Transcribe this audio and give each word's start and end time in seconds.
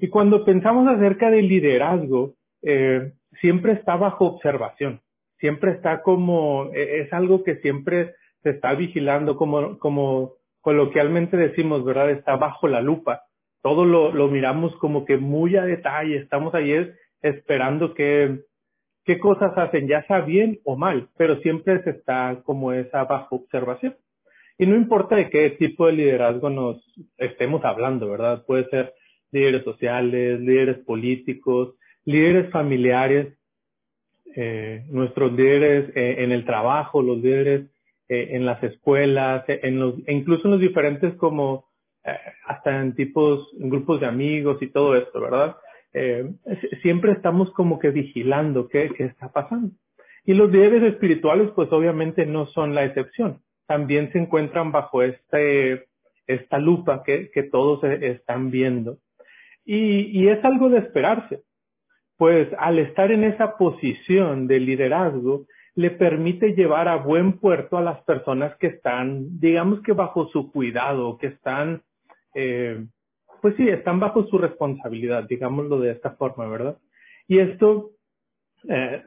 Y 0.00 0.08
cuando 0.08 0.44
pensamos 0.44 0.88
acerca 0.88 1.30
del 1.30 1.46
liderazgo, 1.46 2.34
eh, 2.62 3.12
siempre 3.40 3.72
está 3.72 3.96
bajo 3.96 4.24
observación, 4.24 5.00
siempre 5.38 5.72
está 5.72 6.00
como, 6.02 6.70
e, 6.74 7.00
es 7.00 7.12
algo 7.12 7.44
que 7.44 7.56
siempre 7.56 8.14
se 8.42 8.50
está 8.50 8.74
vigilando, 8.74 9.36
como, 9.36 9.78
como 9.78 10.36
coloquialmente 10.62 11.36
decimos, 11.36 11.84
¿verdad? 11.84 12.10
Está 12.10 12.36
bajo 12.36 12.66
la 12.66 12.80
lupa. 12.80 13.24
Todo 13.62 13.84
lo, 13.84 14.10
lo 14.12 14.28
miramos 14.28 14.74
como 14.76 15.04
que 15.04 15.18
muy 15.18 15.56
a 15.56 15.64
detalle, 15.64 16.16
estamos 16.16 16.54
ahí 16.54 16.72
esperando 17.20 17.92
que, 17.92 18.40
qué 19.04 19.18
cosas 19.18 19.52
hacen, 19.58 19.86
ya 19.86 20.06
sea 20.06 20.22
bien 20.22 20.60
o 20.64 20.76
mal, 20.76 21.08
pero 21.18 21.36
siempre 21.40 21.82
se 21.82 21.90
está 21.90 22.40
como 22.44 22.72
esa 22.72 23.04
bajo 23.04 23.36
observación. 23.36 23.96
Y 24.56 24.66
no 24.66 24.76
importa 24.76 25.16
de 25.16 25.28
qué 25.28 25.50
tipo 25.50 25.86
de 25.86 25.92
liderazgo 25.92 26.48
nos 26.48 26.82
estemos 27.18 27.62
hablando, 27.66 28.10
¿verdad? 28.10 28.44
Puede 28.46 28.64
ser 28.70 28.94
líderes 29.32 29.64
sociales, 29.64 30.40
líderes 30.40 30.78
políticos, 30.78 31.74
líderes 32.04 32.50
familiares, 32.50 33.34
eh, 34.36 34.84
nuestros 34.88 35.32
líderes 35.32 35.90
eh, 35.96 36.16
en 36.18 36.30
el 36.30 36.44
trabajo, 36.44 37.02
los 37.02 37.18
líderes 37.18 37.62
eh, 38.08 38.28
en 38.32 38.46
las 38.46 38.62
escuelas, 38.62 39.44
en 39.48 39.80
los, 39.80 39.94
e 40.06 40.12
incluso 40.12 40.46
en 40.46 40.52
los 40.52 40.60
diferentes 40.60 41.14
como 41.14 41.68
hasta 42.46 42.80
en 42.80 42.94
tipos, 42.94 43.50
en 43.60 43.68
grupos 43.68 44.00
de 44.00 44.06
amigos 44.06 44.56
y 44.62 44.68
todo 44.68 44.96
esto, 44.96 45.20
¿verdad? 45.20 45.56
Siempre 46.80 47.12
estamos 47.12 47.52
como 47.52 47.78
que 47.78 47.90
vigilando 47.90 48.68
qué, 48.68 48.90
qué 48.96 49.04
está 49.04 49.30
pasando. 49.30 49.74
Y 50.24 50.32
los 50.32 50.50
líderes 50.50 50.82
espirituales, 50.94 51.50
pues 51.54 51.70
obviamente 51.72 52.24
no 52.24 52.46
son 52.46 52.74
la 52.74 52.86
excepción. 52.86 53.42
También 53.66 54.10
se 54.12 54.18
encuentran 54.18 54.72
bajo 54.72 55.02
este, 55.02 55.88
esta 56.26 56.58
lupa 56.58 57.02
que, 57.04 57.30
que 57.30 57.42
todos 57.42 57.84
están 57.84 58.50
viendo. 58.50 58.96
Y, 59.64 60.28
es 60.28 60.44
algo 60.44 60.68
de 60.68 60.78
esperarse, 60.78 61.42
pues 62.16 62.48
al 62.58 62.78
estar 62.78 63.12
en 63.12 63.24
esa 63.24 63.56
posición 63.56 64.46
de 64.46 64.60
liderazgo, 64.60 65.46
le 65.74 65.90
permite 65.90 66.54
llevar 66.54 66.88
a 66.88 66.96
buen 66.96 67.38
puerto 67.38 67.78
a 67.78 67.82
las 67.82 68.02
personas 68.02 68.56
que 68.56 68.66
están, 68.66 69.38
digamos 69.38 69.80
que 69.82 69.92
bajo 69.92 70.28
su 70.28 70.50
cuidado, 70.50 71.16
que 71.18 71.28
están, 71.28 71.82
eh, 72.34 72.84
pues 73.40 73.54
sí, 73.56 73.68
están 73.68 74.00
bajo 74.00 74.26
su 74.26 74.38
responsabilidad, 74.38 75.24
digámoslo 75.28 75.78
de 75.78 75.92
esta 75.92 76.10
forma, 76.12 76.48
¿verdad? 76.48 76.76
Y 77.28 77.38
esto 77.38 77.92
eh, 78.68 79.02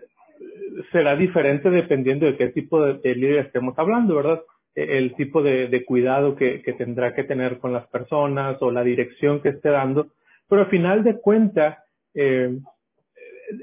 será 0.92 1.16
diferente 1.16 1.70
dependiendo 1.70 2.26
de 2.26 2.38
qué 2.38 2.48
tipo 2.48 2.84
de, 2.84 3.16
líder 3.16 3.46
estemos 3.46 3.78
hablando, 3.78 4.16
¿verdad? 4.16 4.42
E, 4.76 4.98
el 4.98 5.16
tipo 5.16 5.44
de, 5.44 5.68
de 5.68 5.86
cuidado 5.86 6.36
que, 6.36 6.62
que, 6.62 6.74
tendrá 6.74 7.14
que 7.14 7.24
tener 7.24 7.60
con 7.60 7.74
las 7.74 7.86
personas 7.88 8.58
o 8.62 8.72
la 8.72 8.84
dirección 8.84 9.42
que 9.42 9.50
esté 9.50 9.70
dando, 9.70 10.08
pero 10.54 10.66
al 10.66 10.70
final 10.70 11.04
de 11.04 11.20
cuentas, 11.20 11.80
eh, 12.14 12.60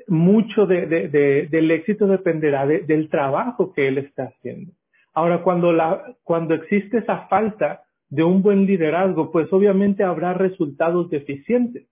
mucho 0.09 0.67
de, 0.67 0.87
de, 0.87 1.47
del 1.49 1.71
éxito 1.71 2.09
dependerá 2.09 2.67
del 2.67 3.09
trabajo 3.09 3.73
que 3.73 3.87
él 3.87 3.99
está 3.99 4.25
haciendo. 4.25 4.73
Ahora, 5.15 5.45
cuando, 5.45 5.73
la, 5.73 6.17
cuando 6.25 6.53
existe 6.53 6.99
esa 6.99 7.29
falta 7.29 7.85
de 8.09 8.25
un 8.25 8.43
buen 8.43 8.67
liderazgo, 8.67 9.31
pues 9.31 9.47
obviamente 9.53 10.03
habrá 10.03 10.35
resultados 10.35 11.09
deficientes, 11.11 11.87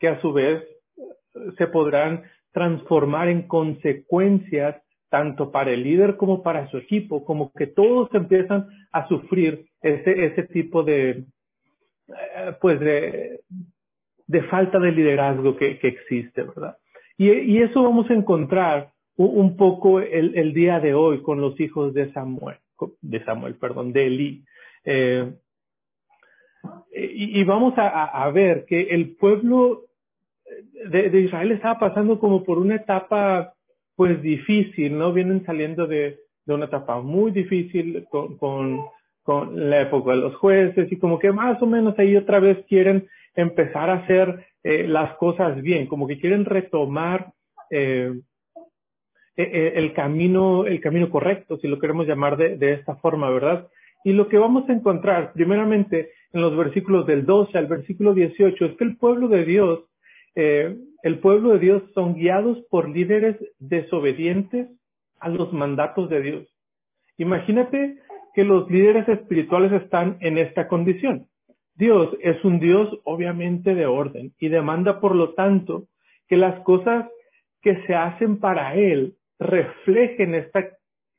que 0.00 0.08
a 0.08 0.20
su 0.20 0.32
vez 0.32 0.64
se 1.56 1.68
podrán 1.68 2.24
transformar 2.50 3.28
en 3.28 3.42
consecuencias 3.42 4.82
tanto 5.08 5.52
para 5.52 5.70
el 5.70 5.84
líder 5.84 6.16
como 6.16 6.42
para 6.42 6.68
su 6.68 6.78
equipo, 6.78 7.24
como 7.24 7.52
que 7.52 7.68
todos 7.68 8.12
empiezan 8.12 8.66
a 8.90 9.06
sufrir 9.06 9.66
ese, 9.82 10.24
ese 10.26 10.42
tipo 10.48 10.82
de, 10.82 11.26
eh, 12.08 12.56
pues 12.60 12.80
de, 12.80 13.40
de 14.32 14.42
falta 14.44 14.78
de 14.78 14.92
liderazgo 14.92 15.56
que, 15.56 15.78
que 15.78 15.88
existe, 15.88 16.42
¿verdad? 16.42 16.78
Y, 17.18 17.30
y 17.30 17.58
eso 17.58 17.82
vamos 17.82 18.08
a 18.10 18.14
encontrar 18.14 18.90
un, 19.16 19.58
poco 19.58 20.00
el, 20.00 20.36
el, 20.36 20.54
día 20.54 20.80
de 20.80 20.94
hoy 20.94 21.20
con 21.20 21.38
los 21.40 21.60
hijos 21.60 21.92
de 21.92 22.10
Samuel, 22.14 22.56
de 23.02 23.22
Samuel, 23.24 23.56
perdón, 23.56 23.92
de 23.92 24.06
Eli. 24.06 24.44
Eh, 24.86 25.30
y, 26.94 27.44
vamos 27.44 27.74
a, 27.76 28.04
a, 28.04 28.30
ver 28.30 28.64
que 28.64 28.80
el 28.80 29.16
pueblo 29.16 29.82
de, 30.90 31.10
de, 31.10 31.20
Israel 31.20 31.52
estaba 31.52 31.78
pasando 31.78 32.18
como 32.18 32.42
por 32.42 32.58
una 32.58 32.76
etapa 32.76 33.52
pues 33.94 34.22
difícil, 34.22 34.96
¿no? 34.96 35.12
Vienen 35.12 35.44
saliendo 35.44 35.86
de, 35.86 36.20
de 36.46 36.54
una 36.54 36.64
etapa 36.64 37.00
muy 37.00 37.32
difícil 37.32 38.06
con, 38.10 38.38
con 39.22 39.70
la 39.70 39.82
época 39.82 40.12
de 40.12 40.18
los 40.18 40.36
jueces 40.36 40.90
y 40.90 40.96
como 40.98 41.18
que 41.18 41.32
más 41.32 41.60
o 41.62 41.66
menos 41.66 41.98
ahí 41.98 42.16
otra 42.16 42.40
vez 42.40 42.64
quieren 42.66 43.08
empezar 43.34 43.90
a 43.90 44.04
hacer 44.04 44.46
eh, 44.62 44.86
las 44.86 45.16
cosas 45.16 45.60
bien, 45.62 45.86
como 45.86 46.06
que 46.06 46.18
quieren 46.18 46.44
retomar 46.44 47.32
eh, 47.70 48.12
eh, 49.34 49.48
eh, 49.50 49.72
el 49.76 49.94
camino, 49.94 50.66
el 50.66 50.78
camino 50.80 51.08
correcto, 51.08 51.56
si 51.56 51.66
lo 51.66 51.78
queremos 51.78 52.06
llamar 52.06 52.36
de, 52.36 52.58
de, 52.58 52.74
esta 52.74 52.96
forma, 52.96 53.30
¿verdad? 53.30 53.66
Y 54.04 54.12
lo 54.12 54.28
que 54.28 54.36
vamos 54.36 54.68
a 54.68 54.74
encontrar, 54.74 55.32
primeramente, 55.32 56.10
en 56.34 56.42
los 56.42 56.54
versículos 56.54 57.06
del 57.06 57.24
12 57.24 57.56
al 57.56 57.66
versículo 57.66 58.12
18, 58.12 58.64
es 58.64 58.76
que 58.76 58.84
el 58.84 58.98
pueblo 58.98 59.28
de 59.28 59.46
Dios, 59.46 59.84
eh, 60.34 60.76
el 61.02 61.18
pueblo 61.20 61.50
de 61.54 61.60
Dios 61.60 61.82
son 61.94 62.14
guiados 62.14 62.58
por 62.68 62.90
líderes 62.90 63.36
desobedientes 63.58 64.68
a 65.18 65.30
los 65.30 65.50
mandatos 65.54 66.10
de 66.10 66.20
Dios. 66.20 66.46
Imagínate 67.16 68.00
que 68.34 68.44
los 68.44 68.70
líderes 68.70 69.08
espirituales 69.08 69.72
están 69.72 70.18
en 70.20 70.36
esta 70.36 70.68
condición. 70.68 71.26
Dios 71.82 72.16
es 72.20 72.44
un 72.44 72.60
Dios 72.60 72.96
obviamente 73.02 73.74
de 73.74 73.86
orden 73.86 74.32
y 74.38 74.48
demanda 74.48 75.00
por 75.00 75.16
lo 75.16 75.34
tanto 75.34 75.88
que 76.28 76.36
las 76.36 76.60
cosas 76.60 77.08
que 77.60 77.84
se 77.88 77.94
hacen 77.96 78.38
para 78.38 78.76
Él 78.76 79.16
reflejen 79.40 80.36
esta, 80.36 80.64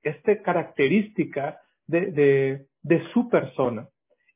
esta 0.04 0.42
característica 0.42 1.60
de, 1.86 2.66
de, 2.82 3.04
su 3.12 3.28
persona. 3.28 3.90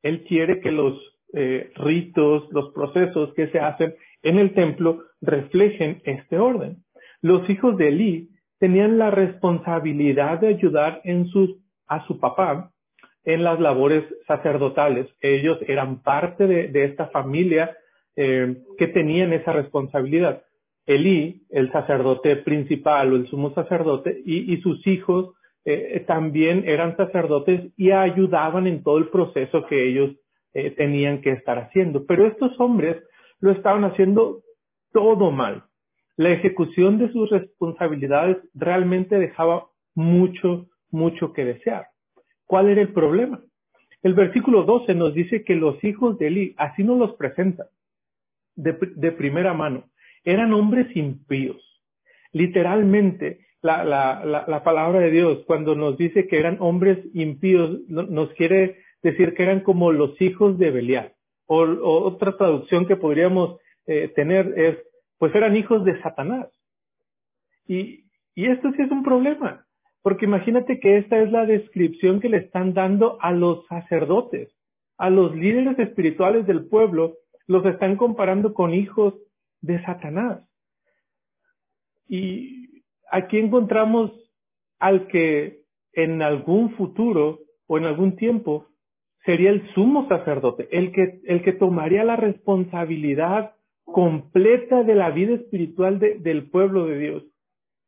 Él 0.03 0.25
quiere 0.25 0.59
que 0.59 0.69
los 0.69 0.99
eh, 1.33 1.71
ritos, 1.75 2.51
los 2.51 2.73
procesos 2.73 3.33
que 3.33 3.47
se 3.47 3.59
hacen 3.61 3.95
en 4.21 4.37
el 4.37 4.53
templo 4.53 5.03
reflejen 5.21 6.01
este 6.03 6.37
orden. 6.37 6.83
Los 7.21 7.49
hijos 7.49 7.77
de 7.77 7.87
Eli 7.87 8.29
tenían 8.59 8.97
la 8.97 9.11
responsabilidad 9.11 10.41
de 10.41 10.49
ayudar 10.49 10.99
en 11.05 11.29
a 11.87 12.05
su 12.05 12.19
papá 12.19 12.73
en 13.27 13.43
las 13.43 13.59
labores 13.59 14.05
sacerdotales. 14.25 15.05
Ellos 15.19 15.59
eran 15.67 16.01
parte 16.01 16.47
de, 16.47 16.69
de 16.69 16.85
esta 16.85 17.07
familia 17.07 17.75
eh, 18.15 18.63
que 18.77 18.87
tenían 18.87 19.33
esa 19.33 19.51
responsabilidad. 19.51 20.43
Elí, 20.85 21.45
el 21.49 21.69
sacerdote 21.73 22.37
principal 22.37 23.11
o 23.11 23.17
el 23.17 23.27
sumo 23.27 23.53
sacerdote, 23.53 24.21
y, 24.25 24.55
sus 24.61 24.87
hijos 24.87 25.35
eh, 25.65 26.05
también 26.07 26.63
eran 26.65 26.95
sacerdotes 26.95 27.73
y 27.75 27.91
ayudaban 27.91 28.65
en 28.65 28.81
todo 28.81 28.97
el 28.97 29.09
proceso 29.09 29.65
que 29.65 29.89
ellos 29.89 30.15
eh, 30.53 30.71
tenían 30.71 31.21
que 31.21 31.31
estar 31.31 31.59
haciendo. 31.59 32.05
Pero 32.05 32.25
estos 32.25 32.57
hombres 32.61 33.03
lo 33.41 33.51
estaban 33.51 33.83
haciendo 33.83 34.41
todo 34.93 35.31
mal. 35.31 35.65
La 36.15 36.29
ejecución 36.29 36.97
de 36.99 37.11
sus 37.11 37.29
responsabilidades 37.29 38.37
realmente 38.53 39.19
dejaba 39.19 39.67
mucho, 39.95 40.69
mucho 40.91 41.33
que 41.33 41.43
desear. 41.43 41.87
¿Cuál 42.47 42.69
era 42.69 42.81
el 42.81 42.93
problema? 42.93 43.41
El 44.01 44.13
versículo 44.13 44.63
12 44.63 44.95
nos 44.95 45.13
dice 45.13 45.43
que 45.43 45.55
los 45.55 45.83
hijos 45.83 46.17
de 46.17 46.27
Eli, 46.27 46.55
así 46.57 46.83
nos 46.83 46.97
los 46.97 47.13
presenta, 47.15 47.67
de, 48.55 49.11
primera 49.11 49.53
mano, 49.53 49.89
eran 50.23 50.53
hombres 50.53 50.87
impíos. 50.95 51.61
Literalmente, 52.31 53.45
la, 53.61 53.83
la, 53.83 54.23
la, 54.25 54.45
la, 54.47 54.63
palabra 54.63 54.99
de 54.99 55.11
Dios, 55.11 55.43
cuando 55.45 55.75
nos 55.75 55.97
dice 55.97 56.27
que 56.27 56.39
eran 56.39 56.57
hombres 56.59 56.99
impíos, 57.13 57.81
nos 57.89 58.31
quiere 58.33 58.77
decir 59.03 59.33
que 59.33 59.43
eran 59.43 59.59
como 59.59 59.91
los 59.91 60.19
hijos 60.21 60.57
de 60.57 60.71
Belial. 60.71 61.13
O 61.45 61.63
otra 61.63 62.35
traducción 62.37 62.87
que 62.87 62.95
podríamos 62.95 63.59
eh, 63.85 64.09
tener 64.15 64.53
es, 64.57 64.77
pues 65.17 65.35
eran 65.35 65.55
hijos 65.55 65.85
de 65.85 66.01
Satanás. 66.01 66.47
Y, 67.67 68.05
y 68.35 68.47
esto 68.47 68.71
sí 68.71 68.81
es 68.81 68.91
un 68.91 69.03
problema. 69.03 69.66
Porque 70.07 70.23
imagínate 70.23 70.79
que 70.79 70.99
esta 70.99 71.21
es 71.21 71.33
la 71.33 71.45
descripción 71.45 72.21
que 72.21 72.29
le 72.29 72.37
están 72.37 72.73
dando 72.73 73.17
a 73.19 73.33
los 73.33 73.67
sacerdotes, 73.67 74.55
a 74.97 75.09
los 75.09 75.35
líderes 75.35 75.77
espirituales 75.79 76.47
del 76.47 76.65
pueblo, 76.69 77.17
los 77.45 77.65
están 77.65 77.97
comparando 77.97 78.53
con 78.53 78.73
hijos 78.73 79.15
de 79.59 79.83
Satanás. 79.83 80.47
Y 82.07 82.85
aquí 83.11 83.37
encontramos 83.37 84.13
al 84.79 85.07
que 85.07 85.63
en 85.91 86.21
algún 86.21 86.71
futuro 86.77 87.39
o 87.67 87.77
en 87.77 87.83
algún 87.83 88.15
tiempo 88.15 88.65
sería 89.25 89.49
el 89.49 89.67
sumo 89.73 90.07
sacerdote, 90.07 90.69
el 90.71 90.93
que, 90.93 91.19
el 91.25 91.43
que 91.43 91.51
tomaría 91.51 92.05
la 92.05 92.15
responsabilidad 92.15 93.55
completa 93.83 94.83
de 94.83 94.95
la 94.95 95.09
vida 95.09 95.35
espiritual 95.35 95.99
de, 95.99 96.17
del 96.19 96.49
pueblo 96.49 96.85
de 96.85 96.97
Dios. 96.97 97.23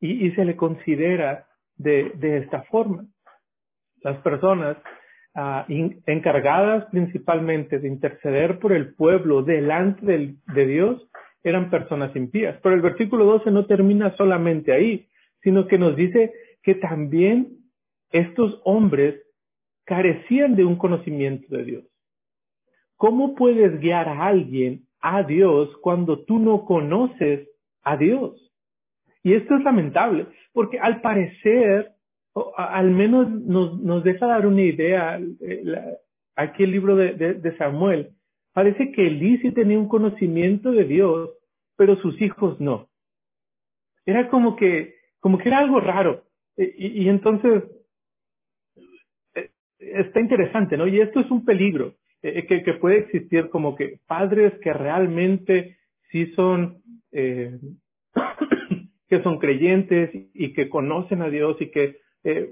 Y, 0.02 0.28
y 0.28 0.32
se 0.32 0.44
le 0.44 0.58
considera 0.58 1.46
de, 1.80 2.38
esta 2.38 2.62
forma. 2.64 3.06
Las 4.02 4.18
personas 4.22 4.78
in, 5.68 6.02
encargadas 6.06 6.86
principalmente 6.92 7.80
de 7.80 7.88
interceder 7.88 8.60
por 8.60 8.74
el 8.74 8.94
pueblo 8.94 9.42
delante 9.42 10.06
del, 10.06 10.38
de 10.54 10.68
Dios 10.68 11.10
eran 11.44 11.70
personas 11.70 12.16
impías. 12.16 12.60
Pero 12.62 12.76
el 12.76 12.82
versículo 12.82 13.26
12 13.26 13.52
no 13.52 13.66
termina 13.66 14.16
solamente 14.16 14.72
ahí, 14.74 15.08
sino 15.42 15.68
que 15.68 15.78
nos 15.78 15.96
dice 15.96 16.34
que 16.62 16.76
también 16.76 17.58
estos 18.12 18.62
hombres 18.66 19.22
carecían 19.86 20.56
de 20.56 20.66
un 20.66 20.76
conocimiento 20.76 21.56
de 21.56 21.64
Dios. 21.64 21.86
¿Cómo 22.98 23.34
puedes 23.34 23.80
guiar 23.80 24.10
a 24.10 24.26
alguien 24.26 24.86
a 25.00 25.24
Dios 25.24 25.70
cuando 25.82 26.26
tú 26.26 26.38
no 26.40 26.66
conoces 26.66 27.48
a 27.84 27.96
Dios? 27.96 28.49
Y 29.30 29.36
esto 29.36 29.58
es 29.58 29.64
lamentable, 29.64 30.26
porque 30.54 30.80
al 30.80 31.02
parecer, 31.02 31.92
al 32.58 32.90
menos 32.90 33.30
nos, 33.30 33.80
nos 33.80 34.04
deja 34.04 34.26
dar 34.26 34.48
una 34.48 34.64
idea, 34.64 35.20
eh, 35.20 35.64
aquí 36.36 36.64
el 36.64 36.72
libro 36.72 36.96
de, 36.96 37.56
Samuel, 37.60 38.10
parece 38.54 38.92
que 38.92 39.06
Elí 39.06 39.38
sí 39.38 39.52
tenía 39.52 39.78
un 39.78 39.88
conocimiento 39.88 40.72
de 40.72 40.84
Dios, 40.86 41.30
pero 41.76 41.96
sus 41.98 42.20
hijos 42.20 42.60
no. 42.60 42.90
Era 44.04 44.30
como 44.30 44.56
que, 44.56 44.96
como 45.20 45.38
que 45.38 45.50
era 45.50 45.60
algo 45.60 45.80
raro. 45.80 46.24
E, 46.58 46.74
y, 46.76 47.08
entonces, 47.08 47.66
eh, 49.36 49.52
está 49.78 50.22
interesante, 50.22 50.76
¿no? 50.76 50.88
Y 50.88 51.02
esto 51.02 51.20
es 51.20 51.30
un 51.30 51.46
peligro 51.46 51.94
eh, 52.24 52.48
que, 52.48 52.74
puede 52.74 52.98
existir 52.98 53.50
como 53.50 53.76
que 53.76 54.00
padres 54.08 54.54
que 54.64 54.74
realmente 54.74 55.78
sí 56.10 56.34
son 56.34 56.82
que 59.10 59.24
son 59.24 59.40
creyentes 59.40 60.12
y 60.14 60.54
que 60.54 60.70
conocen 60.70 61.22
a 61.22 61.30
Dios 61.30 61.58
y 61.60 61.72
que 61.72 61.98
eh, 62.24 62.52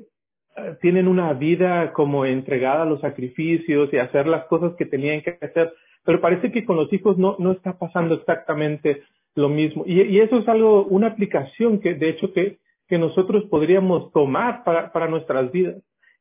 tienen 0.81 1.07
una 1.07 1.33
vida 1.33 1.93
como 1.93 2.25
entregada 2.25 2.83
a 2.83 2.85
los 2.85 3.01
sacrificios 3.01 3.89
y 3.93 3.97
hacer 3.97 4.27
las 4.27 4.45
cosas 4.45 4.73
que 4.75 4.85
tenían 4.85 5.21
que 5.21 5.37
hacer, 5.41 5.73
pero 6.03 6.19
parece 6.19 6.51
que 6.51 6.65
con 6.65 6.77
los 6.77 6.91
hijos 6.91 7.17
no, 7.17 7.35
no 7.37 7.51
está 7.51 7.77
pasando 7.77 8.15
exactamente 8.15 9.03
lo 9.35 9.49
mismo. 9.49 9.83
Y, 9.85 10.19
eso 10.19 10.39
es 10.39 10.47
algo, 10.47 10.85
una 10.85 11.07
aplicación 11.07 11.79
que 11.79 11.93
de 11.93 12.09
hecho 12.09 12.33
que, 12.33 12.57
que 12.87 12.97
nosotros 12.97 13.45
podríamos 13.51 14.11
tomar 14.11 14.63
para, 14.63 14.91
para 14.91 15.07
nuestras 15.07 15.51
vidas. 15.51 15.75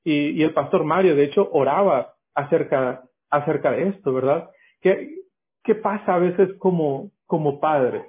Y, 0.04 0.30
y 0.30 0.42
el 0.42 0.52
pastor 0.52 0.84
Mario, 0.84 1.16
de 1.16 1.24
hecho, 1.24 1.48
oraba 1.52 2.14
acerca, 2.34 3.04
acerca 3.30 3.72
de 3.72 3.88
esto, 3.88 4.12
¿verdad? 4.12 4.50
¿Qué, 4.82 5.22
qué 5.64 5.74
pasa 5.74 6.14
a 6.14 6.18
veces 6.18 6.52
como, 6.58 7.10
como 7.24 7.58
padres? 7.58 8.04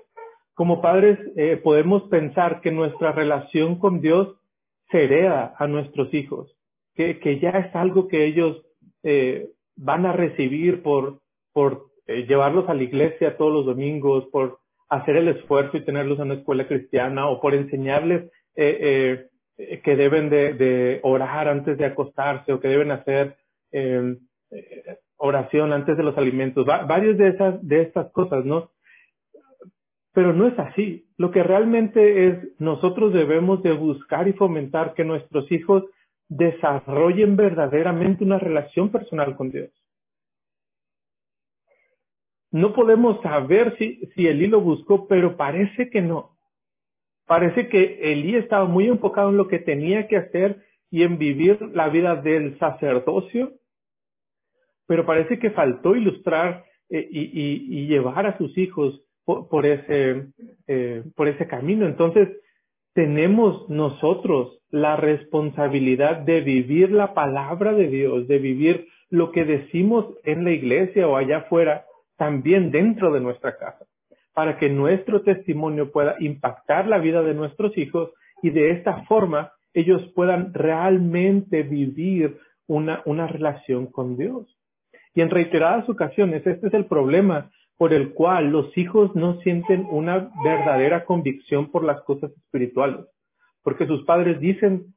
Como 0.58 0.82
padres 0.82 1.20
eh, 1.36 1.56
podemos 1.64 2.02
pensar 2.10 2.62
que 2.62 2.72
nuestra 2.72 3.12
relación 3.12 3.78
con 3.78 4.02
Dios 4.02 4.40
se 4.90 5.04
hereda 5.04 5.54
a 5.56 5.68
nuestros 5.68 6.12
hijos, 6.16 6.52
que, 6.96 7.20
que 7.20 7.40
ya 7.40 7.52
es 7.52 7.76
algo 7.76 8.08
que 8.08 8.26
ellos 8.26 8.66
eh, 9.04 9.52
van 9.76 10.08
a 10.08 10.14
recibir 10.14 10.82
por, 10.82 11.20
por 11.54 11.92
eh, 12.08 12.26
llevarlos 12.26 12.68
a 12.70 12.74
la 12.74 12.82
iglesia 12.82 13.38
todos 13.38 13.54
los 13.54 13.68
domingos, 13.68 14.26
por 14.32 14.58
hacer 14.90 15.18
el 15.18 15.28
esfuerzo 15.28 15.78
y 15.78 15.86
tenerlos 15.86 16.18
en 16.18 16.26
una 16.26 16.34
escuela 16.40 16.68
cristiana 16.68 17.30
o 17.30 17.40
por 17.40 17.54
enseñarles 17.54 18.32
que 18.56 19.96
deben 19.96 20.32
de, 20.32 21.00
orar 21.04 21.50
antes 21.50 21.78
de 21.78 21.86
acostarse 21.86 22.52
o 22.52 22.60
que 22.60 22.68
deben 22.68 22.90
hacer 22.90 23.36
oración 25.18 25.72
antes 25.72 25.98
de 25.98 26.04
los 26.04 26.18
alimentos, 26.18 26.68
Va, 26.68 26.84
varios 26.86 27.16
de 27.16 27.28
esas 27.28 27.68
de 27.68 27.82
estas 27.82 28.12
cosas, 28.12 28.44
¿no? 28.44 28.72
Pero 30.18 30.34
no 30.34 30.48
es 30.48 30.58
así. 30.58 31.06
Lo 31.18 31.30
que 31.30 31.44
realmente 31.44 32.28
es, 32.28 32.60
nosotros 32.60 33.14
debemos 33.14 33.62
de 33.62 33.74
buscar 33.74 34.28
y 34.28 34.34
fomentar 34.34 34.96
que 34.96 35.04
nuestros 35.04 35.52
hijos 35.52 35.84
desarrollen 36.28 37.36
verdaderamente 37.36 38.24
una 38.24 38.40
relación 38.40 38.90
personal 38.90 39.36
con 39.36 39.52
Dios. 39.52 39.70
No 42.50 42.74
podemos 42.74 43.22
saber 43.22 43.78
si, 43.78 44.08
si 44.16 44.26
Elí 44.26 44.48
lo 44.48 44.60
buscó, 44.60 45.08
pero 45.08 45.38
parece 45.38 45.92
que 45.92 46.02
no. 46.02 46.36
Parece 47.28 47.70
que 47.70 48.12
Elí 48.12 48.38
estaba 48.38 48.66
muy 48.66 48.88
enfocado 48.88 49.30
en 49.30 49.38
lo 49.38 49.48
que 49.48 49.60
tenía 49.60 50.08
que 50.08 50.18
hacer 50.18 50.66
y 50.90 51.04
en 51.04 51.20
vivir 51.20 51.62
la 51.76 51.90
vida 51.90 52.16
del 52.16 52.58
sacerdocio, 52.58 53.54
pero 54.88 55.06
parece 55.06 55.38
que 55.38 55.52
faltó 55.52 55.96
ilustrar 55.96 56.66
eh, 56.90 57.08
y, 57.08 57.86
llevar 57.86 58.26
a 58.26 58.36
sus 58.40 58.58
hijos 58.58 59.04
por, 59.28 59.66
ese, 59.66 60.28
eh, 60.68 61.04
por 61.16 61.28
ese 61.28 61.48
camino. 61.48 61.86
Entonces, 61.86 62.30
tenemos 62.94 63.70
nosotros 63.70 64.60
la 64.70 64.96
responsabilidad 64.96 66.20
de 66.20 66.42
vivir 66.42 66.92
la 66.92 67.14
palabra 67.14 67.74
de 67.74 67.88
Dios, 67.88 68.28
de 68.28 68.40
vivir 68.40 68.88
lo 69.10 69.32
que 69.32 69.44
decimos 69.44 70.06
en 70.24 70.46
la 70.46 70.52
iglesia 70.52 71.08
o 71.08 71.18
allá 71.18 71.40
afuera, 71.40 71.86
también 72.16 72.72
dentro 72.72 73.12
de 73.12 73.20
nuestra 73.20 73.58
casa, 73.58 73.86
para 74.34 74.58
que 74.58 74.70
nuestro 74.70 75.22
testimonio 75.22 75.92
pueda 75.92 76.16
impactar 76.20 76.88
la 76.88 76.98
vida 76.98 77.22
de 77.22 77.34
nuestros 77.34 77.78
hijos 77.78 78.12
y 78.42 78.50
de 78.50 78.72
esta 78.72 79.04
forma 79.04 79.52
ellos 79.74 80.02
puedan 80.16 80.54
realmente 80.54 81.64
vivir 81.64 82.38
una, 82.66 83.02
una 83.06 83.28
relación 83.28 83.88
con 83.88 84.18
Dios. 84.18 84.58
Y 85.14 85.22
en 85.22 85.30
reiteradas 85.30 85.88
ocasiones, 85.90 86.48
este 86.48 86.68
es 86.68 86.74
el 86.74 86.86
problema 86.86 87.52
por 87.78 87.94
el 87.94 88.14
cual 88.14 88.52
los 88.52 88.76
hijos 88.78 89.16
no 89.16 89.40
sienten 89.42 89.88
una 89.90 90.32
verdadera 90.44 91.06
convicción 91.06 91.72
por 91.72 91.84
las 91.84 92.02
cosas 92.02 92.32
espirituales, 92.32 93.06
porque 93.64 93.86
sus 93.86 94.04
padres 94.04 94.40
dicen, 94.40 94.96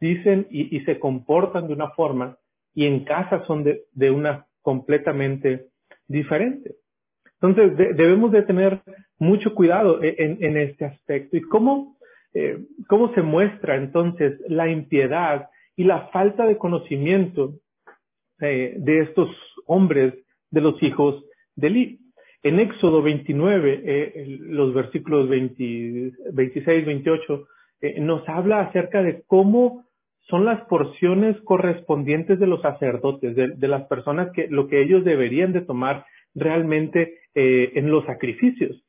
dicen 0.00 0.46
y, 0.50 0.80
se 0.80 0.98
comportan 0.98 1.68
de 1.68 1.74
una 1.74 1.90
forma 1.90 2.36
y 2.74 2.86
en 2.86 3.04
casa 3.04 3.44
son 3.46 3.64
de, 3.64 4.10
una 4.10 4.46
completamente 4.60 5.68
diferente. 6.08 6.74
Entonces 7.40 7.76
de, 7.76 7.94
debemos 7.94 8.32
de 8.32 8.42
tener 8.42 8.80
mucho 9.18 9.54
cuidado 9.54 10.02
e, 10.02 10.16
en, 10.18 10.42
en 10.42 10.56
este 10.56 10.84
aspecto. 10.84 11.36
¿Y 11.36 11.42
cómo, 11.42 11.96
eh, 12.34 12.58
cómo 12.88 13.14
se 13.14 13.22
muestra 13.22 13.76
entonces 13.76 14.40
la 14.48 14.68
impiedad 14.68 15.48
y 15.76 15.84
la 15.84 16.08
falta 16.08 16.44
de 16.44 16.58
conocimiento 16.58 17.54
eh, 18.40 18.74
de 18.78 19.00
estos 19.02 19.28
hombres, 19.66 20.14
de 20.50 20.60
los 20.60 20.82
hijos 20.82 21.24
de 21.54 21.68
Eli? 21.68 22.05
En 22.46 22.60
Éxodo 22.60 23.02
29, 23.02 23.82
eh, 23.84 24.38
los 24.38 24.72
versículos 24.72 25.28
20, 25.28 26.12
26, 26.32 26.86
28, 26.86 27.48
eh, 27.80 28.00
nos 28.00 28.28
habla 28.28 28.60
acerca 28.60 29.02
de 29.02 29.24
cómo 29.26 29.84
son 30.28 30.44
las 30.44 30.60
porciones 30.66 31.36
correspondientes 31.40 32.38
de 32.38 32.46
los 32.46 32.62
sacerdotes, 32.62 33.34
de, 33.34 33.68
las 33.68 33.88
personas 33.88 34.30
que 34.30 34.46
lo 34.46 34.68
que 34.68 34.80
ellos 34.80 35.04
deberían 35.04 35.52
de 35.52 35.62
tomar 35.62 36.06
realmente 36.36 37.18
eh, 37.34 37.72
en 37.74 37.90
los 37.90 38.04
sacrificios. 38.04 38.80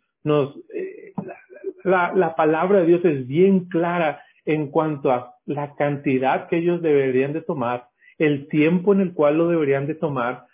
La, 1.84 2.14
la, 2.14 2.36
palabra 2.36 2.82
de 2.82 2.86
Dios 2.86 3.06
es 3.06 3.26
bien 3.26 3.70
clara 3.70 4.22
en 4.46 4.68
cuanto 4.68 5.10
a 5.12 5.34
la 5.48 5.74
cantidad 5.74 6.48
que 6.48 6.58
ellos 6.58 6.84
deberían 6.84 7.34
de 7.34 7.42
tomar, 7.42 7.88
el 8.20 8.50
tiempo 8.50 8.94
en 8.94 9.02
el 9.02 9.14
cual 9.14 9.40
lo 9.40 9.48
deberían 9.48 9.88
de 9.88 9.96
tomar, 9.96 10.46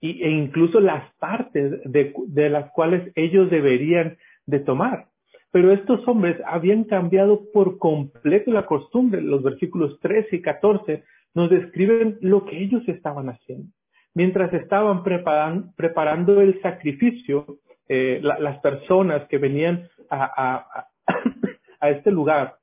y, 0.00 0.22
e 0.22 0.30
incluso 0.30 0.80
las 0.80 1.12
partes 1.16 1.80
de, 1.84 2.14
de 2.26 2.50
las 2.50 2.70
cuales 2.72 3.12
ellos 3.14 3.50
deberían 3.50 4.16
de 4.46 4.60
tomar. 4.60 5.06
Pero 5.52 5.72
estos 5.72 6.06
hombres 6.06 6.36
habían 6.46 6.84
cambiado 6.84 7.50
por 7.52 7.78
completo 7.78 8.52
la 8.52 8.66
costumbre. 8.66 9.20
Los 9.20 9.42
versículos 9.42 9.98
13 10.00 10.36
y 10.36 10.42
14 10.42 11.04
nos 11.34 11.50
describen 11.50 12.18
lo 12.20 12.44
que 12.44 12.62
ellos 12.62 12.82
estaban 12.88 13.28
haciendo. 13.28 13.68
Mientras 14.14 14.52
estaban 14.52 15.02
preparan, 15.02 15.72
preparando 15.76 16.40
el 16.40 16.60
sacrificio, 16.62 17.58
eh, 17.88 18.20
la, 18.22 18.38
las 18.38 18.58
personas 18.60 19.26
que 19.28 19.38
venían 19.38 19.88
a, 20.08 20.24
a, 20.24 20.86
a 21.80 21.90
este 21.90 22.10
lugar 22.10 22.56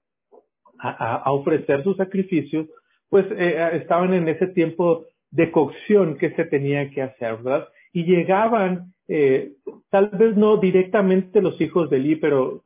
a, 0.80 1.16
a, 1.18 1.32
ofrecer 1.32 1.84
sus 1.84 1.98
sacrificios, 1.98 2.68
pues 3.10 3.26
eh, 3.32 3.70
estaban 3.74 4.14
en 4.14 4.28
ese 4.28 4.48
tiempo 4.48 5.06
de 5.32 5.52
cocción 5.52 6.18
que 6.18 6.32
se 6.32 6.46
tenía 6.46 6.90
que 6.90 7.02
hacer, 7.02 7.38
¿verdad? 7.38 7.68
Y 7.94 8.06
llegaban, 8.06 8.94
eh, 9.08 9.54
tal 9.90 10.10
vez 10.10 10.36
no 10.36 10.58
directamente 10.58 11.42
los 11.42 11.60
hijos 11.60 11.90
de 11.90 11.98
Eli, 11.98 12.16
pero 12.16 12.64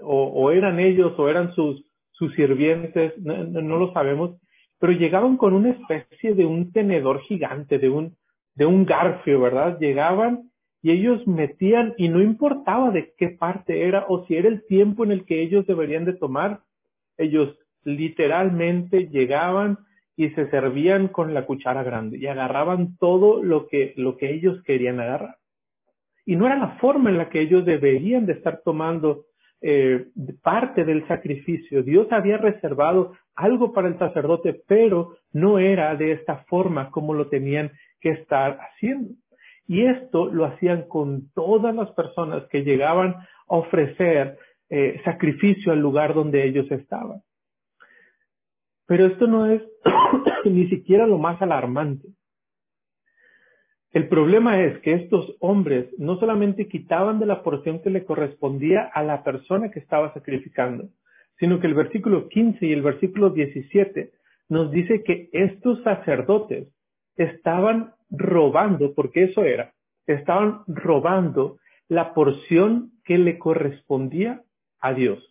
o, 0.00 0.50
eran 0.50 0.78
ellos 0.80 1.12
o 1.18 1.28
eran 1.28 1.54
sus, 1.54 1.84
sus 2.12 2.34
sirvientes, 2.34 3.16
no, 3.18 3.44
no, 3.44 3.78
lo 3.78 3.92
sabemos, 3.92 4.36
pero 4.78 4.92
llegaban 4.92 5.36
con 5.36 5.54
una 5.54 5.70
especie 5.70 6.34
de 6.34 6.46
un 6.46 6.72
tenedor 6.72 7.20
gigante, 7.22 7.78
de 7.78 7.88
un, 7.88 8.16
de 8.54 8.66
un 8.66 8.84
garfio, 8.84 9.40
¿verdad? 9.40 9.78
Llegaban 9.78 10.50
y 10.82 10.92
ellos 10.92 11.26
metían, 11.26 11.94
y 11.96 12.08
no 12.08 12.22
importaba 12.22 12.90
de 12.90 13.12
qué 13.16 13.30
parte 13.30 13.86
era 13.86 14.06
o 14.08 14.24
si 14.26 14.36
era 14.36 14.48
el 14.48 14.64
tiempo 14.66 15.04
en 15.04 15.12
el 15.12 15.24
que 15.24 15.42
ellos 15.42 15.66
deberían 15.66 16.04
de 16.04 16.12
tomar, 16.12 16.60
ellos 17.16 17.56
literalmente 17.82 19.08
llegaban 19.08 19.78
y 20.18 20.30
se 20.30 20.50
servían 20.50 21.06
con 21.06 21.32
la 21.32 21.46
cuchara 21.46 21.84
grande 21.84 22.18
y 22.18 22.26
agarraban 22.26 22.96
todo 22.98 23.40
lo 23.40 23.68
que, 23.68 23.94
lo 23.96 24.16
que 24.16 24.34
ellos 24.34 24.60
querían 24.64 24.98
agarrar. 24.98 25.36
Y 26.26 26.34
no 26.34 26.46
era 26.46 26.56
la 26.56 26.70
forma 26.80 27.08
en 27.08 27.18
la 27.18 27.28
que 27.30 27.40
ellos 27.40 27.64
deberían 27.64 28.26
de 28.26 28.32
estar 28.32 28.62
tomando 28.64 29.26
eh, 29.62 30.06
parte 30.42 30.84
del 30.84 31.06
sacrificio. 31.06 31.84
Dios 31.84 32.08
había 32.10 32.36
reservado 32.36 33.12
algo 33.36 33.72
para 33.72 33.86
el 33.86 33.96
sacerdote, 33.96 34.60
pero 34.66 35.18
no 35.32 35.60
era 35.60 35.94
de 35.94 36.10
esta 36.10 36.38
forma 36.48 36.90
como 36.90 37.14
lo 37.14 37.28
tenían 37.28 37.70
que 38.00 38.10
estar 38.10 38.58
haciendo. 38.58 39.14
Y 39.68 39.86
esto 39.86 40.26
lo 40.26 40.46
hacían 40.46 40.88
con 40.88 41.30
todas 41.32 41.72
las 41.76 41.92
personas 41.92 42.42
que 42.48 42.64
llegaban 42.64 43.14
a 43.14 43.26
ofrecer 43.46 44.36
eh, 44.68 45.00
sacrificio 45.04 45.70
al 45.70 45.78
lugar 45.78 46.12
donde 46.12 46.44
ellos 46.44 46.68
estaban. 46.72 47.22
Pero 48.88 49.06
esto 49.06 49.26
no 49.26 49.46
es 49.46 49.62
ni 50.46 50.66
siquiera 50.68 51.06
lo 51.06 51.18
más 51.18 51.40
alarmante. 51.40 52.08
El 53.92 54.08
problema 54.08 54.62
es 54.62 54.78
que 54.80 54.94
estos 54.94 55.36
hombres 55.40 55.88
no 55.98 56.18
solamente 56.18 56.68
quitaban 56.68 57.18
de 57.20 57.26
la 57.26 57.42
porción 57.42 57.80
que 57.82 57.90
le 57.90 58.04
correspondía 58.04 58.90
a 58.92 59.02
la 59.02 59.22
persona 59.22 59.70
que 59.70 59.78
estaba 59.78 60.12
sacrificando, 60.14 60.88
sino 61.38 61.60
que 61.60 61.66
el 61.66 61.74
versículo 61.74 62.28
15 62.28 62.66
y 62.66 62.72
el 62.72 62.82
versículo 62.82 63.30
17 63.30 64.10
nos 64.48 64.70
dice 64.70 65.02
que 65.04 65.28
estos 65.32 65.82
sacerdotes 65.82 66.68
estaban 67.16 67.92
robando, 68.10 68.94
porque 68.94 69.24
eso 69.24 69.44
era, 69.44 69.74
estaban 70.06 70.62
robando 70.66 71.58
la 71.88 72.14
porción 72.14 72.92
que 73.04 73.18
le 73.18 73.38
correspondía 73.38 74.42
a 74.80 74.94
Dios. 74.94 75.24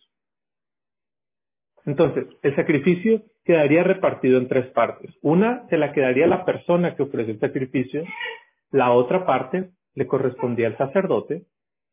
Entonces, 1.84 2.26
el 2.42 2.54
sacrificio 2.54 3.22
quedaría 3.48 3.82
repartido 3.82 4.36
en 4.36 4.46
tres 4.46 4.66
partes. 4.72 5.10
Una 5.22 5.66
se 5.70 5.78
la 5.78 5.94
quedaría 5.94 6.26
la 6.26 6.44
persona 6.44 6.94
que 6.94 7.04
ofrece 7.04 7.30
el 7.30 7.40
sacrificio, 7.40 8.04
la 8.70 8.92
otra 8.92 9.24
parte 9.24 9.70
le 9.94 10.06
correspondía 10.06 10.66
al 10.66 10.76
sacerdote, 10.76 11.46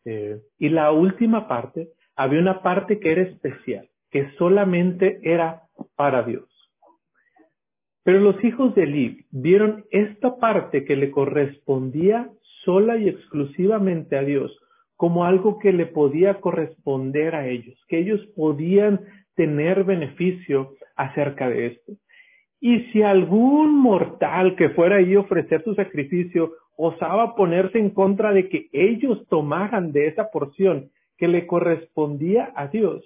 eh, 0.03 0.41
y 0.59 0.67
la 0.67 0.91
última 0.91 1.47
parte, 1.47 1.91
había 2.17 2.41
una 2.41 2.61
parte 2.61 2.99
que 2.99 3.13
era 3.13 3.21
especial, 3.21 3.87
que 4.11 4.31
solamente 4.31 5.21
era 5.23 5.61
para 5.95 6.23
Dios. 6.23 6.43
Pero 8.03 8.19
los 8.19 8.43
hijos 8.43 8.75
de 8.75 8.83
Eli 8.83 9.25
vieron 9.31 9.85
esta 9.91 10.35
parte 10.35 10.83
que 10.83 10.97
le 10.97 11.09
correspondía 11.09 12.31
sola 12.65 12.97
y 12.97 13.07
exclusivamente 13.07 14.17
a 14.17 14.23
Dios 14.23 14.59
como 14.97 15.23
algo 15.23 15.57
que 15.59 15.71
le 15.71 15.85
podía 15.85 16.41
corresponder 16.41 17.33
a 17.33 17.47
ellos, 17.47 17.81
que 17.87 17.99
ellos 17.99 18.19
podían 18.35 18.99
tener 19.35 19.83
beneficio 19.83 20.73
acerca 20.95 21.49
de 21.49 21.67
esto. 21.67 21.93
Y 22.59 22.79
si 22.91 23.03
algún 23.03 23.77
mortal 23.79 24.55
que 24.55 24.69
fuera 24.69 24.97
ahí 24.97 25.15
a 25.15 25.19
ofrecer 25.19 25.63
su 25.63 25.75
sacrificio 25.75 26.53
osaba 26.77 27.35
ponerse 27.35 27.79
en 27.79 27.89
contra 27.89 28.33
de 28.33 28.49
que 28.49 28.69
ellos 28.71 29.27
tomaran 29.29 29.91
de 29.91 30.07
esa 30.07 30.31
porción 30.31 30.89
que 31.17 31.27
le 31.27 31.47
correspondía 31.47 32.51
a 32.55 32.67
Dios, 32.67 33.05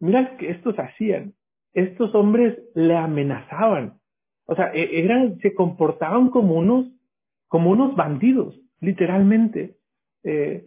mira 0.00 0.36
que 0.36 0.50
estos 0.50 0.78
hacían 0.78 1.34
estos 1.76 2.14
hombres 2.14 2.58
le 2.74 2.96
amenazaban. 2.96 4.00
O 4.46 4.56
sea, 4.56 4.72
e-, 4.74 4.98
eran, 4.98 5.38
se 5.40 5.54
comportaban 5.54 6.30
como 6.30 6.54
unos, 6.54 6.86
como 7.48 7.70
unos 7.70 7.94
bandidos, 7.94 8.58
literalmente. 8.80 9.76
Eh, 10.24 10.66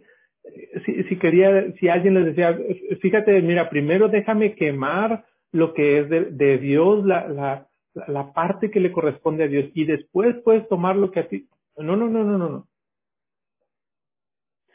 si, 0.84 1.16
quería, 1.18 1.72
si 1.78 1.88
alguien 1.88 2.14
les 2.14 2.26
decía, 2.26 2.58
fíjate, 3.00 3.40
mira, 3.42 3.68
primero 3.70 4.08
déjame 4.08 4.54
quemar 4.54 5.24
lo 5.52 5.74
que 5.74 5.98
es 5.98 6.08
de, 6.08 6.58
Dios, 6.58 7.04
la, 7.04 7.28
la, 7.28 7.68
la 8.06 8.32
parte 8.32 8.70
que 8.70 8.80
le 8.80 8.92
corresponde 8.92 9.44
a 9.44 9.48
Dios, 9.48 9.70
y 9.74 9.84
después 9.84 10.36
puedes 10.44 10.68
tomar 10.68 10.96
lo 10.96 11.10
que 11.10 11.20
a 11.20 11.28
ti. 11.28 11.48
No, 11.76 11.96
no, 11.96 12.08
no, 12.08 12.24
no, 12.24 12.38
no, 12.38 12.48
no. 12.48 12.66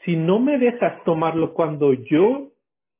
Si 0.04 0.16
no 0.16 0.40
me 0.40 0.58
dejas 0.60 1.04
tomarlo 1.04 1.54
cuando 1.54 1.94
yo 1.94 2.52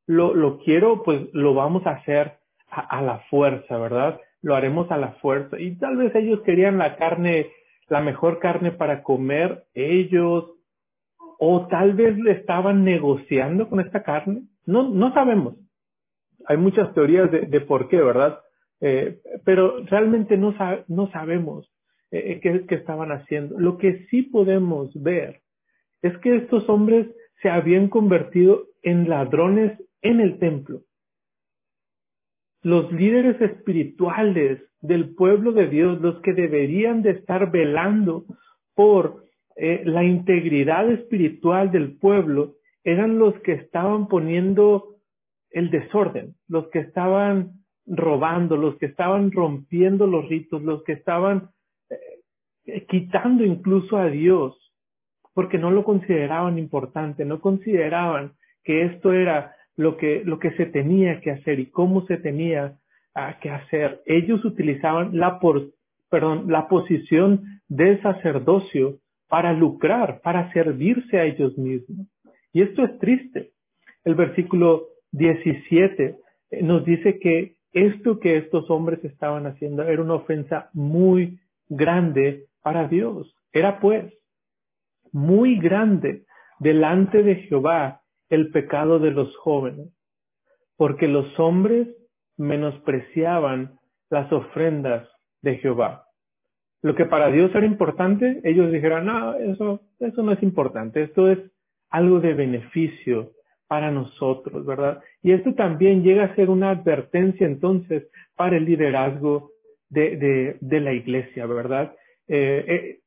lo, 0.08 0.34
lo 0.34 0.60
quiero, 0.60 1.04
pues 1.04 1.22
lo 1.34 1.54
vamos 1.54 1.86
a 1.86 1.92
hacer 1.92 2.34
a, 2.70 3.02
la 3.02 3.20
fuerza, 3.30 3.78
¿verdad? 3.78 4.20
Lo 4.42 4.56
haremos 4.56 4.90
a 4.92 4.98
la 4.98 5.14
fuerza. 5.14 5.60
Y 5.60 5.76
tal 5.76 5.98
vez 5.98 6.14
ellos 6.16 6.42
querían 6.42 6.78
la 6.78 6.98
carne, 6.98 7.52
la 7.88 8.02
mejor 8.02 8.40
carne 8.40 8.72
para 8.72 9.04
comer 9.04 9.66
ellos, 9.74 10.52
o 11.40 11.68
tal 11.68 11.94
vez 11.94 12.18
le 12.18 12.32
estaban 12.32 12.84
negociando 12.84 13.70
con 13.70 13.80
esta 13.80 14.04
carne. 14.04 14.44
No, 14.66 14.90
no 14.90 15.14
sabemos. 15.14 15.56
Hay 16.48 16.58
muchas 16.58 16.94
teorías 16.94 17.32
de, 17.32 17.62
por 17.62 17.88
qué, 17.88 17.98
¿verdad? 17.98 18.40
Eh, 18.82 19.20
pero 19.44 19.84
realmente 19.86 20.38
no, 20.38 20.56
sabemos 21.12 21.72
eh, 22.12 22.40
eh, 22.44 22.66
qué 22.68 22.76
estaban 22.76 23.12
haciendo. 23.12 23.60
Lo 23.60 23.78
que 23.78 24.06
sí 24.10 24.24
podemos 24.24 24.92
ver 25.02 25.42
es 26.02 26.18
que 26.20 26.36
estos 26.36 26.70
hombres 26.70 27.08
se 27.42 27.50
habían 27.50 27.90
convertido 27.90 28.66
en 28.84 29.10
ladrones 29.10 29.80
en 30.02 30.20
el 30.20 30.38
templo 30.40 30.82
los 32.66 32.92
líderes 32.92 33.40
espirituales 33.42 34.60
del 34.82 35.14
pueblo 35.14 35.52
de 35.52 35.68
Dios, 35.68 36.02
los 36.02 36.20
que 36.22 36.34
deberían 36.34 37.04
de 37.04 37.12
estar 37.12 37.52
velando 37.52 38.26
por 38.74 39.25
eh, 39.56 39.84
la 39.86 40.04
integridad 40.04 40.92
espiritual 40.92 41.72
del 41.72 41.98
pueblo, 41.98 42.56
eran 42.84 43.18
los 43.18 43.34
que 43.42 43.54
estaban 43.54 44.08
poniendo 44.08 44.96
el 45.50 45.72
desorden, 45.72 46.36
los 46.48 46.68
que 46.70 46.80
estaban 46.80 47.54
robando, 47.86 48.58
los 48.58 48.78
que 48.78 48.88
estaban 48.88 49.32
rompiendo 49.32 50.08
los 50.08 50.28
ritos, 50.28 50.62
los 50.62 50.84
que 50.84 50.94
estaban 50.94 51.50
eh, 52.66 52.86
quitando 52.88 53.44
incluso 53.44 53.98
a 53.98 54.08
Dios, 54.08 54.58
porque 55.34 55.58
no 55.58 55.72
lo 55.72 55.84
consideraban 55.84 56.58
importante, 56.58 57.26
no 57.26 57.40
consideraban 57.40 58.34
que 58.64 58.84
esto 58.84 59.14
era 59.14 59.56
lo 59.78 59.98
que, 59.98 60.24
lo 60.26 60.40
que 60.40 60.52
se 60.52 60.66
tenía 60.66 61.22
que 61.22 61.32
hacer 61.32 61.60
y 61.60 61.68
cómo 61.68 62.06
se 62.08 62.18
tenía 62.18 62.78
ah, 63.14 63.38
que 63.40 63.50
hacer. 63.50 64.02
Ellos 64.06 64.44
utilizaban 64.44 65.18
la, 65.18 65.40
por, 65.40 65.72
perdón, 66.10 66.46
la 66.50 66.68
posición 66.68 67.62
de 67.68 68.02
sacerdocio 68.02 69.00
para 69.36 69.52
lucrar, 69.52 70.22
para 70.22 70.50
servirse 70.54 71.20
a 71.20 71.26
ellos 71.26 71.58
mismos. 71.58 72.08
Y 72.54 72.62
esto 72.62 72.86
es 72.86 72.98
triste. 73.00 73.52
El 74.06 74.16
versículo 74.16 74.88
17 75.12 76.16
eh, 76.52 76.64
nos 76.64 76.86
dice 76.86 77.20
que 77.20 77.58
esto 77.74 78.22
que 78.22 78.38
estos 78.38 78.70
hombres 78.70 79.04
estaban 79.04 79.46
haciendo 79.46 79.84
era 79.84 80.02
una 80.02 80.14
ofensa 80.14 80.70
muy 80.72 81.38
grande 81.68 82.46
para 82.62 82.88
Dios. 82.88 83.36
Era 83.52 83.82
pues 83.82 84.06
muy 85.12 85.60
grande 85.60 86.24
delante 86.60 87.22
de 87.22 87.36
Jehová 87.36 88.04
el 88.30 88.52
pecado 88.52 89.00
de 89.00 89.12
los 89.12 89.36
jóvenes, 89.36 89.90
porque 90.78 91.10
los 91.10 91.38
hombres 91.38 91.90
menospreciaban 92.38 93.80
las 94.10 94.32
ofrendas 94.32 95.10
de 95.42 95.58
Jehová. 95.58 96.05
Lo 96.86 96.94
que 96.94 97.06
para 97.06 97.32
Dios 97.32 97.50
era 97.56 97.66
importante, 97.66 98.42
ellos 98.44 98.72
dijeron, 98.72 99.08
no, 99.08 99.34
eso, 99.34 99.82
eso 100.00 100.22
no 100.22 100.34
es 100.34 100.44
importante, 100.44 101.02
esto 101.02 101.32
es 101.32 101.40
algo 101.90 102.20
de 102.20 102.36
beneficio 102.36 103.32
para 103.68 103.90
nosotros, 103.90 104.64
¿verdad? 104.68 105.02
Y 105.24 105.32
esto 105.32 105.56
también 105.56 106.04
llega 106.04 106.26
a 106.26 106.36
ser 106.36 106.52
una 106.52 106.70
advertencia 106.70 107.48
entonces 107.48 108.08
para 108.36 108.58
el 108.58 108.66
liderazgo 108.66 109.50
de, 109.90 110.60
de, 110.62 110.80
la 110.80 110.94
iglesia, 110.94 111.48
¿verdad? 111.48 111.96
Eh, 112.28 113.00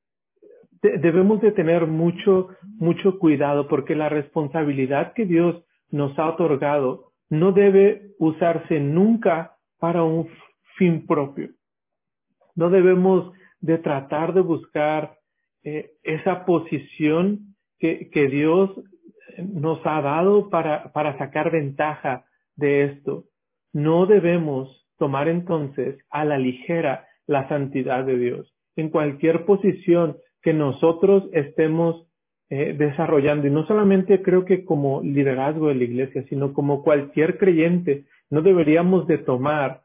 eh, 0.82 0.98
debemos 0.98 1.40
de 1.40 1.52
tener 1.52 1.86
mucho, 1.86 2.48
mucho 2.80 3.20
cuidado 3.20 3.68
porque 3.68 3.94
la 3.94 4.08
responsabilidad 4.08 5.12
que 5.12 5.24
Dios 5.24 5.62
nos 5.92 6.18
ha 6.18 6.30
otorgado 6.30 7.12
no 7.30 7.52
debe 7.52 8.10
usarse 8.18 8.80
nunca 8.80 9.52
para 9.78 10.02
un 10.02 10.28
fin 10.76 11.06
propio. 11.06 11.50
No 12.56 12.70
debemos 12.70 13.37
de 13.60 13.78
tratar 13.78 14.34
de 14.34 14.40
buscar 14.40 15.18
eh, 15.64 15.92
esa 16.02 16.44
posición 16.44 17.54
que, 17.78 18.10
que 18.10 18.28
Dios 18.28 18.70
nos 19.38 19.80
ha 19.84 20.00
dado 20.00 20.50
para, 20.50 20.92
para 20.92 21.16
sacar 21.18 21.50
ventaja 21.50 22.24
de 22.56 22.84
esto. 22.84 23.24
No 23.72 24.06
debemos 24.06 24.86
tomar 24.98 25.28
entonces 25.28 25.98
a 26.10 26.24
la 26.24 26.38
ligera 26.38 27.06
la 27.26 27.48
santidad 27.48 28.04
de 28.04 28.18
Dios. 28.18 28.54
En 28.76 28.90
cualquier 28.90 29.44
posición 29.44 30.16
que 30.42 30.52
nosotros 30.52 31.28
estemos 31.32 32.08
eh, 32.50 32.74
desarrollando. 32.78 33.46
Y 33.46 33.50
no 33.50 33.66
solamente 33.66 34.22
creo 34.22 34.46
que 34.46 34.64
como 34.64 35.02
liderazgo 35.02 35.68
de 35.68 35.74
la 35.74 35.84
iglesia, 35.84 36.24
sino 36.30 36.54
como 36.54 36.82
cualquier 36.82 37.36
creyente, 37.36 38.06
no 38.30 38.40
deberíamos 38.40 39.06
de 39.06 39.18
tomar 39.18 39.82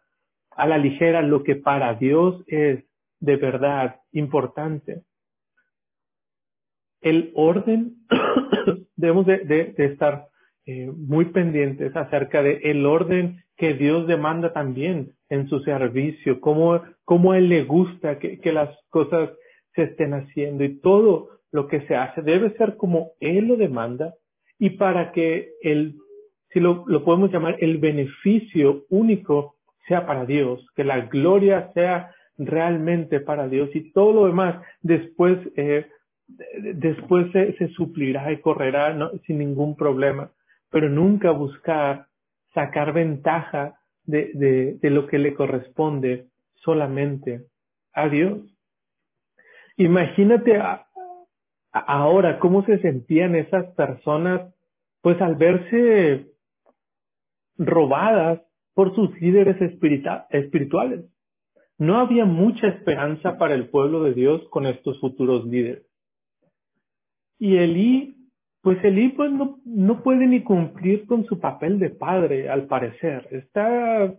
a 0.51 0.65
la 0.65 0.77
ligera 0.77 1.21
lo 1.21 1.43
que 1.43 1.55
para 1.55 1.95
Dios 1.95 2.41
es 2.47 2.85
de 3.23 3.37
verdad 3.37 4.01
importante. 4.11 5.03
El 6.99 7.31
orden, 7.35 7.95
debemos 8.97 9.25
de, 9.25 9.73
estar 9.77 10.27
eh, 10.65 10.91
muy 10.93 11.25
pendientes 11.25 11.95
acerca 11.95 12.43
de 12.43 12.59
el 12.63 12.85
orden 12.85 13.41
que 13.55 13.75
Dios 13.75 14.07
demanda 14.07 14.51
también 14.51 15.13
en 15.29 15.47
su 15.47 15.61
servicio, 15.61 16.41
cómo, 16.41 16.81
cómo 17.05 17.33
Él 17.33 17.47
le 17.47 17.63
gusta 17.63 18.19
que, 18.19 18.39
que 18.39 18.51
las 18.51 18.77
cosas 18.89 19.29
se 19.73 19.83
estén 19.83 20.13
haciendo 20.13 20.65
y 20.65 20.79
todo 20.79 21.29
lo 21.51 21.67
que 21.67 21.87
se 21.87 21.95
hace 21.95 22.21
debe 22.21 22.57
ser 22.57 22.75
como 22.75 23.13
Él 23.21 23.47
lo 23.47 23.55
demanda 23.55 24.15
y 24.59 24.71
para 24.71 25.13
que 25.13 25.53
el, 25.61 25.95
si 26.49 26.59
lo, 26.59 26.83
lo 26.87 27.05
podemos 27.05 27.31
llamar, 27.31 27.55
el 27.61 27.77
beneficio 27.77 28.83
único 28.89 29.55
sea 29.87 30.05
para 30.05 30.25
Dios, 30.25 30.65
que 30.75 30.83
la 30.83 30.99
gloria 31.01 31.71
sea 31.73 32.13
realmente 32.37 33.19
para 33.19 33.47
Dios 33.47 33.69
y 33.75 33.91
todo 33.91 34.13
lo 34.13 34.25
demás 34.25 34.63
después 34.81 35.37
eh, 35.55 35.87
después 36.73 37.31
se, 37.31 37.67
suplirá 37.69 38.31
y 38.31 38.41
correrá 38.41 38.97
sin 39.25 39.39
ningún 39.39 39.75
problema, 39.75 40.31
pero 40.69 40.89
nunca 40.89 41.31
buscar 41.31 42.07
sacar 42.53 42.93
ventaja 42.93 43.79
de, 44.05 44.77
de 44.81 44.89
lo 44.89 45.07
que 45.07 45.19
le 45.19 45.33
corresponde 45.33 46.27
solamente 46.55 47.45
a 47.93 48.09
Dios. 48.09 48.39
Imagínate 49.77 50.61
ahora 51.71 52.39
cómo 52.39 52.65
se 52.65 52.79
sentían 52.79 53.35
esas 53.35 53.65
personas, 53.75 54.53
pues 55.01 55.19
al 55.21 55.35
verse 55.35 56.27
robadas 57.57 58.41
por 58.73 58.95
sus 58.95 59.19
líderes 59.19 59.57
espirituales. 59.61 61.05
No 61.77 61.97
había 61.97 62.25
mucha 62.25 62.67
esperanza 62.67 63.37
para 63.37 63.55
el 63.55 63.69
pueblo 63.69 64.03
de 64.03 64.13
Dios 64.13 64.47
con 64.49 64.65
estos 64.65 64.99
futuros 64.99 65.45
líderes. 65.45 65.85
Y 67.39 67.57
Elí, 67.57 68.15
pues 68.61 68.83
Elí 68.83 69.09
pues 69.09 69.31
no, 69.31 69.59
no 69.65 70.03
puede 70.03 70.27
ni 70.27 70.43
cumplir 70.43 71.05
con 71.07 71.25
su 71.25 71.39
papel 71.39 71.79
de 71.79 71.89
padre, 71.89 72.49
al 72.49 72.67
parecer. 72.67 73.27
Está, 73.31 74.13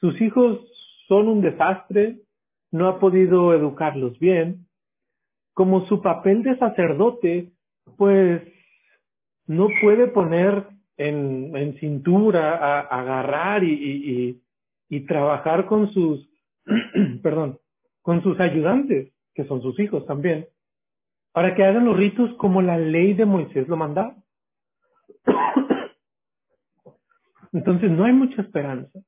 sus 0.00 0.20
hijos 0.20 0.60
son 1.08 1.28
un 1.28 1.40
desastre, 1.40 2.20
no 2.72 2.88
ha 2.88 2.98
podido 2.98 3.54
educarlos 3.54 4.18
bien. 4.18 4.66
Como 5.54 5.86
su 5.86 6.02
papel 6.02 6.42
de 6.42 6.56
sacerdote, 6.58 7.52
pues 7.96 8.42
no 9.46 9.68
puede 9.80 10.08
poner 10.08 10.66
en, 10.96 11.56
en 11.56 11.78
cintura 11.78 12.56
a, 12.56 12.80
agarrar 12.80 13.64
y, 13.64 13.72
y, 13.72 14.42
y 14.88 15.00
trabajar 15.06 15.66
con 15.66 15.90
sus, 15.92 16.29
perdón, 17.22 17.58
con 18.02 18.22
sus 18.22 18.38
ayudantes, 18.40 19.12
que 19.34 19.44
son 19.44 19.62
sus 19.62 19.78
hijos 19.78 20.06
también, 20.06 20.48
para 21.32 21.54
que 21.54 21.64
hagan 21.64 21.84
los 21.84 21.96
ritos 21.96 22.34
como 22.36 22.62
la 22.62 22.78
ley 22.78 23.14
de 23.14 23.24
Moisés 23.24 23.68
lo 23.68 23.76
mandaba. 23.76 24.16
Entonces 27.52 27.90
no 27.90 28.04
hay 28.04 28.12
mucha 28.12 28.42
esperanza. 28.42 28.98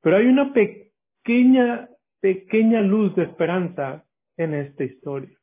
Pero 0.00 0.16
hay 0.16 0.26
una 0.26 0.52
pequeña, 0.52 1.88
pequeña 2.20 2.80
luz 2.80 3.14
de 3.16 3.24
esperanza 3.24 4.04
en 4.36 4.54
esta 4.54 4.84
historia. 4.84 5.36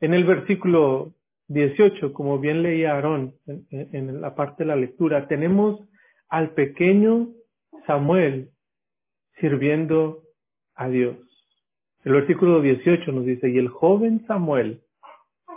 En 0.00 0.14
el 0.14 0.24
versículo 0.24 1.14
18, 1.48 2.12
como 2.12 2.38
bien 2.38 2.62
leía 2.62 2.92
Aarón 2.92 3.34
en, 3.46 3.66
en, 3.70 4.20
la 4.20 4.34
parte 4.34 4.64
de 4.64 4.68
la 4.68 4.76
lectura, 4.76 5.28
tenemos 5.28 5.80
al 6.28 6.50
pequeño 6.50 7.28
Samuel 7.86 8.50
sirviendo 9.40 10.22
a 10.74 10.88
Dios. 10.88 11.16
El 12.04 12.12
versículo 12.12 12.60
18 12.60 13.12
nos 13.12 13.24
dice, 13.24 13.48
y 13.48 13.58
el 13.58 13.68
joven 13.68 14.24
Samuel 14.26 14.82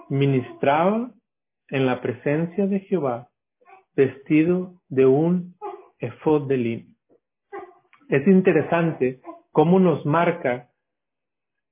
ministraba 0.10 1.12
en 1.70 1.86
la 1.86 2.02
presencia 2.02 2.68
de 2.68 2.80
Jehová 2.82 3.30
vestido 3.96 4.82
de 4.88 5.06
un 5.06 5.56
efod 6.00 6.48
de 6.48 6.58
lino. 6.58 6.94
Es 8.10 8.26
interesante 8.28 9.20
cómo 9.52 9.80
nos 9.80 10.06
marca 10.06 10.70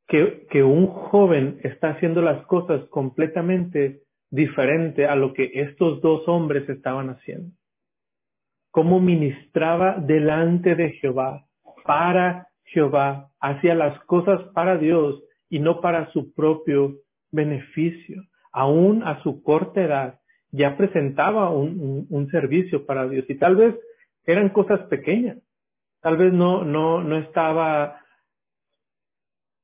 que, 0.08 0.48
que 0.50 0.64
un 0.64 0.88
joven 0.88 1.60
está 1.64 1.92
haciendo 1.92 2.22
las 2.22 2.46
cosas 2.48 2.84
completamente 2.90 4.02
diferente 4.30 5.06
a 5.06 5.16
lo 5.16 5.34
que 5.34 5.52
estos 5.54 6.02
dos 6.02 6.28
hombres 6.28 6.68
estaban 6.68 7.10
haciendo. 7.10 7.56
Cómo 8.72 9.00
ministraba 9.00 9.98
delante 10.00 10.76
de 10.76 10.92
Jehová, 10.94 11.45
para 11.86 12.48
Jehová, 12.64 13.30
hacía 13.40 13.76
las 13.76 14.00
cosas 14.06 14.42
para 14.54 14.78
Dios 14.78 15.24
y 15.50 15.60
no 15.60 15.82
para 15.82 16.12
su 16.12 16.34
propio 16.34 16.96
beneficio. 17.32 18.24
Aún 18.52 19.04
a 19.04 19.22
su 19.24 19.44
corta 19.44 19.82
edad 19.82 20.20
ya 20.52 20.78
presentaba 20.78 21.50
un, 21.50 22.08
un, 22.10 22.32
servicio 22.32 22.86
para 22.86 23.08
Dios 23.08 23.26
y 23.30 23.36
tal 23.36 23.56
vez 23.56 23.76
eran 24.26 24.50
cosas 24.50 24.82
pequeñas. 24.88 25.38
Tal 26.02 26.18
vez 26.18 26.34
no, 26.34 26.64
no, 26.64 27.04
no 27.04 27.18
estaba 27.18 28.00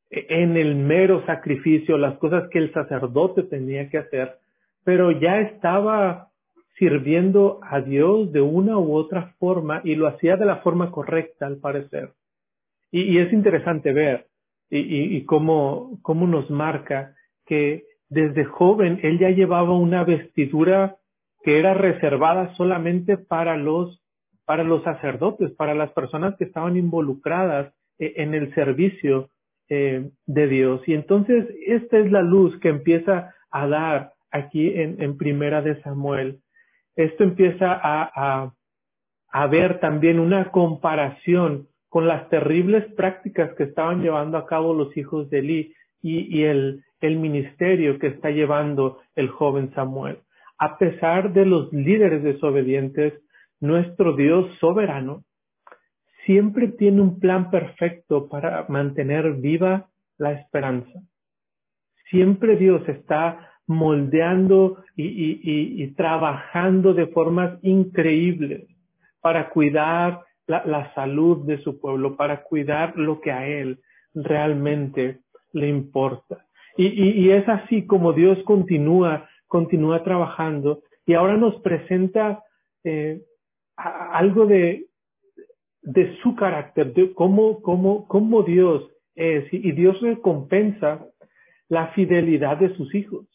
en 0.10 0.58
el 0.58 0.76
mero 0.76 1.26
sacrificio, 1.26 1.98
las 1.98 2.18
cosas 2.18 2.50
que 2.50 2.60
el 2.60 2.74
sacerdote 2.74 3.44
tenía 3.44 3.90
que 3.90 3.98
hacer, 3.98 4.40
pero 4.84 5.12
ya 5.12 5.40
estaba 5.40 6.31
sirviendo 6.82 7.60
a 7.62 7.80
Dios 7.80 8.32
de 8.32 8.42
una 8.42 8.80
u 8.80 8.96
otra 8.96 9.36
forma 9.38 9.82
y 9.84 9.94
lo 9.94 10.08
hacía 10.08 10.36
de 10.36 10.48
la 10.48 10.64
forma 10.64 10.90
correcta 10.90 11.46
al 11.46 11.58
parecer. 11.58 12.14
Y, 12.90 13.20
es 13.20 13.32
interesante 13.32 13.94
ver 13.94 14.26
y, 14.68 15.16
y, 15.16 15.24
cómo, 15.26 16.00
cómo 16.02 16.26
nos 16.26 16.50
marca 16.50 17.14
que 17.46 17.84
desde 18.10 18.46
joven 18.46 19.00
él 19.04 19.20
ya 19.20 19.30
llevaba 19.30 19.78
una 19.78 20.04
vestidura 20.04 20.98
que 21.44 21.60
era 21.60 21.76
reservada 21.76 22.56
solamente 22.56 23.16
para 23.16 23.58
los 23.58 24.02
para 24.46 24.64
los 24.64 24.84
sacerdotes, 24.84 25.52
para 25.52 25.76
las 25.76 25.92
personas 25.92 26.36
que 26.36 26.46
estaban 26.46 26.78
involucradas 26.78 27.76
eh, 28.00 28.14
en 28.18 28.34
el 28.34 28.56
servicio 28.56 29.30
eh, 29.70 30.10
de 30.26 30.48
Dios. 30.48 30.82
Y 30.88 30.96
entonces 30.96 31.46
esta 31.68 32.00
es 32.00 32.12
la 32.12 32.24
luz 32.24 32.60
que 32.60 32.70
empieza 32.70 33.36
a 33.52 33.68
dar 33.68 34.14
aquí 34.32 34.68
en, 34.68 35.00
en 35.00 35.16
Primera 35.16 35.62
de 35.62 35.80
Samuel. 35.84 36.42
Esto 36.96 37.24
empieza 37.24 37.72
a, 37.72 38.52
a, 39.32 39.48
ver 39.48 39.80
también 39.80 40.20
una 40.20 40.52
comparación 40.52 41.68
con 41.90 42.08
las 42.08 42.30
terribles 42.30 42.92
prácticas 42.94 43.54
que 43.56 43.64
estaban 43.64 44.02
llevando 44.02 44.38
a 44.38 44.46
cabo 44.46 44.74
los 44.74 44.96
hijos 44.98 45.30
de 45.30 45.40
Eli 45.40 45.74
y, 46.02 46.38
y 46.38 46.44
el, 46.44 46.84
el 47.00 47.18
ministerio 47.18 48.00
que 48.00 48.08
está 48.08 48.30
llevando 48.30 49.00
el 49.16 49.30
joven 49.30 49.74
Samuel. 49.74 50.20
A 50.58 50.78
pesar 50.78 51.34
de 51.34 51.46
los 51.46 51.72
líderes 51.74 52.24
desobedientes, 52.24 53.14
nuestro 53.60 54.16
Dios 54.16 54.54
soberano 54.60 55.24
siempre 56.26 56.68
tiene 56.68 57.02
un 57.02 57.20
plan 57.20 57.50
perfecto 57.50 58.28
para 58.28 58.66
mantener 58.70 59.34
viva 59.34 59.90
la 60.18 60.34
esperanza. 60.34 61.02
Siempre 62.10 62.58
Dios 62.58 62.88
está 62.88 63.51
moldeando 63.72 64.84
y, 64.96 65.88
trabajando 65.96 66.94
de 66.94 67.08
formas 67.08 67.58
increíbles 67.64 68.68
para 69.22 69.50
cuidar 69.50 70.22
la, 70.48 70.94
salud 70.94 71.46
de 71.46 71.58
su 71.60 71.80
pueblo, 71.80 72.18
para 72.18 72.44
cuidar 72.44 72.98
lo 72.98 73.22
que 73.22 73.32
a 73.32 73.48
Él 73.48 73.80
realmente 74.14 75.20
le 75.54 75.70
importa. 75.70 76.46
Y, 76.78 76.88
y 76.88 77.32
es 77.32 77.48
así 77.48 77.86
como 77.86 78.14
Dios 78.14 78.38
continúa, 78.44 79.30
continúa 79.48 80.04
trabajando 80.04 80.82
y 81.06 81.14
ahora 81.14 81.38
nos 81.38 81.56
presenta 81.62 82.44
eh, 82.84 83.22
algo 83.76 84.46
de, 84.46 84.88
de 85.82 86.18
su 86.22 86.36
carácter, 86.36 86.94
de 86.94 87.14
cómo, 87.14 87.62
cómo, 87.62 88.08
cómo 88.08 88.44
Dios 88.44 88.84
es 89.16 89.46
y 89.52 89.72
Dios 89.72 90.00
recompensa 90.02 91.06
la 91.70 91.88
fidelidad 91.88 92.58
de 92.58 92.76
sus 92.76 92.94
hijos. 92.94 93.26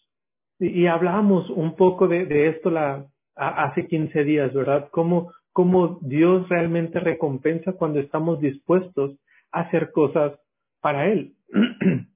Y, 0.59 0.87
hablamos 0.87 1.51
un 1.51 1.77
poco 1.77 2.09
de, 2.09 2.49
esto 2.49 2.71
la, 2.71 3.07
hace 3.35 3.87
15 3.87 4.25
días, 4.25 4.55
¿verdad? 4.55 4.88
Cómo, 4.90 5.33
cómo 5.53 5.99
Dios 6.03 6.49
realmente 6.49 7.01
recompensa 7.01 7.73
cuando 7.73 8.01
estamos 8.01 8.40
dispuestos 8.40 9.16
a 9.53 9.61
hacer 9.61 9.92
cosas 9.92 10.38
para 10.81 11.09
Él. 11.09 11.35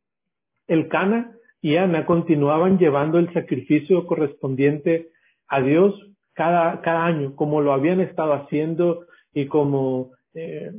El 0.67 0.89
Cana 0.89 1.33
y 1.61 1.77
Ana 1.77 2.07
continuaban 2.07 2.79
llevando 2.79 3.19
el 3.19 3.33
sacrificio 3.35 4.07
correspondiente 4.07 5.11
a 5.49 5.61
Dios 5.61 5.95
cada, 6.33 6.81
cada 6.81 7.05
año, 7.05 7.35
como 7.37 7.61
lo 7.61 7.73
habían 7.73 8.01
estado 8.01 8.33
haciendo 8.33 9.05
y 9.35 9.47
como 9.47 10.13
eh, 10.35 10.71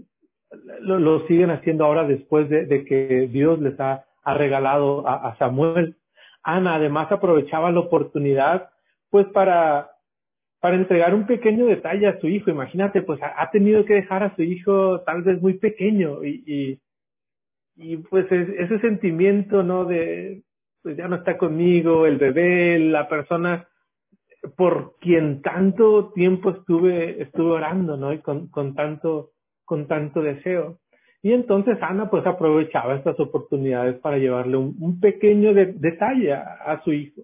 lo, 0.81 1.27
siguen 1.27 1.51
haciendo 1.51 1.85
ahora 1.85 2.05
después 2.05 2.49
de, 2.49 2.85
que 2.85 3.27
Dios 3.31 3.59
les 3.59 3.79
ha, 3.79 4.05
regalado 4.23 5.07
a, 5.07 5.35
Samuel. 5.37 5.95
Ana 6.43 6.75
además 6.75 7.11
aprovechaba 7.11 7.71
la 7.71 7.79
oportunidad 7.79 8.69
pues 9.09 9.27
para, 9.27 9.91
para 10.59 10.75
entregar 10.75 11.13
un 11.13 11.27
pequeño 11.27 11.65
detalle 11.65 12.07
a 12.07 12.19
su 12.19 12.27
hijo. 12.27 12.49
Imagínate, 12.49 13.01
pues 13.01 13.19
ha, 13.21 13.49
tenido 13.51 13.85
que 13.85 13.95
dejar 13.95 14.23
a 14.23 14.35
su 14.35 14.41
hijo 14.43 15.01
tal 15.01 15.23
vez 15.23 15.41
muy 15.41 15.55
pequeño 15.55 16.23
y, 16.23 16.79
y, 17.75 17.97
pues 17.97 18.31
es, 18.31 18.49
ese 18.49 18.79
sentimiento, 18.79 19.63
¿no? 19.63 19.85
De, 19.85 20.43
pues 20.81 20.97
ya 20.97 21.07
no 21.07 21.17
está 21.17 21.37
conmigo, 21.37 22.05
el 22.05 22.17
bebé, 22.17 22.79
la 22.79 23.07
persona 23.07 23.67
por 24.55 24.97
quien 24.99 25.41
tanto 25.41 26.11
tiempo 26.13 26.49
estuve, 26.51 27.21
estuve 27.21 27.51
orando, 27.51 27.97
¿no? 27.97 28.13
Y 28.13 28.19
con, 28.19 28.47
con 28.47 28.73
tanto, 28.73 29.31
con 29.65 29.87
tanto 29.87 30.21
deseo. 30.21 30.80
Y 31.23 31.33
entonces 31.33 31.77
Ana 31.81 32.09
pues 32.09 32.25
aprovechaba 32.25 32.95
estas 32.95 33.19
oportunidades 33.19 33.99
para 33.99 34.17
llevarle 34.17 34.57
un, 34.57 34.99
pequeño 34.99 35.53
de, 35.53 35.67
detalle 35.67 36.33
a, 36.33 36.41
a, 36.65 36.83
su 36.83 36.93
hijo. 36.93 37.21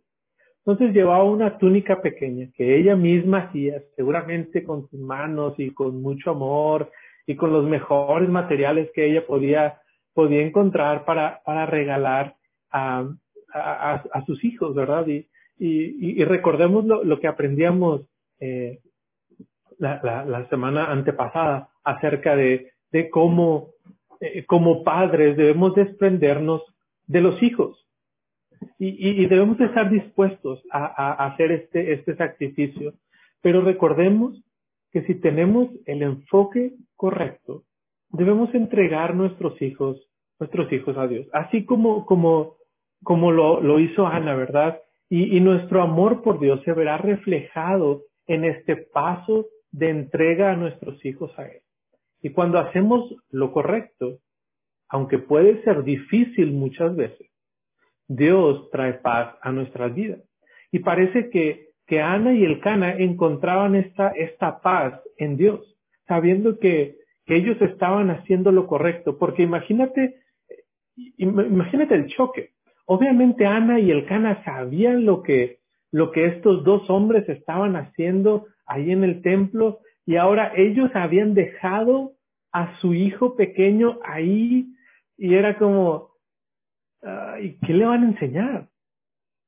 Entonces 0.59 0.93
llevaba 0.93 1.23
una 1.23 1.57
túnica 1.57 2.01
pequeña 2.01 2.49
que 2.55 2.77
ella 2.77 2.95
misma 2.95 3.43
hacía, 3.43 3.81
seguramente 3.95 4.63
con 4.63 4.87
sus 4.89 4.99
manos 4.99 5.55
y 5.57 5.71
con 5.71 6.01
mucho 6.01 6.31
amor 6.31 6.91
y 7.25 7.35
con 7.35 7.51
los 7.51 7.65
mejores 7.65 8.29
materiales 8.29 8.91
que 8.93 9.05
ella 9.05 9.25
podía, 9.25 9.81
podía 10.13 10.41
encontrar 10.41 11.03
para, 11.05 11.41
para 11.43 11.65
regalar 11.65 12.35
a, 12.71 13.07
a, 13.53 14.23
sus 14.25 14.43
hijos, 14.43 14.75
¿verdad? 14.75 15.07
Y, 15.07 15.27
y, 15.57 16.23
recordemos 16.23 16.85
lo, 16.85 17.03
lo, 17.03 17.19
que 17.19 17.27
aprendíamos 17.27 18.01
eh, 18.39 18.79
la, 19.79 19.99
la, 20.03 20.25
la, 20.25 20.47
semana 20.49 20.91
antepasada 20.91 21.69
acerca 21.83 22.35
de, 22.35 22.71
de 22.91 23.09
cómo 23.09 23.71
eh, 24.19 24.45
como 24.45 24.83
padres 24.83 25.37
debemos 25.37 25.75
desprendernos 25.75 26.63
de 27.05 27.21
los 27.21 27.41
hijos 27.41 27.87
y, 28.79 29.25
debemos 29.27 29.59
estar 29.59 29.89
dispuestos 29.89 30.63
a, 30.71 31.25
hacer 31.25 31.51
este, 31.51 31.93
este 31.93 32.15
sacrificio. 32.15 32.93
Pero 33.41 33.61
recordemos 33.61 34.41
que 34.91 35.03
si 35.03 35.15
tenemos 35.15 35.69
el 35.85 36.01
enfoque 36.01 36.73
correcto, 36.95 37.63
debemos 38.09 38.53
entregar 38.53 39.15
nuestros 39.15 39.61
hijos, 39.61 39.97
nuestros 40.39 40.71
hijos 40.71 40.97
a 40.97 41.07
Dios, 41.07 41.27
así 41.33 41.65
como, 41.65 42.05
como, 42.05 42.55
como 43.03 43.31
lo, 43.31 43.79
hizo 43.79 44.07
Ana, 44.07 44.35
¿verdad? 44.35 44.81
Y 45.09 45.39
nuestro 45.39 45.81
amor 45.81 46.21
por 46.21 46.39
Dios 46.39 46.61
se 46.65 46.73
verá 46.73 46.97
reflejado 46.97 48.03
en 48.25 48.43
este 48.43 48.75
paso 48.75 49.47
de 49.71 49.89
entrega 49.89 50.51
a 50.51 50.55
nuestros 50.55 51.03
hijos 51.05 51.31
a 51.39 51.43
Él. 51.43 51.61
Y 52.21 52.31
cuando 52.31 52.59
hacemos 52.59 53.15
lo 53.29 53.51
correcto, 53.51 54.19
aunque 54.89 55.19
puede 55.19 55.63
ser 55.63 55.83
difícil 55.83 56.51
muchas 56.53 56.95
veces, 56.95 57.29
Dios 58.07 58.69
trae 58.71 58.93
paz 58.93 59.35
a 59.41 59.51
nuestras 59.51 59.93
vidas. 59.93 60.21
Y 60.71 60.79
parece 60.79 61.29
que, 61.29 61.69
que 61.85 62.01
Ana 62.01 62.33
y 62.33 62.43
el 62.43 62.59
Cana 62.61 62.95
encontraban 62.97 63.75
esta, 63.75 64.09
esta 64.09 64.61
paz 64.61 65.01
en 65.17 65.37
Dios, 65.37 65.77
sabiendo 66.07 66.57
que, 66.59 66.95
ellos 67.29 67.61
estaban 67.61 68.09
haciendo 68.09 68.53
lo 68.53 68.67
correcto. 68.67 69.17
Porque 69.17 69.43
imagínate, 69.43 70.21
imagínate 71.17 71.93
el 71.95 72.07
choque. 72.07 72.51
Obviamente 72.85 73.45
Ana 73.45 73.81
y 73.81 73.91
el 73.91 74.05
Cana 74.05 74.41
sabían 74.45 75.03
lo 75.03 75.23
que, 75.23 75.59
lo 75.91 76.11
que 76.11 76.27
estos 76.27 76.63
dos 76.63 76.89
hombres 76.89 77.27
estaban 77.27 77.75
haciendo 77.75 78.47
ahí 78.65 78.91
en 78.91 79.03
el 79.03 79.21
templo 79.21 79.79
y 80.07 80.15
ahora 80.15 80.53
ellos 80.55 80.89
habían 80.95 81.33
dejado 81.33 82.13
a 82.53 82.79
su 82.79 82.93
hijo 82.93 83.35
pequeño 83.35 83.99
ahí 84.05 84.67
y 85.17 85.35
era 85.35 85.57
como, 85.57 86.11
¿y 87.41 87.57
qué 87.59 87.73
le 87.73 87.85
van 87.85 88.03
a 88.03 88.07
enseñar? 88.07 88.69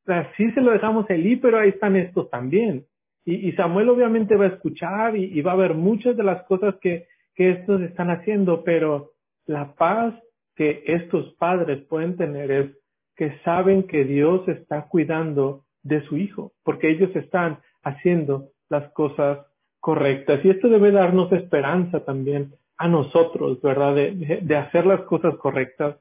O 0.05 0.13
sí 0.35 0.51
se 0.51 0.59
lo 0.59 0.71
dejamos 0.71 1.09
a 1.09 1.13
pero 1.41 1.59
ahí 1.59 1.69
están 1.69 1.95
estos 1.95 2.29
también. 2.29 2.85
Y, 3.25 3.51
Samuel 3.53 3.89
obviamente 3.89 4.35
va 4.35 4.45
a 4.45 4.49
escuchar 4.49 5.15
y, 5.15 5.41
va 5.41 5.53
a 5.53 5.55
ver 5.55 5.75
muchas 5.75 6.17
de 6.17 6.23
las 6.23 6.43
cosas 6.43 6.75
que, 6.81 7.07
que 7.35 7.51
estos 7.51 7.81
están 7.81 8.09
haciendo, 8.09 8.63
pero 8.63 9.11
la 9.45 9.75
paz 9.75 10.13
que 10.55 10.83
estos 10.87 11.35
padres 11.35 11.85
pueden 11.85 12.17
tener 12.17 12.51
es 12.51 12.77
que 13.15 13.37
saben 13.45 13.83
que 13.83 14.03
Dios 14.03 14.45
está 14.49 14.87
cuidando 14.89 15.63
de 15.83 16.01
su 16.01 16.17
hijo, 16.17 16.51
porque 16.63 16.89
ellos 16.89 17.15
están 17.15 17.59
haciendo 17.81 18.49
las 18.67 18.91
cosas 18.91 19.45
correctas. 19.79 20.43
Y 20.43 20.49
esto 20.49 20.69
debe 20.69 20.91
darnos 20.91 21.31
esperanza 21.31 22.03
también 22.05 22.53
a 22.77 22.87
nosotros, 22.87 23.61
¿verdad? 23.61 23.95
De, 23.95 24.55
hacer 24.55 24.85
las 24.85 25.01
cosas 25.01 25.35
correctas, 25.37 25.97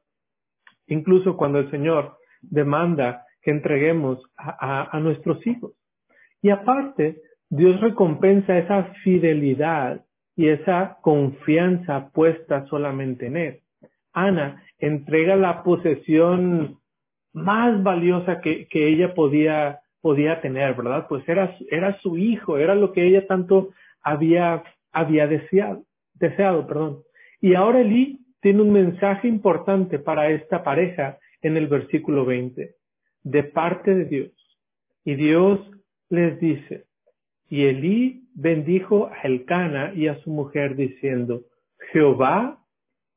incluso 0.86 1.36
cuando 1.36 1.58
el 1.58 1.70
Señor 1.70 2.16
demanda 2.40 3.26
que 3.42 3.50
entreguemos 3.50 4.22
a, 4.36 4.98
nuestros 5.00 5.44
hijos. 5.46 5.72
Y 6.40 6.50
aparte, 6.50 7.20
Dios 7.50 7.80
recompensa 7.80 8.58
esa 8.58 8.84
fidelidad 9.02 10.04
y 10.36 10.48
esa 10.48 10.98
confianza 11.02 12.10
puesta 12.10 12.66
solamente 12.66 13.26
en 13.26 13.36
Él. 13.36 13.60
Ana 14.12 14.62
entrega 14.78 15.34
la 15.34 15.64
posesión 15.64 16.78
más 17.32 17.82
valiosa 17.82 18.40
que 18.40 18.68
ella 18.72 19.14
podía, 19.14 19.80
podía 20.00 20.40
tener, 20.40 20.74
¿verdad? 20.74 21.06
Pues 21.08 21.28
era, 21.28 21.56
era 21.70 21.98
su 22.00 22.16
hijo, 22.16 22.58
era 22.58 22.74
lo 22.74 22.92
que 22.92 23.06
ella 23.06 23.26
tanto 23.26 23.70
había, 24.02 24.62
había 24.92 25.26
deseado 25.26 25.84
deseado, 26.18 26.66
perdón. 26.66 27.02
Y 27.40 27.54
ahora 27.54 27.80
Elí 27.80 28.20
tiene 28.40 28.62
un 28.62 28.72
mensaje 28.72 29.28
importante 29.28 29.98
para 29.98 30.30
esta 30.30 30.62
pareja 30.62 31.18
en 31.42 31.56
el 31.56 31.68
versículo 31.68 32.24
20, 32.24 32.74
de 33.22 33.42
parte 33.44 33.94
de 33.94 34.04
Dios. 34.04 34.58
Y 35.04 35.14
Dios 35.14 35.60
les 36.08 36.38
dice, 36.40 36.84
y 37.48 37.64
Elí 37.64 38.28
bendijo 38.34 39.06
a 39.08 39.22
Elcana 39.22 39.92
y 39.94 40.08
a 40.08 40.20
su 40.20 40.30
mujer 40.30 40.76
diciendo, 40.76 41.42
Jehová 41.92 42.62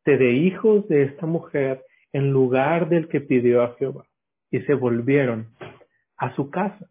te 0.03 0.17
dé 0.17 0.31
hijos 0.31 0.87
de 0.87 1.03
esta 1.03 1.25
mujer 1.25 1.83
en 2.13 2.31
lugar 2.31 2.89
del 2.89 3.07
que 3.07 3.21
pidió 3.21 3.63
a 3.63 3.75
Jehová. 3.75 4.05
Y 4.49 4.61
se 4.61 4.73
volvieron 4.73 5.47
a 6.21 6.33
su 6.35 6.49
casa. 6.49 6.89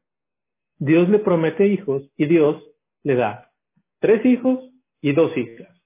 Dios 0.78 1.08
le 1.08 1.18
promete 1.18 1.66
hijos 1.66 2.02
y 2.16 2.26
Dios 2.26 2.62
le 3.02 3.14
da 3.14 3.50
tres 4.00 4.24
hijos 4.26 4.70
y 5.00 5.12
dos 5.12 5.34
hijas 5.36 5.80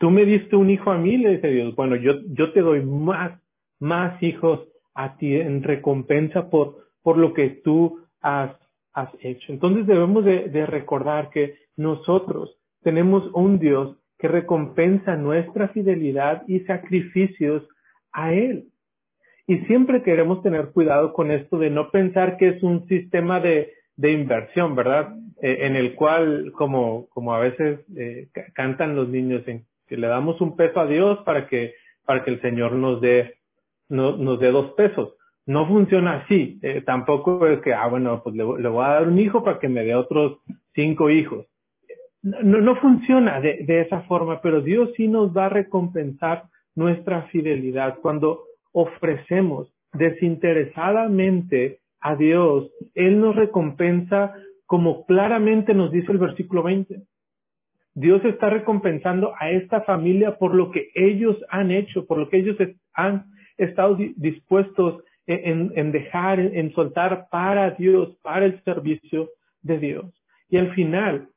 tú 0.00 0.10
me 0.10 0.24
diste 0.24 0.56
un 0.56 0.70
hijo 0.70 0.90
a 0.90 0.98
mí, 0.98 1.18
le 1.18 1.36
dice 1.36 1.48
Dios, 1.48 1.76
bueno, 1.76 1.94
yo, 1.94 2.14
yo 2.30 2.52
te 2.52 2.62
doy 2.62 2.82
más, 2.84 3.38
más 3.78 4.20
hijos 4.22 4.66
a 4.94 5.16
ti 5.16 5.36
en 5.36 5.62
recompensa 5.62 6.48
por, 6.48 6.88
por 7.02 7.18
lo 7.18 7.34
que 7.34 7.50
tú 7.50 8.00
has, 8.22 8.50
has 8.94 9.10
hecho. 9.20 9.52
Entonces 9.52 9.86
debemos 9.86 10.24
de, 10.24 10.48
de 10.48 10.66
recordar 10.66 11.28
que 11.30 11.58
nosotros 11.76 12.58
tenemos 12.82 13.30
un 13.34 13.58
Dios 13.58 13.98
que 14.18 14.26
recompensa 14.26 15.16
nuestra 15.16 15.68
fidelidad 15.68 16.44
y 16.48 16.60
sacrificios 16.60 17.68
a 18.12 18.32
Él. 18.32 18.69
Y 19.50 19.58
siempre 19.66 20.04
queremos 20.04 20.44
tener 20.44 20.70
cuidado 20.70 21.12
con 21.12 21.32
esto 21.32 21.58
de 21.58 21.70
no 21.70 21.90
pensar 21.90 22.36
que 22.36 22.50
es 22.50 22.62
un 22.62 22.86
sistema 22.86 23.40
de, 23.40 23.72
de 23.96 24.12
inversión, 24.12 24.76
¿verdad? 24.76 25.12
Eh, 25.42 25.66
en 25.66 25.74
el 25.74 25.96
cual, 25.96 26.52
como, 26.52 27.08
como 27.08 27.34
a 27.34 27.40
veces 27.40 27.80
eh, 27.96 28.28
cantan 28.54 28.94
los 28.94 29.08
niños 29.08 29.42
en 29.48 29.64
que 29.88 29.96
le 29.96 30.06
damos 30.06 30.40
un 30.40 30.54
peso 30.54 30.78
a 30.78 30.86
Dios 30.86 31.18
para 31.24 31.48
que, 31.48 31.74
para 32.06 32.22
que 32.22 32.30
el 32.30 32.40
Señor 32.40 32.74
nos 32.74 33.00
dé, 33.00 33.38
no, 33.88 34.16
nos 34.16 34.38
dé 34.38 34.52
dos 34.52 34.74
pesos. 34.74 35.16
No 35.46 35.66
funciona 35.66 36.18
así. 36.18 36.60
Eh, 36.62 36.82
tampoco 36.86 37.44
es 37.48 37.60
que, 37.60 37.74
ah, 37.74 37.88
bueno, 37.88 38.22
pues 38.22 38.36
le, 38.36 38.44
voy 38.44 38.84
a 38.84 38.90
dar 38.90 39.08
un 39.08 39.18
hijo 39.18 39.42
para 39.42 39.58
que 39.58 39.68
me 39.68 39.82
dé 39.82 39.96
otros 39.96 40.38
cinco 40.76 41.10
hijos. 41.10 41.46
No, 42.22 42.60
no 42.60 42.76
funciona 42.76 43.40
de, 43.40 43.64
de 43.64 43.80
esa 43.80 44.02
forma, 44.02 44.42
pero 44.42 44.60
Dios 44.60 44.90
sí 44.96 45.08
nos 45.08 45.36
va 45.36 45.46
a 45.46 45.48
recompensar 45.48 46.44
nuestra 46.76 47.22
fidelidad 47.32 47.98
cuando 48.00 48.44
ofrecemos 48.72 49.72
desinteresadamente 49.92 51.80
a 52.00 52.16
Dios. 52.16 52.70
Él 52.94 53.20
nos 53.20 53.36
recompensa 53.36 54.34
como 54.66 55.04
claramente 55.04 55.74
nos 55.74 55.90
dice 55.90 56.12
el 56.12 56.18
versículo 56.18 56.62
20. 56.62 57.02
Dios 57.94 58.24
está 58.24 58.50
recompensando 58.50 59.34
a 59.38 59.50
esta 59.50 59.82
familia 59.82 60.38
por 60.38 60.54
lo 60.54 60.70
que 60.70 60.90
ellos 60.94 61.36
han 61.48 61.70
hecho, 61.70 62.06
por 62.06 62.18
lo 62.18 62.28
que 62.28 62.38
ellos 62.38 62.56
han 62.94 63.26
estado 63.58 63.96
dispuestos 64.16 65.02
en, 65.26 65.92
dejar, 65.92 66.40
en 66.40 66.72
soltar 66.72 67.28
para 67.30 67.72
Dios, 67.72 68.16
para 68.22 68.46
el 68.46 68.62
servicio 68.64 69.30
de 69.62 69.78
Dios. 69.78 70.04
Y 70.48 70.56
al 70.56 70.74
final, 70.74 71.28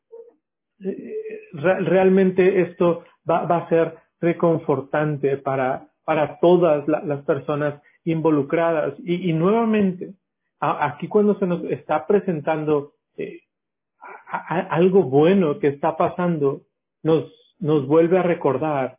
eh, 0.80 1.15
realmente 1.52 2.62
esto 2.62 3.04
va, 3.30 3.43
a 3.43 3.69
ser 3.69 3.96
reconfortante 4.19 5.38
para, 5.38 5.88
para 6.06 6.39
todas 6.39 6.88
las 6.88 7.24
personas 7.26 7.82
involucradas. 8.04 8.96
Y, 9.04 9.34
nuevamente, 9.34 10.13
aquí 10.60 11.08
cuando 11.08 11.38
se 11.39 11.48
nos 11.48 11.63
está 11.66 12.06
presentando 12.08 12.94
eh, 13.18 13.42
algo 14.70 15.04
bueno 15.04 15.60
que 15.60 15.68
está 15.68 15.96
pasando 15.96 16.63
nos, 17.04 17.32
nos 17.60 17.86
vuelve 17.88 18.18
a 18.18 18.24
recordar 18.24 18.98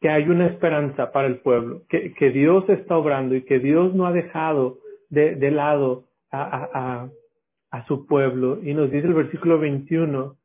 que 0.00 0.08
hay 0.08 0.28
una 0.28 0.46
esperanza 0.46 1.10
para 1.12 1.26
el 1.26 1.40
pueblo, 1.40 1.82
que, 1.88 2.14
que 2.14 2.30
Dios 2.30 2.68
está 2.68 2.96
obrando 2.96 3.34
y 3.34 3.44
que 3.44 3.58
Dios 3.58 3.94
no 3.94 4.06
ha 4.06 4.12
dejado 4.12 4.78
de, 5.10 5.34
de 5.34 5.50
lado 5.50 6.04
a, 6.30 7.08
a, 7.70 7.86
su 7.86 8.06
pueblo. 8.06 8.60
Y 8.62 8.74
nos 8.74 8.90
dice 8.90 9.06
el 9.06 9.14
versículo 9.14 9.58
21, 9.58 10.36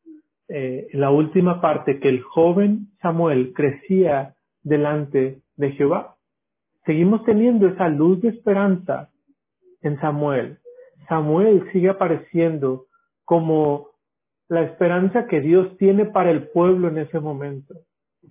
eh, 0.49 0.87
la 0.93 1.11
última 1.11 1.61
parte, 1.61 1.99
que 1.99 2.09
el 2.09 2.21
joven 2.21 2.87
Samuel 3.01 3.53
crecía 3.53 4.35
delante 4.61 5.39
de 5.55 5.71
Jehová. 5.71 6.15
Seguimos 6.85 7.23
teniendo 7.23 7.67
esa 7.67 7.87
luz 7.87 8.21
de 8.21 8.29
esperanza 8.29 9.09
en 9.81 9.99
Samuel. 9.99 10.59
Samuel 11.07 11.69
sigue 11.71 11.89
apareciendo 11.89 12.85
como 13.25 13.89
la 14.49 14.63
esperanza 14.63 15.27
que 15.27 15.41
Dios 15.41 15.77
tiene 15.77 16.05
para 16.05 16.31
el 16.31 16.47
pueblo 16.49 16.89
en 16.89 16.97
ese 16.97 17.19
momento. 17.19 17.75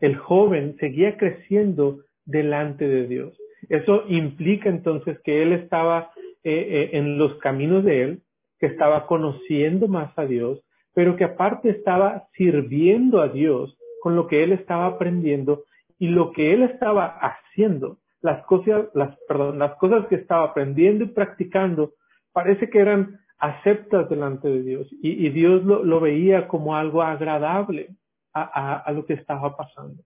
El 0.00 0.16
joven 0.16 0.76
seguía 0.78 1.16
creciendo 1.16 2.00
delante 2.24 2.86
de 2.86 3.06
Dios. 3.06 3.38
Eso 3.68 4.04
implica 4.08 4.68
entonces 4.68 5.18
que 5.20 5.42
él 5.42 5.52
estaba 5.52 6.10
eh, 6.44 6.90
eh, 6.92 6.98
en 6.98 7.18
los 7.18 7.36
caminos 7.36 7.84
de 7.84 8.02
él, 8.02 8.22
que 8.58 8.66
estaba 8.66 9.06
conociendo 9.06 9.88
más 9.88 10.16
a 10.18 10.26
Dios, 10.26 10.62
pero 10.94 11.16
que 11.16 11.24
aparte 11.24 11.70
estaba 11.70 12.28
sirviendo 12.34 13.20
a 13.20 13.28
Dios 13.28 13.76
con 14.02 14.16
lo 14.16 14.26
que 14.26 14.42
él 14.42 14.52
estaba 14.52 14.86
aprendiendo 14.86 15.64
y 15.98 16.08
lo 16.08 16.32
que 16.32 16.52
él 16.52 16.62
estaba 16.62 17.06
haciendo 17.06 17.98
las 18.22 18.44
cosas, 18.44 18.86
las, 18.94 19.16
perdón, 19.28 19.58
las 19.58 19.74
cosas 19.74 20.06
que 20.06 20.14
estaba 20.14 20.44
aprendiendo 20.44 21.04
y 21.04 21.08
practicando, 21.08 21.94
parece 22.32 22.70
que 22.70 22.78
eran 22.78 23.20
aceptas 23.38 24.08
delante 24.08 24.48
de 24.48 24.62
Dios 24.62 24.88
y, 25.02 25.28
Dios 25.30 25.64
lo, 25.64 25.82
lo, 25.82 26.00
veía 26.00 26.46
como 26.46 26.76
algo 26.76 27.02
agradable 27.02 27.88
a, 28.32 28.90
lo 28.92 29.04
que 29.04 29.14
estaba 29.14 29.56
pasando. 29.56 30.02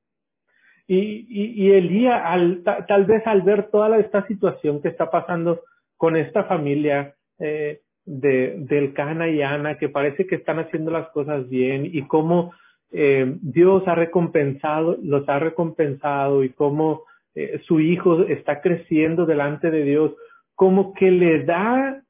Y, 0.89 1.27
y, 1.29 1.67
y 1.67 1.73
Elías, 1.73 2.21
al, 2.25 2.63
tal 2.65 3.05
vez 3.05 3.27
al 3.27 3.43
ver 3.43 3.71
toda 3.71 3.99
esta 3.99 4.27
situación 4.27 4.81
que 4.81 4.89
está 4.89 5.11
pasando 5.11 5.63
con 5.97 6.17
esta 6.17 6.45
familia 6.45 7.15
eh, 7.39 7.83
de, 8.07 8.55
del 8.57 8.95
Cana 8.95 9.29
y 9.29 9.43
Ana, 9.43 9.79
que 9.79 9.89
parece 9.89 10.27
que 10.27 10.37
están 10.37 10.59
haciendo 10.59 10.91
las 10.91 11.09
cosas 11.09 11.49
bien 11.49 11.91
y 11.93 12.03
cómo 12.07 12.53
eh, 12.93 13.37
Dios 13.43 13.83
ha 13.87 13.95
recompensado, 13.95 14.97
los 15.03 15.29
ha 15.29 15.39
recompensado 15.39 16.45
y 16.45 16.51
cómo 16.51 17.03
eh, 17.35 17.61
su 17.65 17.81
hijo 17.81 18.23
está 18.23 18.63
creciendo 18.63 19.27
delante 19.27 19.71
de 19.71 19.83
Dios, 19.83 20.13
como 20.55 20.95
que 20.95 21.11
le 21.11 21.45
da 21.45 22.03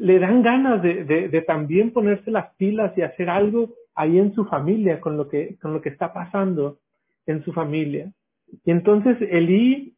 le 0.00 0.18
dan 0.18 0.42
ganas 0.42 0.82
de, 0.82 1.44
también 1.46 1.92
ponerse 1.92 2.30
las 2.30 2.54
pilas 2.54 2.96
y 2.96 3.02
hacer 3.02 3.28
algo 3.28 3.74
ahí 3.94 4.18
en 4.18 4.34
su 4.34 4.46
familia 4.46 4.98
con 4.98 5.18
lo 5.18 5.28
que, 5.28 5.58
con 5.60 5.74
lo 5.74 5.82
que 5.82 5.90
está 5.90 6.14
pasando 6.14 6.78
en 7.26 7.44
su 7.44 7.52
familia. 7.52 8.10
Y 8.64 8.70
entonces 8.70 9.18
Elí 9.20 9.94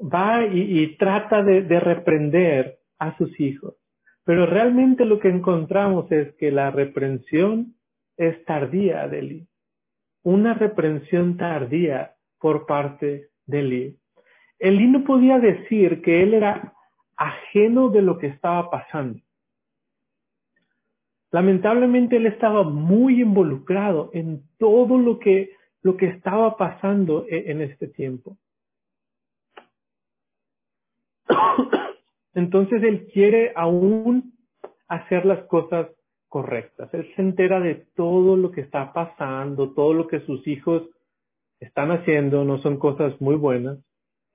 va 0.00 0.46
y, 0.46 0.96
trata 0.96 1.42
de, 1.42 1.78
reprender 1.78 2.78
a 2.98 3.18
sus 3.18 3.38
hijos. 3.38 3.74
Pero 4.28 4.44
realmente 4.44 5.06
lo 5.06 5.18
que 5.20 5.30
encontramos 5.30 6.12
es 6.12 6.34
que 6.34 6.50
la 6.50 6.70
reprensión 6.70 7.76
es 8.18 8.44
tardía 8.44 9.08
de 9.08 9.20
Elí. 9.20 9.48
Una 10.22 10.52
reprensión 10.52 11.38
tardía 11.38 12.14
por 12.38 12.66
parte 12.66 13.30
de 13.46 13.60
Elí. 13.60 13.96
Elí 14.58 14.86
no 14.86 15.02
podía 15.04 15.38
decir 15.38 16.02
que 16.02 16.22
él 16.22 16.34
era 16.34 16.74
ajeno 17.16 17.88
de 17.88 18.02
lo 18.02 18.18
que 18.18 18.26
estaba 18.26 18.68
pasando. 18.68 19.18
Lamentablemente 21.30 22.16
él 22.18 22.26
estaba 22.26 22.64
muy 22.64 23.22
involucrado 23.22 24.10
en 24.12 24.42
todo 24.58 24.98
lo 24.98 25.18
que, 25.20 25.52
lo 25.80 25.96
que 25.96 26.04
estaba 26.04 26.58
pasando 26.58 27.24
e, 27.30 27.50
en 27.50 27.62
este 27.62 27.88
tiempo. 27.88 28.36
Entonces 32.38 32.84
él 32.84 33.08
quiere 33.12 33.52
aún 33.56 34.32
hacer 34.86 35.26
las 35.26 35.40
cosas 35.46 35.88
correctas. 36.28 36.88
Él 36.94 37.12
se 37.16 37.22
entera 37.22 37.58
de 37.58 37.86
todo 37.96 38.36
lo 38.36 38.52
que 38.52 38.60
está 38.60 38.92
pasando, 38.92 39.74
todo 39.74 39.92
lo 39.92 40.06
que 40.06 40.20
sus 40.20 40.46
hijos 40.46 40.84
están 41.58 41.90
haciendo, 41.90 42.44
no 42.44 42.58
son 42.58 42.78
cosas 42.78 43.20
muy 43.20 43.34
buenas, 43.34 43.78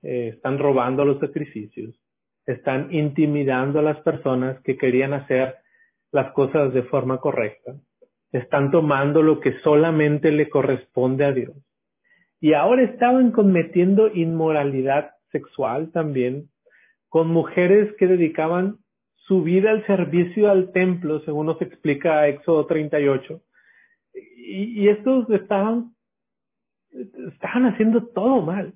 eh, 0.02 0.32
están 0.34 0.58
robando 0.58 1.06
los 1.06 1.18
sacrificios. 1.18 1.98
Están 2.44 2.92
intimidando 2.92 3.78
a 3.78 3.82
las 3.82 4.00
personas 4.00 4.60
que 4.60 4.76
querían 4.76 5.14
hacer 5.14 5.54
las 6.12 6.30
cosas 6.32 6.74
de 6.74 6.82
forma 6.82 7.18
correcta, 7.18 7.74
están 8.32 8.70
tomando 8.70 9.22
lo 9.22 9.40
que 9.40 9.58
solamente 9.60 10.30
le 10.30 10.50
corresponde 10.50 11.24
a 11.24 11.32
Dios. 11.32 11.56
Y 12.38 12.52
ahora 12.52 12.82
estaban 12.82 13.32
cometiendo 13.32 14.08
inmoralidad 14.08 15.12
sexual 15.32 15.90
también 15.90 16.50
con 17.14 17.28
mujeres 17.28 17.94
que 17.96 18.08
dedicaban 18.08 18.78
su 19.14 19.44
vida 19.44 19.70
al 19.70 19.86
servicio 19.86 20.50
al 20.50 20.72
templo, 20.72 21.20
según 21.20 21.46
nos 21.46 21.62
explica 21.62 22.26
Éxodo 22.26 22.66
38. 22.66 23.40
Y, 24.12 24.88
estos 24.88 25.30
estaban, 25.30 25.92
estaban 26.90 27.66
haciendo 27.66 28.08
todo 28.08 28.42
mal. 28.42 28.74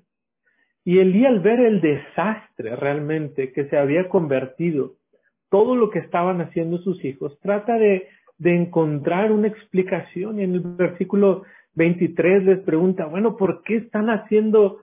Y 0.85 0.99
Elí 0.99 1.25
al 1.25 1.41
ver 1.41 1.59
el 1.59 1.81
desastre 1.81 2.77
realmente 2.77 3.51
que 3.51 3.65
se 3.65 3.77
había 3.77 4.07
convertido, 4.07 4.93
todo 5.49 5.75
lo 5.75 5.89
que 5.89 5.99
estaban 5.99 6.39
haciendo 6.39 6.77
sus 6.77 7.03
hijos, 7.03 7.37
trata 7.41 7.77
de, 7.77 8.07
de 8.37 8.55
encontrar 8.55 9.33
una 9.33 9.49
explicación 9.49 10.39
y 10.39 10.43
en 10.43 10.53
el 10.53 10.61
versículo 10.61 11.43
23 11.73 12.45
les 12.45 12.59
pregunta, 12.59 13.05
bueno, 13.05 13.35
¿por 13.35 13.63
qué 13.63 13.75
están 13.75 14.09
haciendo, 14.09 14.77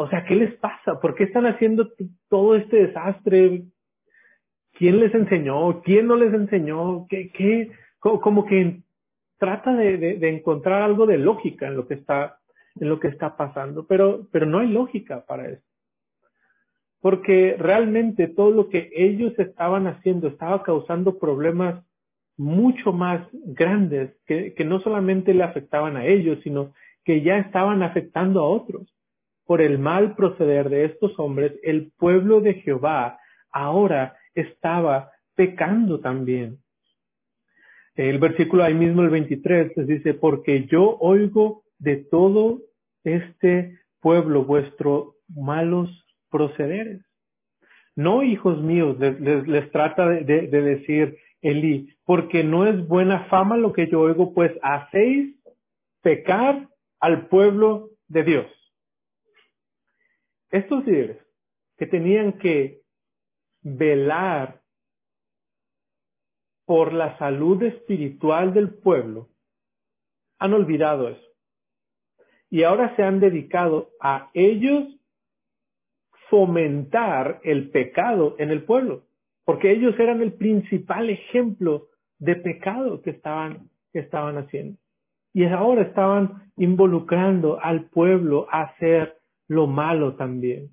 o 0.00 0.08
sea, 0.08 0.24
qué 0.24 0.36
les 0.36 0.54
pasa? 0.54 1.00
¿Por 1.00 1.16
qué 1.16 1.24
están 1.24 1.46
haciendo 1.46 1.90
todo 2.28 2.54
este 2.54 2.86
desastre? 2.86 3.64
¿Quién 4.74 5.00
les 5.00 5.12
enseñó? 5.12 5.82
¿Quién 5.82 6.06
no 6.06 6.14
les 6.14 6.32
enseñó? 6.32 7.08
¿Qué? 7.08 7.72
Como 7.98 8.46
que 8.46 8.82
trata 9.38 9.74
de, 9.74 9.96
de, 9.96 10.18
de 10.18 10.28
encontrar 10.28 10.82
algo 10.82 11.04
de 11.04 11.18
lógica 11.18 11.66
en 11.66 11.74
lo 11.74 11.88
que 11.88 11.94
está 11.94 12.38
en 12.80 12.88
lo 12.88 13.00
que 13.00 13.08
está 13.08 13.36
pasando, 13.36 13.88
pero, 13.88 14.28
pero 14.30 14.46
no 14.46 14.60
hay 14.60 14.68
lógica 14.68 15.24
para 15.26 15.48
eso. 15.48 15.64
Porque 17.00 17.56
realmente 17.58 18.28
todo 18.28 18.52
lo 18.52 18.68
que 18.68 18.90
ellos 18.94 19.36
estaban 19.38 19.88
haciendo 19.88 20.28
estaba 20.28 20.62
causando 20.62 21.18
problemas 21.18 21.84
mucho 22.36 22.92
más 22.92 23.26
grandes 23.32 24.16
que, 24.26 24.54
que 24.54 24.64
no 24.64 24.78
solamente 24.78 25.34
le 25.34 25.42
afectaban 25.42 25.96
a 25.96 26.06
ellos, 26.06 26.38
sino 26.44 26.72
que 27.04 27.22
ya 27.22 27.38
estaban 27.38 27.82
afectando 27.82 28.40
a 28.40 28.48
otros. 28.48 28.94
Por 29.48 29.62
el 29.62 29.78
mal 29.78 30.14
proceder 30.14 30.68
de 30.68 30.84
estos 30.84 31.18
hombres, 31.18 31.54
el 31.62 31.90
pueblo 31.96 32.42
de 32.42 32.52
Jehová 32.60 33.18
ahora 33.50 34.14
estaba 34.34 35.10
pecando 35.34 36.00
también. 36.00 36.58
El 37.94 38.18
versículo 38.18 38.62
ahí 38.62 38.74
mismo, 38.74 39.00
el 39.00 39.08
23, 39.08 39.74
les 39.74 39.86
dice, 39.86 40.12
porque 40.12 40.66
yo 40.66 40.98
oigo 41.00 41.62
de 41.78 41.96
todo 41.96 42.58
este 43.04 43.78
pueblo 44.00 44.44
vuestro 44.44 45.14
malos 45.34 45.88
procederes. 46.30 47.00
No, 47.96 48.22
hijos 48.22 48.60
míos, 48.60 48.98
les, 48.98 49.48
les, 49.48 49.72
trata 49.72 50.10
de, 50.10 50.24
de, 50.24 50.60
decir 50.60 51.16
Elí, 51.40 51.96
porque 52.04 52.44
no 52.44 52.66
es 52.66 52.86
buena 52.86 53.24
fama 53.30 53.56
lo 53.56 53.72
que 53.72 53.88
yo 53.88 54.00
oigo, 54.02 54.34
pues 54.34 54.52
hacéis 54.60 55.34
pecar 56.02 56.68
al 57.00 57.28
pueblo 57.28 57.92
de 58.08 58.24
Dios. 58.24 58.57
Estos 60.50 60.86
líderes 60.86 61.18
que 61.76 61.86
tenían 61.86 62.38
que 62.38 62.82
velar 63.62 64.62
por 66.64 66.92
la 66.92 67.18
salud 67.18 67.62
espiritual 67.62 68.52
del 68.52 68.74
pueblo, 68.74 69.28
han 70.38 70.52
olvidado 70.52 71.08
eso 71.08 71.28
y 72.50 72.62
ahora 72.62 72.94
se 72.96 73.02
han 73.02 73.20
dedicado 73.20 73.90
a 74.00 74.30
ellos 74.34 74.84
fomentar 76.30 77.40
el 77.42 77.70
pecado 77.70 78.36
en 78.38 78.50
el 78.50 78.64
pueblo, 78.64 79.04
porque 79.44 79.70
ellos 79.70 79.98
eran 79.98 80.20
el 80.20 80.32
principal 80.32 81.10
ejemplo 81.10 81.88
de 82.18 82.36
pecado 82.36 83.02
que 83.02 83.10
estaban, 83.10 83.70
que 83.92 84.00
estaban 84.00 84.36
haciendo. 84.38 84.78
Y 85.32 85.44
ahora 85.44 85.82
estaban 85.82 86.50
involucrando 86.56 87.58
al 87.62 87.84
pueblo 87.84 88.46
a 88.50 88.62
hacer 88.62 89.17
lo 89.48 89.66
malo 89.66 90.14
también. 90.14 90.70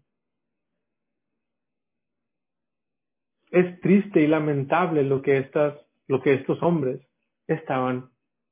Es 3.52 3.80
triste 3.80 4.22
y 4.22 4.28
lamentable 4.28 5.04
lo 5.04 5.22
que 5.22 5.38
estas, 5.38 5.76
lo 6.08 6.22
que 6.22 6.34
estos 6.34 6.62
hombres 6.62 7.02
estaban 7.48 8.10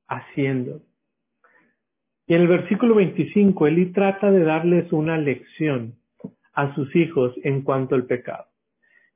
haciendo. 0.07 0.81
Y 2.25 2.35
en 2.35 2.41
el 2.41 2.47
versículo 2.47 2.95
25, 2.95 3.67
Elí 3.67 3.91
trata 3.91 4.31
de 4.31 4.43
darles 4.43 4.91
una 4.93 5.17
lección 5.17 5.95
a 6.53 6.73
sus 6.73 6.95
hijos 6.95 7.33
en 7.43 7.63
cuanto 7.63 7.95
al 7.95 8.05
pecado. 8.05 8.45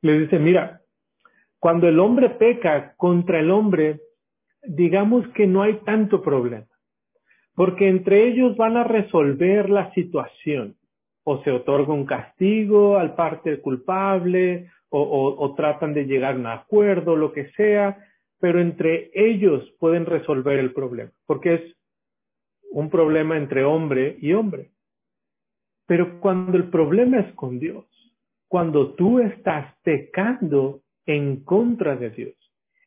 Le 0.02 0.20
dice, 0.20 0.39
mira, 0.39 0.82
cuando 1.60 1.88
el 1.88 2.00
hombre 2.00 2.32
peca 2.32 2.96
contra 2.98 3.39
el 3.39 3.50
hombre, 3.50 4.02
digamos 4.63 5.28
que 5.30 5.48
no 5.48 5.62
hay 5.62 5.76
tanto 5.86 6.22
problema, 6.22 6.67
porque 7.56 7.88
entre 7.88 8.28
ellos 8.28 8.58
van 8.58 8.78
a 8.78 8.84
resolver 8.84 9.70
la 9.70 9.91
situación, 9.93 10.77
o 11.30 11.44
se 11.44 11.52
otorga 11.52 11.92
un 11.92 12.06
castigo 12.06 12.98
al 12.98 13.13
parte 13.13 13.60
culpable, 13.60 14.72
o, 14.88 15.54
tratan 15.58 15.94
de 15.94 16.06
llegar 16.06 16.36
a 16.36 16.38
un 16.38 16.46
acuerdo, 16.48 17.18
lo 17.18 17.34
que 17.34 17.52
sea, 17.52 17.98
pero 18.40 18.62
entre 18.62 19.12
ellos 19.13 19.70
pueden 19.78 20.06
resolver 20.06 20.58
el 20.58 20.72
problema, 20.72 21.12
porque 21.26 21.56
es 21.56 21.62
un 22.72 22.90
problema 22.90 23.36
entre 23.36 23.66
hombre 23.66 24.16
y 24.22 24.32
hombre. 24.32 24.70
Pero 25.86 26.22
cuando 26.22 26.56
el 26.56 26.70
problema 26.70 27.20
es 27.20 27.34
con 27.34 27.60
Dios, 27.60 27.84
cuando 28.48 28.94
tú 28.94 29.20
estás 29.20 29.76
pecando 29.84 30.80
en 31.06 31.44
contra 31.44 31.98
de 31.98 32.10
Dios, 32.10 32.36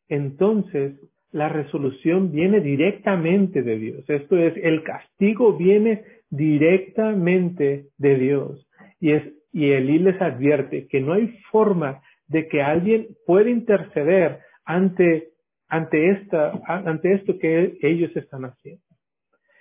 entonces 0.08 0.94
la 1.30 1.50
resolución 1.50 2.32
viene 2.32 2.60
directamente 2.60 3.62
de 3.62 3.76
Dios. 3.76 4.08
Esto 4.08 4.38
es, 4.38 4.56
el 4.56 4.82
castigo 4.82 5.58
viene 5.58 6.19
directamente 6.30 7.86
de 7.98 8.16
Dios. 8.16 8.68
Y 9.00 9.12
es, 9.12 9.22
y 9.52 9.72
Elí 9.72 9.98
les 9.98 10.20
advierte 10.20 10.86
que 10.86 11.00
no 11.00 11.12
hay 11.12 11.28
forma 11.50 12.02
de 12.26 12.48
que 12.48 12.62
alguien 12.62 13.08
pueda 13.26 13.50
interceder 13.50 14.40
ante, 14.64 15.30
ante 15.68 16.10
esta, 16.10 16.52
ante 16.66 17.12
esto 17.12 17.38
que 17.38 17.76
ellos 17.82 18.16
están 18.16 18.44
haciendo 18.44 18.82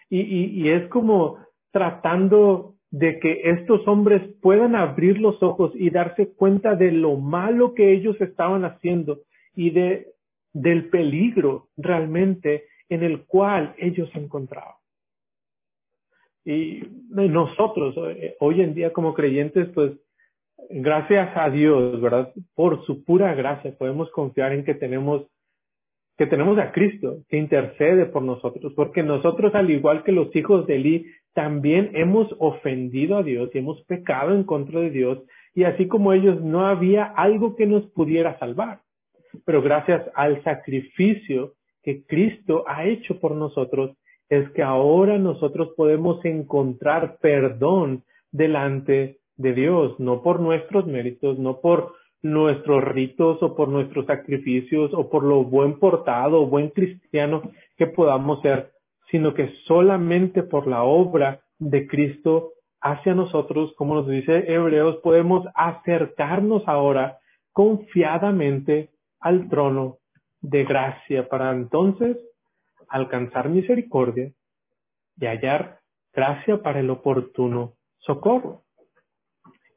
y, 0.10 0.22
y, 0.22 0.62
y 0.62 0.70
es 0.70 0.88
como 0.90 1.38
tratando 1.72 2.76
de 2.92 3.20
que 3.20 3.42
estos 3.52 3.88
hombres 3.88 4.22
puedan 4.42 4.76
abrir 4.76 5.20
los 5.20 5.42
ojos 5.44 5.72
y 5.76 5.92
darse 5.92 6.34
cuenta 6.34 6.76
de 6.76 6.92
lo 6.92 7.18
malo 7.18 7.76
que 7.76 7.94
ellos 7.94 8.20
estaban 8.20 8.66
haciendo 8.66 9.20
y 9.56 9.70
de, 9.70 10.08
del 10.54 10.90
peligro 10.90 11.68
realmente 11.78 12.66
en 12.90 13.04
el 13.04 13.26
cual 13.26 13.76
ellos 13.78 14.10
se 14.12 14.20
encontraban. 14.20 14.79
Y 16.50 16.82
nosotros, 17.12 17.94
eh, 18.18 18.36
hoy 18.40 18.62
en 18.62 18.74
día 18.74 18.92
como 18.92 19.14
creyentes, 19.14 19.70
pues, 19.76 19.92
gracias 20.72 21.30
a 21.36 21.48
Dios, 21.52 22.02
¿verdad? 22.02 22.34
Por 22.56 22.84
su 22.88 23.04
pura 23.04 23.36
gracia 23.36 23.78
podemos 23.78 24.10
confiar 24.10 24.54
en 24.54 24.66
que 24.66 24.74
tenemos 24.74 25.28
que 26.18 26.26
tenemos 26.26 26.58
a 26.58 26.72
Cristo 26.74 27.20
que 27.30 27.38
intercede 27.38 28.08
por 28.08 28.24
nosotros, 28.24 28.74
porque 28.76 29.04
nosotros, 29.04 29.54
al 29.56 29.70
igual 29.70 30.04
que 30.04 30.12
los 30.12 30.36
hijos 30.36 30.66
de 30.66 30.76
Eli, 30.76 31.06
también 31.34 31.92
hemos 31.94 32.28
ofendido 32.40 33.18
a 33.18 33.24
Dios 33.24 33.52
y 33.54 33.60
hemos 33.60 33.82
pecado 33.84 34.34
en 34.34 34.44
contra 34.44 34.82
de 34.82 34.90
Dios, 34.90 35.20
y 35.54 35.64
así 35.64 35.88
como 35.88 36.12
ellos 36.12 36.42
no 36.42 36.66
había 36.66 37.06
algo 37.06 37.56
que 37.56 37.68
nos 37.68 37.86
pudiera 37.92 38.38
salvar. 38.40 38.82
Pero 39.46 39.62
gracias 39.62 40.10
al 40.14 40.44
sacrificio 40.44 41.54
que 41.84 42.04
Cristo 42.06 42.66
ha 42.68 42.86
hecho 42.86 43.20
por 43.20 43.34
nosotros, 43.36 43.96
es 44.30 44.50
que 44.52 44.62
ahora 44.62 45.18
nosotros 45.18 45.70
podemos 45.76 46.24
encontrar 46.24 47.18
perdón 47.20 48.04
delante 48.32 49.18
de 49.38 49.54
Dios, 49.54 50.00
no 50.00 50.22
por 50.22 50.40
nuestros 50.40 50.86
méritos, 50.86 51.40
no 51.40 51.60
por 51.62 51.94
nuestros 52.22 52.84
ritos 52.84 53.42
o 53.42 53.56
por 53.56 53.70
nuestros 53.70 54.06
sacrificios 54.06 54.92
o 54.94 55.10
por 55.10 55.24
lo 55.24 55.44
buen 55.44 55.80
portado 55.80 56.42
o 56.42 56.48
buen 56.48 56.70
cristiano 56.70 57.42
que 57.78 57.88
podamos 57.88 58.42
ser, 58.42 58.72
sino 59.10 59.34
que 59.34 59.50
solamente 59.66 60.44
por 60.44 60.68
la 60.68 60.84
obra 60.84 61.42
de 61.58 61.88
Cristo 61.88 62.52
hacia 62.82 63.16
nosotros, 63.16 63.74
como 63.76 63.96
nos 63.96 64.08
dice 64.08 64.52
Hebreos, 64.52 64.98
podemos 64.98 65.48
acercarnos 65.56 66.68
ahora 66.68 67.20
confiadamente 67.52 68.90
al 69.20 69.50
trono 69.50 69.98
de 70.42 70.64
gracia. 70.66 71.28
Para 71.28 71.52
entonces 71.52 72.18
alcanzar 72.90 73.50
misericordia 73.50 74.32
y 75.20 75.26
hallar 75.26 75.80
gracia 76.14 76.62
para 76.62 76.80
el 76.80 76.90
oportuno 76.90 77.76
socorro. 78.00 78.64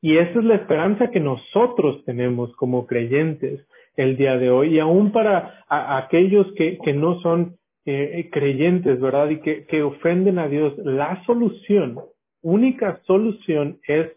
Y 0.01 0.17
esa 0.17 0.39
es 0.39 0.45
la 0.45 0.57
esperanza 0.57 1.11
que 1.11 1.21
nosotros 1.21 2.05
tenemos 2.05 2.55
como 2.57 2.87
creyentes 2.87 3.67
el 3.97 4.17
día 4.17 4.37
de 4.37 4.51
hoy 4.51 4.75
y 4.75 4.79
aún 4.81 5.13
para 5.13 5.65
aquellos 5.69 6.53
que, 6.57 6.79
que, 6.79 6.93
no 6.93 7.21
son 7.21 7.59
eh, 7.85 8.29
creyentes, 8.33 9.01
¿verdad? 9.01 9.31
Y 9.31 9.41
que, 9.41 9.67
que 9.67 9.83
ofenden 9.83 10.39
a 10.39 10.49
Dios, 10.49 10.75
la 10.79 11.23
solución, 11.25 12.01
única 12.41 13.01
solución 13.05 13.81
es, 13.87 14.11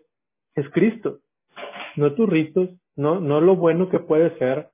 es 0.56 0.70
Cristo. 0.70 1.20
No 1.96 2.14
tus 2.14 2.30
ritos, 2.30 2.70
no, 2.96 3.20
no 3.20 3.42
lo 3.42 3.56
bueno 3.56 3.90
que 3.90 4.00
puede 4.00 4.38
ser, 4.40 4.70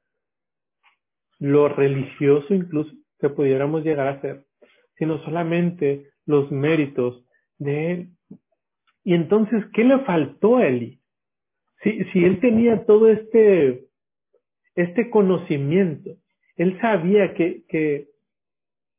lo 1.40 1.68
religioso 1.68 2.54
incluso 2.54 2.92
que 3.22 3.30
pudiéramos 3.30 3.84
llegar 3.84 4.08
a 4.08 4.22
ser, 4.22 4.44
sino 4.98 5.24
solamente 5.24 6.08
los 6.26 6.52
méritos 6.52 7.26
de 7.58 7.92
Él. 7.92 8.10
Y 9.04 9.14
entonces, 9.14 9.64
¿qué 9.74 9.84
le 9.84 10.00
faltó 10.00 10.58
a 10.58 10.68
Eli? 10.68 11.00
Si, 11.84 12.04
si 12.06 12.24
él 12.24 12.40
tenía 12.40 12.86
todo 12.86 13.08
este, 13.10 13.88
este 14.76 15.10
conocimiento, 15.10 16.12
él 16.56 16.80
sabía 16.80 17.34
que, 17.34 17.64
que, 17.68 18.10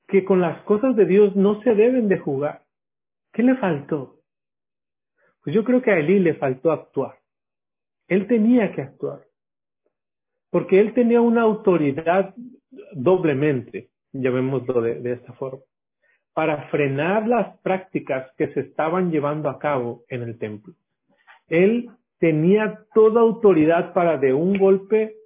que 0.09 0.25
con 0.25 0.41
las 0.41 0.63
cosas 0.63 0.97
de 0.97 1.07
Dios 1.07 1.37
no 1.37 1.63
se 1.63 1.75
deben 1.75 2.09
de 2.09 2.19
jugar. 2.19 2.65
¿Qué 3.33 3.43
le 3.45 3.57
faltó? 3.57 4.19
Pues 5.45 5.55
yo 5.55 5.63
creo 5.65 5.81
que 5.83 5.93
a 5.93 5.99
Elí 5.99 6.19
le 6.19 6.35
faltó 6.35 6.73
actuar. 6.73 7.19
Él 8.09 8.27
tenía 8.27 8.73
que 8.73 8.83
actuar. 8.83 9.25
Porque 10.51 10.81
él 10.81 10.93
tenía 10.93 11.21
una 11.21 11.43
autoridad 11.43 12.35
doblemente, 12.93 13.91
llamémoslo 14.13 14.81
de, 14.83 15.13
esta 15.13 15.33
forma, 15.35 15.63
para 16.35 16.69
frenar 16.69 17.27
las 17.27 17.59
prácticas 17.61 18.31
que 18.37 18.53
se 18.53 18.61
estaban 18.61 19.11
llevando 19.11 19.49
a 19.49 19.59
cabo 19.59 20.05
en 20.09 20.23
el 20.23 20.39
templo. 20.39 20.75
Él 21.49 21.91
tenía 22.19 22.85
toda 22.95 23.21
autoridad 23.21 23.93
para 23.93 24.17
de 24.17 24.33
un 24.33 24.59
golpe 24.59 25.17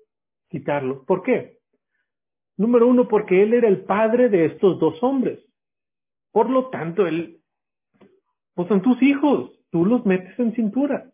quitarlo. 0.49 1.05
¿Por 1.05 1.23
qué? 1.23 1.59
Número 2.57 2.87
uno, 2.87 3.07
porque 3.07 3.43
él 3.43 3.55
era 3.55 3.69
el 3.69 3.85
padre 3.85 4.29
de 4.29 4.47
estos 4.47 4.79
dos 4.79 5.03
hombres. 5.03 5.45
Por 6.33 6.49
lo 6.49 6.71
tanto, 6.71 7.07
él, 7.07 7.41
pues 8.55 8.69
son 8.69 8.83
tus 8.83 9.01
hijos, 9.03 9.53
tú 9.71 9.85
los 9.85 10.05
metes 10.07 10.39
en 10.39 10.55
cintura. 10.55 11.11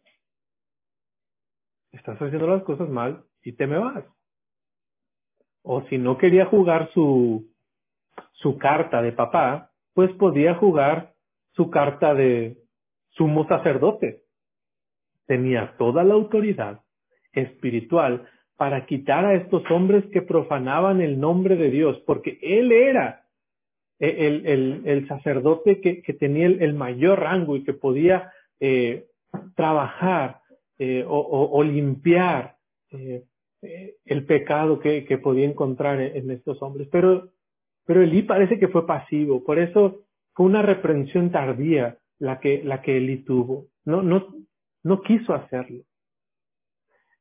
Estás 1.91 2.21
haciendo 2.21 2.47
las 2.47 2.63
cosas 2.63 2.89
mal 2.89 3.25
y 3.43 3.53
te 3.53 3.67
me 3.67 3.79
vas. 3.79 4.05
O 5.63 5.83
si 5.83 5.99
no 5.99 6.17
quería 6.17 6.47
jugar 6.47 6.91
su, 6.93 7.52
su 8.43 8.59
carta 8.59 9.01
de 9.01 9.13
papá, 9.13 9.71
pues 9.95 10.11
podía 10.13 10.55
jugar 10.55 11.15
su 11.53 11.71
carta 11.71 12.15
de 12.15 12.59
sumo 13.11 13.47
sacerdote 13.47 14.23
tenía 15.27 15.75
toda 15.79 16.05
la 16.05 16.15
autoridad 16.15 16.83
espiritual 17.33 18.29
para 18.57 18.85
quitar 18.87 19.25
a 19.25 19.35
estos 19.35 19.63
hombres 19.71 20.05
que 20.13 20.23
profanaban 20.23 21.01
el 21.01 21.19
nombre 21.19 21.57
de 21.57 21.71
Dios, 21.71 22.03
porque 22.07 22.39
él 22.43 22.71
era 22.71 23.25
el, 23.99 25.07
sacerdote 25.09 25.81
que, 25.81 26.13
tenía 26.13 26.47
el, 26.47 26.75
mayor 26.75 27.21
rango 27.21 27.57
y 27.57 27.65
que 27.65 27.73
podía 27.73 28.33
eh, 28.61 29.07
trabajar 29.55 30.41
eh, 30.79 31.05
o, 31.09 31.63
limpiar 31.63 32.57
eh, 32.91 33.25
el 34.05 34.27
pecado 34.27 34.81
que, 34.81 35.05
que 35.05 35.19
podía 35.19 35.47
encontrar 35.47 36.01
en, 36.01 36.17
en, 36.17 36.31
estos 36.31 36.61
hombres. 36.63 36.89
Pero, 36.91 37.31
pero 37.85 38.03
Elí 38.03 38.23
parece 38.23 38.59
que 38.59 38.69
fue 38.69 38.87
pasivo, 38.87 39.45
por 39.45 39.59
eso 39.59 40.03
fue 40.35 40.47
una 40.47 40.63
reprensión 40.63 41.31
tardía 41.31 41.99
la 42.19 42.41
que, 42.41 42.63
la 42.63 42.83
que 42.83 42.97
Elí 42.97 43.25
tuvo. 43.25 43.67
No, 43.85 44.03
no, 44.03 44.29
no 44.85 45.01
quiso 45.03 45.35
hacerlo. 45.35 45.83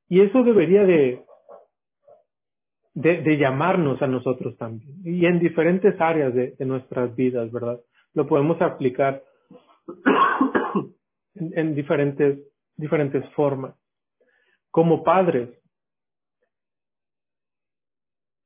Y 0.07 0.21
eso 0.21 0.43
debería 0.43 0.83
de, 0.83 1.23
de, 2.93 3.37
llamarnos 3.37 4.01
a 4.01 4.07
nosotros 4.07 4.57
también. 4.57 4.97
Y 5.03 5.25
en 5.25 5.39
diferentes 5.39 5.99
áreas 5.99 6.33
de, 6.33 6.55
nuestras 6.59 7.15
vidas, 7.15 7.51
¿verdad? 7.51 7.79
Lo 8.13 8.27
podemos 8.27 8.61
aplicar 8.61 9.23
en, 11.35 11.57
en 11.57 11.75
diferentes, 11.75 12.39
diferentes 12.75 13.27
formas. 13.33 13.75
Como 14.69 15.03
padres, 15.03 15.49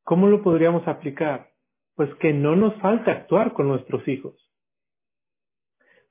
¿cómo 0.04 0.28
lo 0.28 0.41
podríamos 0.41 0.88
aplicar? 0.88 1.55
Pues 1.96 2.14
que 2.16 2.34
no 2.34 2.56
nos 2.56 2.76
falta 2.82 3.12
actuar 3.12 3.54
con 3.54 3.68
nuestros 3.68 4.08
hijos. 4.08 4.36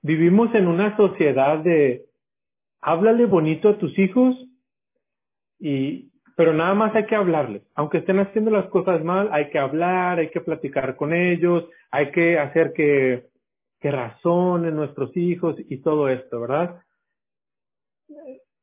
Vivimos 0.03 0.55
en 0.55 0.67
una 0.67 0.97
sociedad 0.97 1.59
de, 1.59 2.07
háblale 2.81 3.27
bonito 3.27 3.71
a 3.71 3.79
tus 3.79 3.99
hijos 3.99 4.37
y 5.59 6.11
pero 6.37 6.53
nada 6.53 6.75
más 6.75 6.95
hay 6.95 7.07
que 7.07 7.15
hablarles. 7.15 7.63
Aunque 7.75 7.99
estén 7.99 8.19
haciendo 8.19 8.51
las 8.51 8.67
cosas 8.67 9.05
mal, 9.05 9.29
hay 9.33 9.51
que 9.51 9.59
hablar, 9.59 10.19
hay 10.19 10.31
que 10.31 10.41
platicar 10.41 10.97
con 10.97 11.13
ellos, 11.13 11.69
hay 11.91 12.11
que 12.11 12.39
hacer 12.39 12.73
que, 12.73 13.29
que 13.81 13.91
razonen 13.91 14.75
nuestros 14.75 15.17
hijos 15.17 15.57
y 15.69 15.77
todo 15.79 16.09
esto, 16.09 16.41
¿verdad? 16.41 16.81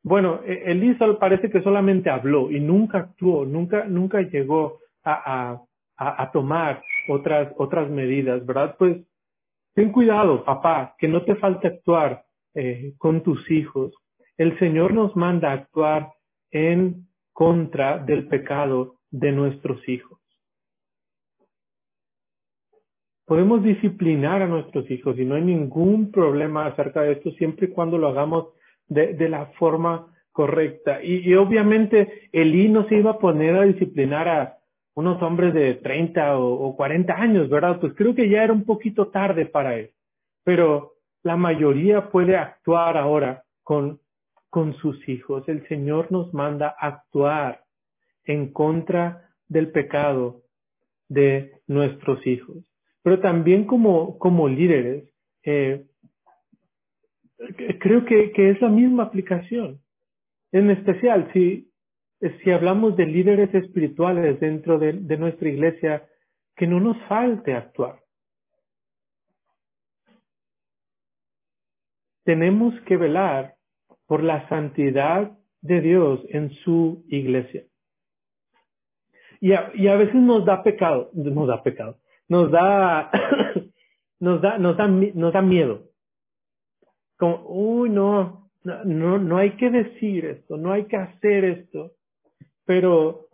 Bueno, 0.03 0.41
e-, 0.45 0.71
Elisa 0.71 1.17
parece 1.19 1.49
que 1.49 1.61
solamente 1.61 2.09
habló 2.09 2.51
y 2.51 2.59
nunca 2.59 2.97
actuó, 2.99 3.45
nunca, 3.45 3.85
nunca 3.85 4.21
llegó 4.21 4.79
a, 5.03 5.51
a, 5.51 5.61
a 6.03 6.31
tomar 6.31 6.83
otras, 7.07 7.53
otras 7.57 7.89
medidas, 7.89 8.45
¿verdad? 8.45 8.75
Pues 8.77 8.97
ten 9.75 9.91
cuidado, 9.91 10.43
papá, 10.43 10.95
que 10.97 11.07
no 11.07 11.23
te 11.23 11.35
falte 11.35 11.67
actuar 11.67 12.23
eh, 12.53 12.93
con 12.97 13.21
tus 13.21 13.49
hijos 13.51 13.93
el 14.41 14.57
Señor 14.57 14.91
nos 14.93 15.15
manda 15.15 15.51
a 15.51 15.53
actuar 15.53 16.13
en 16.49 17.07
contra 17.31 17.99
del 17.99 18.27
pecado 18.27 18.95
de 19.11 19.31
nuestros 19.31 19.87
hijos. 19.87 20.19
Podemos 23.27 23.63
disciplinar 23.63 24.41
a 24.41 24.47
nuestros 24.47 24.89
hijos 24.89 25.19
y 25.19 25.25
no 25.25 25.35
hay 25.35 25.43
ningún 25.43 26.11
problema 26.11 26.65
acerca 26.65 27.03
de 27.03 27.11
esto 27.13 27.29
siempre 27.33 27.67
y 27.67 27.69
cuando 27.69 27.99
lo 27.99 28.07
hagamos 28.07 28.47
de, 28.87 29.29
la 29.29 29.45
forma 29.59 30.07
correcta. 30.31 31.03
Y, 31.03 31.35
obviamente 31.35 32.29
Elí 32.31 32.67
no 32.67 32.87
se 32.87 32.95
iba 32.95 33.11
a 33.11 33.19
poner 33.19 33.55
a 33.55 33.61
disciplinar 33.61 34.27
a 34.27 34.57
unos 34.93 35.21
hombres 35.21 35.53
de 35.53 35.75
30 35.75 36.37
o, 36.37 36.67
o 36.67 36.75
40 36.75 37.13
años, 37.13 37.49
¿verdad? 37.49 37.79
Pues 37.79 37.93
creo 37.95 38.13
que 38.13 38.29
ya 38.29 38.43
era 38.43 38.53
un 38.53 38.65
poquito 38.65 39.07
tarde 39.07 39.45
para 39.45 39.75
él. 39.75 39.91
Pero 40.43 40.93
la 41.23 41.37
mayoría 41.37 42.09
puede 42.09 42.35
actuar 42.35 42.97
ahora 42.97 43.43
con 43.63 43.99
con 44.51 44.75
sus 44.77 45.07
hijos. 45.09 45.47
El 45.47 45.67
Señor 45.67 46.11
nos 46.11 46.31
manda 46.33 46.75
actuar 46.77 47.63
en 48.25 48.51
contra 48.51 49.29
del 49.47 49.71
pecado 49.71 50.43
de 51.07 51.53
nuestros 51.67 52.25
hijos. 52.27 52.57
Pero 53.01 53.19
también 53.19 53.63
como, 53.63 54.19
como 54.19 54.47
líderes, 54.47 55.05
eh, 55.43 55.85
creo 57.79 58.05
que, 58.05 58.31
que 58.33 58.51
es 58.51 58.61
la 58.61 58.69
misma 58.69 59.03
aplicación. 59.03 59.79
En 60.51 60.69
especial, 60.69 61.29
si, 61.33 61.70
si 62.21 62.51
hablamos 62.51 62.95
de 62.95 63.05
líderes 63.07 63.53
espirituales 63.53 64.39
dentro 64.39 64.77
de, 64.77 64.93
nuestra 65.17 65.49
iglesia, 65.49 66.07
que 66.55 66.67
no 66.67 66.79
nos 66.79 66.97
falte 67.07 67.55
actuar. 67.55 67.99
Tenemos 72.23 72.79
que 72.81 72.97
velar 72.97 73.55
por 74.05 74.21
la 74.21 74.47
santidad 74.49 75.35
de 75.61 75.81
Dios 75.81 76.21
en 76.29 76.51
su 76.63 77.03
iglesia. 77.07 77.63
Y 79.39 79.53
a, 79.53 79.71
y 79.73 79.87
a 79.87 79.95
veces 79.95 80.15
nos 80.15 80.45
da 80.45 80.61
pecado, 80.61 81.09
nos 81.13 81.47
da 81.47 81.63
pecado, 81.63 81.97
nos 82.29 82.51
da, 82.51 83.09
nos 84.19 84.39
da, 84.41 84.59
nos 84.59 84.77
da, 84.77 84.87
nos 84.87 85.33
da 85.33 85.41
miedo. 85.41 85.89
Como, 87.17 87.43
uy, 87.47 87.89
no, 87.89 88.51
no, 88.63 89.17
no 89.17 89.37
hay 89.37 89.51
que 89.57 89.71
decir 89.71 90.25
esto, 90.25 90.57
no 90.57 90.71
hay 90.71 90.85
que 90.85 90.97
hacer 90.97 91.45
esto, 91.45 91.93
pero 92.71 93.27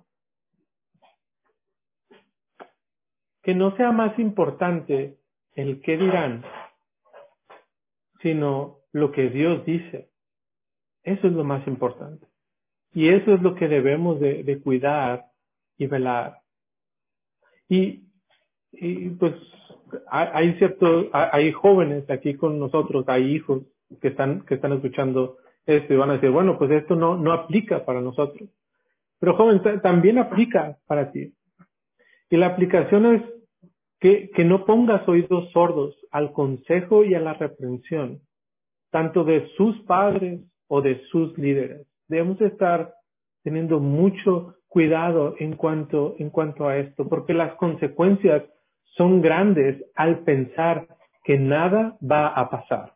que 3.44 3.54
no 3.54 3.78
sea 3.78 3.92
más 3.92 4.18
importante 4.18 5.20
el 5.54 5.80
qué 5.82 5.96
dirán, 5.96 6.44
sino 8.24 8.80
lo 8.94 9.12
que 9.12 9.30
Dios 9.30 9.64
dice. 9.64 10.10
Eso 11.04 11.28
es 11.28 11.34
lo 11.34 11.44
más 11.44 11.68
importante. 11.68 12.26
Y 12.96 13.10
eso 13.10 13.32
es 13.36 13.44
lo 13.44 13.54
que 13.54 13.68
debemos 13.68 14.20
de, 14.20 14.60
cuidar 14.64 15.28
y 15.78 15.86
velar. 15.86 16.42
Y, 17.70 18.06
y 18.72 19.10
pues 19.12 19.36
hay, 20.08 20.30
hay 20.34 20.54
ciertos, 20.58 21.10
hay 21.14 21.52
jóvenes 21.52 22.10
aquí 22.10 22.34
con 22.34 22.58
nosotros, 22.58 23.06
hay 23.08 23.36
hijos 23.36 23.62
que 24.02 24.08
están, 24.08 24.42
que 24.48 24.56
están 24.56 24.74
escuchando 24.74 25.38
esto 25.68 25.94
y 25.94 25.98
van 25.98 26.10
a 26.10 26.14
decir, 26.14 26.32
bueno, 26.32 26.58
pues 26.58 26.72
esto 26.72 26.96
no, 26.96 27.16
no 27.16 27.34
aplica 27.34 27.86
para 27.86 28.02
nosotros. 28.02 28.50
Pero 29.20 29.36
joven, 29.36 29.61
también 29.82 30.18
aplica 30.18 30.78
para 30.88 31.11
ti. 31.11 31.34
Y 32.30 32.38
la 32.38 32.47
aplicación 32.47 33.15
es 33.15 33.22
que, 33.99 34.30
no 34.45 34.65
pongas 34.65 35.07
oídos 35.07 35.51
sordos 35.51 35.95
al 36.11 36.32
consejo 36.32 37.03
y 37.03 37.15
a 37.15 37.20
la 37.20 37.34
reprensión, 37.34 38.22
tanto 38.91 39.24
de 39.24 39.47
sus 39.57 39.80
padres 39.84 40.41
o 40.68 40.82
de 40.82 41.01
sus 41.05 41.38
líderes. 41.38 41.88
Debemos 42.07 42.39
estar 42.41 42.93
teniendo 43.43 43.80
mucho 43.80 44.55
cuidado 44.68 45.36
en 45.39 45.55
cuanto, 45.55 46.15
en 46.20 46.30
cuanto 46.30 46.68
a 46.68 46.78
esto, 46.78 47.07
porque 47.07 47.34
las 47.34 47.55
consecuencias 47.55 48.43
son 48.84 49.22
grandes 49.22 49.84
al 49.95 50.20
pensar 50.20 50.88
que 51.24 51.38
nada 51.38 51.97
va 51.99 52.28
a 52.28 52.49
pasar. 52.49 52.93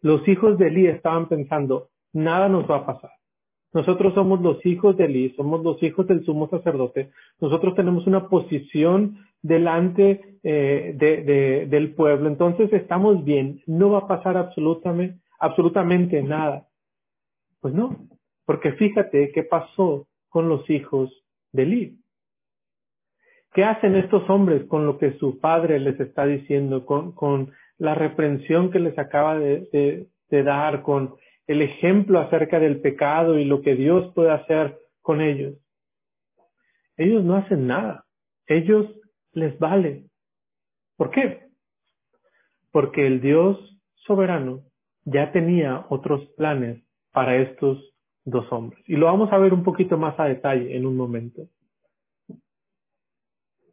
Los 0.00 0.26
hijos 0.28 0.58
de 0.58 0.68
Elí 0.68 0.86
estaban 0.86 1.28
pensando, 1.28 1.88
nada 2.12 2.48
nos 2.48 2.70
va 2.70 2.76
a 2.78 2.86
pasar. 2.86 3.10
Nosotros 3.74 4.14
somos 4.14 4.40
los 4.40 4.64
hijos 4.64 4.96
de 4.96 5.06
Elí, 5.06 5.30
somos 5.30 5.64
los 5.64 5.82
hijos 5.82 6.06
del 6.06 6.24
sumo 6.24 6.48
sacerdote. 6.48 7.10
Nosotros 7.40 7.74
tenemos 7.74 8.06
una 8.06 8.28
posición 8.28 9.18
delante 9.42 10.38
eh, 10.44 10.94
de, 10.96 11.22
de, 11.22 11.66
del 11.66 11.92
pueblo. 11.92 12.28
Entonces 12.28 12.72
estamos 12.72 13.24
bien. 13.24 13.62
No 13.66 13.90
va 13.90 13.98
a 13.98 14.06
pasar 14.06 14.36
absolutamente, 14.36 15.18
absolutamente 15.40 16.22
nada. 16.22 16.68
Pues 17.60 17.74
no, 17.74 17.96
porque 18.46 18.72
fíjate 18.72 19.32
qué 19.32 19.42
pasó 19.42 20.06
con 20.28 20.48
los 20.48 20.70
hijos 20.70 21.10
de 21.50 21.64
Elí. 21.64 21.98
¿Qué 23.52 23.64
hacen 23.64 23.96
estos 23.96 24.28
hombres 24.30 24.64
con 24.68 24.86
lo 24.86 24.98
que 24.98 25.18
su 25.18 25.40
padre 25.40 25.80
les 25.80 25.98
está 25.98 26.26
diciendo, 26.26 26.86
con, 26.86 27.52
la 27.76 27.96
reprensión 27.96 28.70
que 28.70 28.78
les 28.78 28.96
acaba 29.00 29.36
de 29.36 30.08
dar, 30.30 30.82
con 30.82 31.16
el 31.46 31.62
ejemplo 31.62 32.20
acerca 32.20 32.58
del 32.58 32.80
pecado 32.80 33.38
y 33.38 33.44
lo 33.44 33.60
que 33.60 33.74
Dios 33.74 34.12
puede 34.14 34.30
hacer 34.30 34.78
con 35.02 35.20
ellos. 35.20 35.54
Ellos 36.96 37.24
no 37.24 37.36
hacen 37.36 37.66
nada. 37.66 38.06
Ellos 38.46 38.86
les 39.32 39.58
vale. 39.58 40.06
¿Por 40.96 41.10
qué? 41.10 41.48
Porque 42.70 43.06
el 43.06 43.20
Dios 43.20 43.58
soberano 43.94 44.62
ya 45.04 45.32
tenía 45.32 45.86
otros 45.88 46.26
planes 46.36 46.82
para 47.12 47.36
estos 47.36 47.94
dos 48.24 48.50
hombres. 48.52 48.82
Y 48.86 48.96
lo 48.96 49.06
vamos 49.06 49.32
a 49.32 49.38
ver 49.38 49.52
un 49.52 49.64
poquito 49.64 49.98
más 49.98 50.18
a 50.18 50.24
detalle 50.24 50.76
en 50.76 50.86
un 50.86 50.96
momento. 50.96 51.48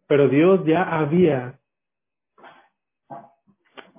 Pero 0.08 0.28
Dios 0.28 0.66
ya 0.66 0.84
había 0.84 1.60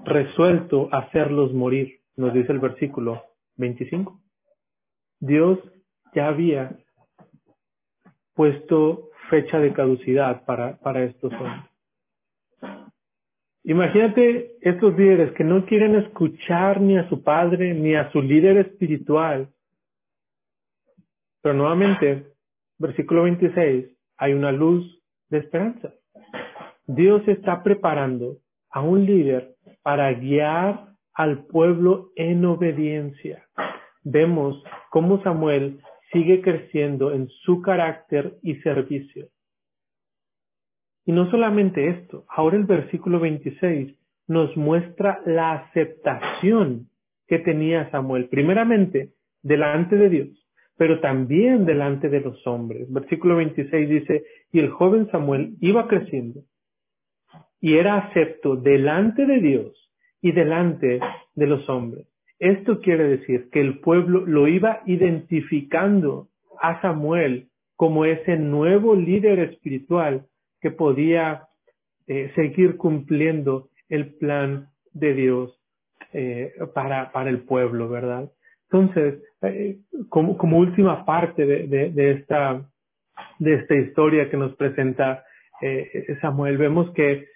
resuelto 0.04 0.88
hacerlos 0.92 1.54
morir, 1.54 2.00
nos 2.16 2.34
dice 2.34 2.52
el 2.52 2.58
versículo 2.58 3.22
25. 3.62 4.20
Dios 5.20 5.58
ya 6.14 6.28
había 6.28 6.76
puesto 8.34 9.10
fecha 9.30 9.58
de 9.58 9.72
caducidad 9.72 10.44
para, 10.44 10.78
para 10.78 11.04
estos 11.04 11.32
hombres. 11.32 11.70
Imagínate 13.64 14.56
estos 14.60 14.98
líderes 14.98 15.32
que 15.32 15.44
no 15.44 15.64
quieren 15.64 15.94
escuchar 15.94 16.80
ni 16.80 16.98
a 16.98 17.08
su 17.08 17.22
padre 17.22 17.74
ni 17.74 17.94
a 17.94 18.10
su 18.10 18.20
líder 18.20 18.56
espiritual. 18.58 19.48
Pero 21.40 21.54
nuevamente, 21.54 22.26
versículo 22.78 23.22
26, 23.22 23.86
hay 24.16 24.32
una 24.32 24.50
luz 24.50 25.00
de 25.30 25.38
esperanza. 25.38 25.92
Dios 26.86 27.22
está 27.28 27.62
preparando 27.62 28.38
a 28.70 28.80
un 28.80 29.06
líder 29.06 29.54
para 29.82 30.12
guiar 30.12 30.91
al 31.14 31.44
pueblo 31.46 32.10
en 32.16 32.44
obediencia. 32.44 33.46
Vemos 34.04 34.62
cómo 34.90 35.22
Samuel 35.22 35.80
sigue 36.12 36.42
creciendo 36.42 37.12
en 37.12 37.28
su 37.28 37.62
carácter 37.62 38.38
y 38.42 38.56
servicio. 38.56 39.28
Y 41.04 41.12
no 41.12 41.30
solamente 41.30 41.88
esto, 41.88 42.24
ahora 42.28 42.56
el 42.56 42.64
versículo 42.64 43.18
26 43.18 43.96
nos 44.28 44.56
muestra 44.56 45.20
la 45.26 45.52
aceptación 45.52 46.88
que 47.26 47.38
tenía 47.38 47.90
Samuel, 47.90 48.28
primeramente 48.28 49.12
delante 49.42 49.96
de 49.96 50.08
Dios, 50.08 50.28
pero 50.76 51.00
también 51.00 51.64
delante 51.64 52.08
de 52.08 52.20
los 52.20 52.46
hombres. 52.46 52.90
Versículo 52.92 53.36
26 53.36 53.88
dice, 53.88 54.24
y 54.52 54.60
el 54.60 54.70
joven 54.70 55.10
Samuel 55.10 55.56
iba 55.60 55.88
creciendo 55.88 56.42
y 57.60 57.74
era 57.74 57.96
acepto 57.96 58.56
delante 58.56 59.26
de 59.26 59.40
Dios 59.40 59.91
y 60.22 60.32
delante 60.32 61.00
de 61.34 61.46
los 61.46 61.68
hombres. 61.68 62.06
Esto 62.38 62.80
quiere 62.80 63.04
decir 63.04 63.50
que 63.50 63.60
el 63.60 63.80
pueblo 63.80 64.24
lo 64.24 64.48
iba 64.48 64.80
identificando 64.86 66.28
a 66.60 66.80
Samuel 66.80 67.48
como 67.76 68.04
ese 68.04 68.36
nuevo 68.36 68.94
líder 68.94 69.40
espiritual 69.40 70.26
que 70.60 70.70
podía 70.70 71.48
eh, 72.06 72.30
seguir 72.34 72.76
cumpliendo 72.76 73.68
el 73.88 74.14
plan 74.14 74.68
de 74.92 75.14
Dios 75.14 75.58
eh, 76.12 76.52
para, 76.74 77.10
para 77.12 77.30
el 77.30 77.40
pueblo, 77.40 77.88
¿verdad? 77.88 78.30
Entonces, 78.70 79.22
eh, 79.42 79.78
como, 80.08 80.38
como 80.38 80.58
última 80.58 81.04
parte 81.04 81.44
de, 81.44 81.66
de, 81.66 81.90
de, 81.90 82.10
esta, 82.12 82.64
de 83.38 83.54
esta 83.54 83.74
historia 83.74 84.30
que 84.30 84.36
nos 84.36 84.54
presenta 84.56 85.24
Samuel, 86.20 86.58
vemos 86.58 86.90
que 86.92 87.28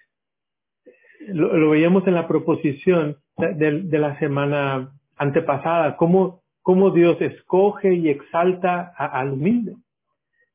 lo, 1.27 1.69
veíamos 1.69 2.07
en 2.07 2.13
la 2.13 2.27
proposición 2.27 3.17
de, 3.37 3.99
la 3.99 4.17
semana 4.19 4.91
antepasada, 5.15 5.97
cómo, 5.97 6.43
cómo 6.61 6.91
Dios 6.91 7.19
escoge 7.21 7.93
y 7.93 8.09
exalta 8.09 8.93
al 8.97 9.33
humilde. 9.33 9.75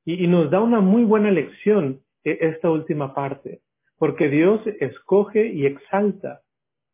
Y, 0.04 0.24
y, 0.24 0.26
nos 0.26 0.50
da 0.50 0.60
una 0.60 0.80
muy 0.80 1.04
buena 1.04 1.30
lección 1.30 2.00
e, 2.24 2.38
esta 2.40 2.70
última 2.70 3.14
parte, 3.14 3.60
porque 3.98 4.28
Dios 4.28 4.60
escoge 4.80 5.46
y 5.48 5.66
exalta, 5.66 6.42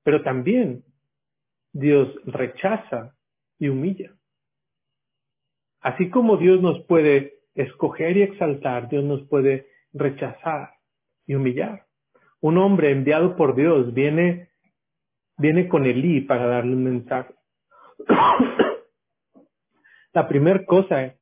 pero 0.03 0.22
también 0.22 0.85
Dios 1.72 2.09
rechaza 2.26 3.14
y 3.59 3.68
humilla. 3.68 4.12
Así 5.81 6.11
como 6.11 6.37
Dios 6.37 6.61
nos 6.61 6.85
puede 6.85 7.39
escoger 7.55 8.16
y 8.16 8.22
exaltar, 8.22 8.89
Dios 8.89 9.05
nos 9.05 9.26
puede 9.29 9.68
rechazar 9.93 10.74
y 11.26 11.35
humillar 11.35 11.88
un 12.41 12.59
hombre 12.59 12.91
enviado 12.91 13.36
por 13.36 13.55
Dios 13.55 13.95
viene, 13.95 14.49
viene 15.36 15.68
con 15.68 15.86
Elí 15.86 16.22
para 16.22 16.47
darle 16.47 16.74
un 16.74 16.84
mensaje. 16.84 17.34
La 20.12 20.28
primera 20.28 20.64
cosa 20.64 21.14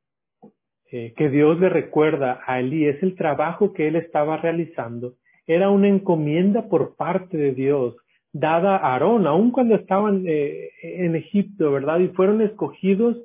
eh, 0.91 1.15
que 1.17 1.29
Dios 1.29 1.59
le 1.59 1.69
recuerda 1.69 2.41
a 2.47 2.61
Elí 2.61 2.87
es 2.87 3.03
el 3.03 3.17
trabajo 3.17 3.73
que 3.73 3.89
él 3.89 3.97
estaba 3.97 4.37
realizando. 4.37 5.15
Era 5.47 5.71
una 5.71 5.89
encomienda 5.89 6.69
por 6.69 6.97
parte 6.97 7.37
de 7.37 7.53
Dios 7.53 7.97
dada 8.33 8.77
a 8.77 8.93
Aarón, 8.93 9.27
aun 9.27 9.51
cuando 9.51 9.75
estaban 9.75 10.25
eh, 10.27 10.71
en 10.83 11.17
Egipto, 11.17 11.73
¿verdad? 11.73 12.01
Y 12.01 12.09
fueron 12.09 12.43
escogidos 12.43 13.17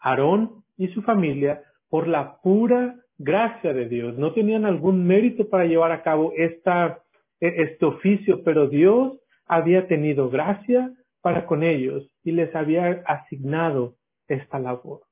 Aarón 0.00 0.64
y 0.76 0.88
su 0.88 1.02
familia 1.02 1.62
por 1.88 2.08
la 2.08 2.40
pura 2.42 2.96
gracia 3.16 3.72
de 3.72 3.88
Dios. 3.88 4.18
No 4.18 4.32
tenían 4.32 4.64
algún 4.64 5.06
mérito 5.06 5.48
para 5.48 5.64
llevar 5.64 5.92
a 5.92 6.02
cabo 6.02 6.32
esta, 6.36 7.03
este 7.48 7.84
oficio, 7.84 8.42
pero 8.44 8.68
Dios 8.68 9.14
había 9.46 9.86
tenido 9.86 10.30
gracia 10.30 10.90
para 11.20 11.46
con 11.46 11.62
ellos 11.62 12.10
y 12.22 12.32
les 12.32 12.54
había 12.54 13.02
asignado 13.06 13.94
esta 14.28 14.58
labor. 14.58 15.02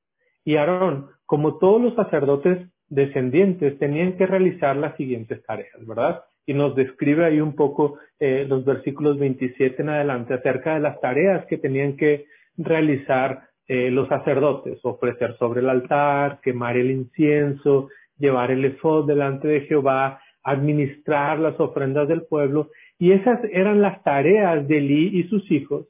Y 0.44 0.56
Aarón, 0.56 1.08
como 1.26 1.58
todos 1.58 1.80
los 1.80 1.94
sacerdotes 1.94 2.68
descendientes, 2.88 3.78
tenían 3.78 4.16
que 4.16 4.26
realizar 4.26 4.76
las 4.76 4.96
siguientes 4.96 5.42
tareas, 5.44 5.86
¿verdad? 5.86 6.24
Y 6.44 6.54
nos 6.54 6.74
describe 6.74 7.24
ahí 7.24 7.40
un 7.40 7.54
poco 7.54 7.98
eh, 8.18 8.44
los 8.48 8.64
versículos 8.64 9.18
27 9.18 9.80
en 9.80 9.88
adelante 9.88 10.34
acerca 10.34 10.74
de 10.74 10.80
las 10.80 11.00
tareas 11.00 11.46
que 11.46 11.58
tenían 11.58 11.96
que 11.96 12.26
realizar 12.56 13.48
eh, 13.68 13.90
los 13.90 14.08
sacerdotes, 14.08 14.80
ofrecer 14.82 15.36
sobre 15.38 15.60
el 15.60 15.70
altar, 15.70 16.40
quemar 16.42 16.76
el 16.76 16.90
incienso, 16.90 17.88
llevar 18.18 18.50
el 18.50 18.64
efod 18.64 19.06
delante 19.06 19.48
de 19.48 19.62
Jehová, 19.62 20.20
administrar 20.44 21.38
las 21.38 21.58
ofrendas 21.60 22.08
del 22.08 22.22
pueblo, 22.22 22.70
y 22.98 23.12
esas 23.12 23.40
eran 23.52 23.82
las 23.82 24.02
tareas 24.02 24.66
de 24.68 24.78
Elí 24.78 25.18
y 25.18 25.24
sus 25.24 25.50
hijos. 25.50 25.86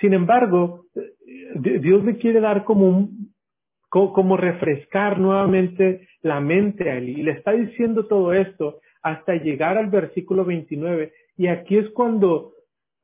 Sin 0.00 0.12
embargo, 0.12 0.84
Dios 1.54 2.04
le 2.04 2.16
quiere 2.16 2.40
dar 2.40 2.64
como 2.64 2.88
un, 2.88 3.34
como 3.88 4.36
refrescar 4.36 5.18
nuevamente 5.18 6.08
la 6.22 6.40
mente 6.40 6.90
a 6.90 6.98
Elí. 6.98 7.20
Y 7.20 7.22
le 7.22 7.32
está 7.32 7.52
diciendo 7.52 8.06
todo 8.06 8.32
esto 8.32 8.80
hasta 9.02 9.34
llegar 9.34 9.78
al 9.78 9.88
versículo 9.88 10.44
29. 10.44 11.12
Y 11.36 11.46
aquí 11.46 11.78
es 11.78 11.88
cuando, 11.90 12.52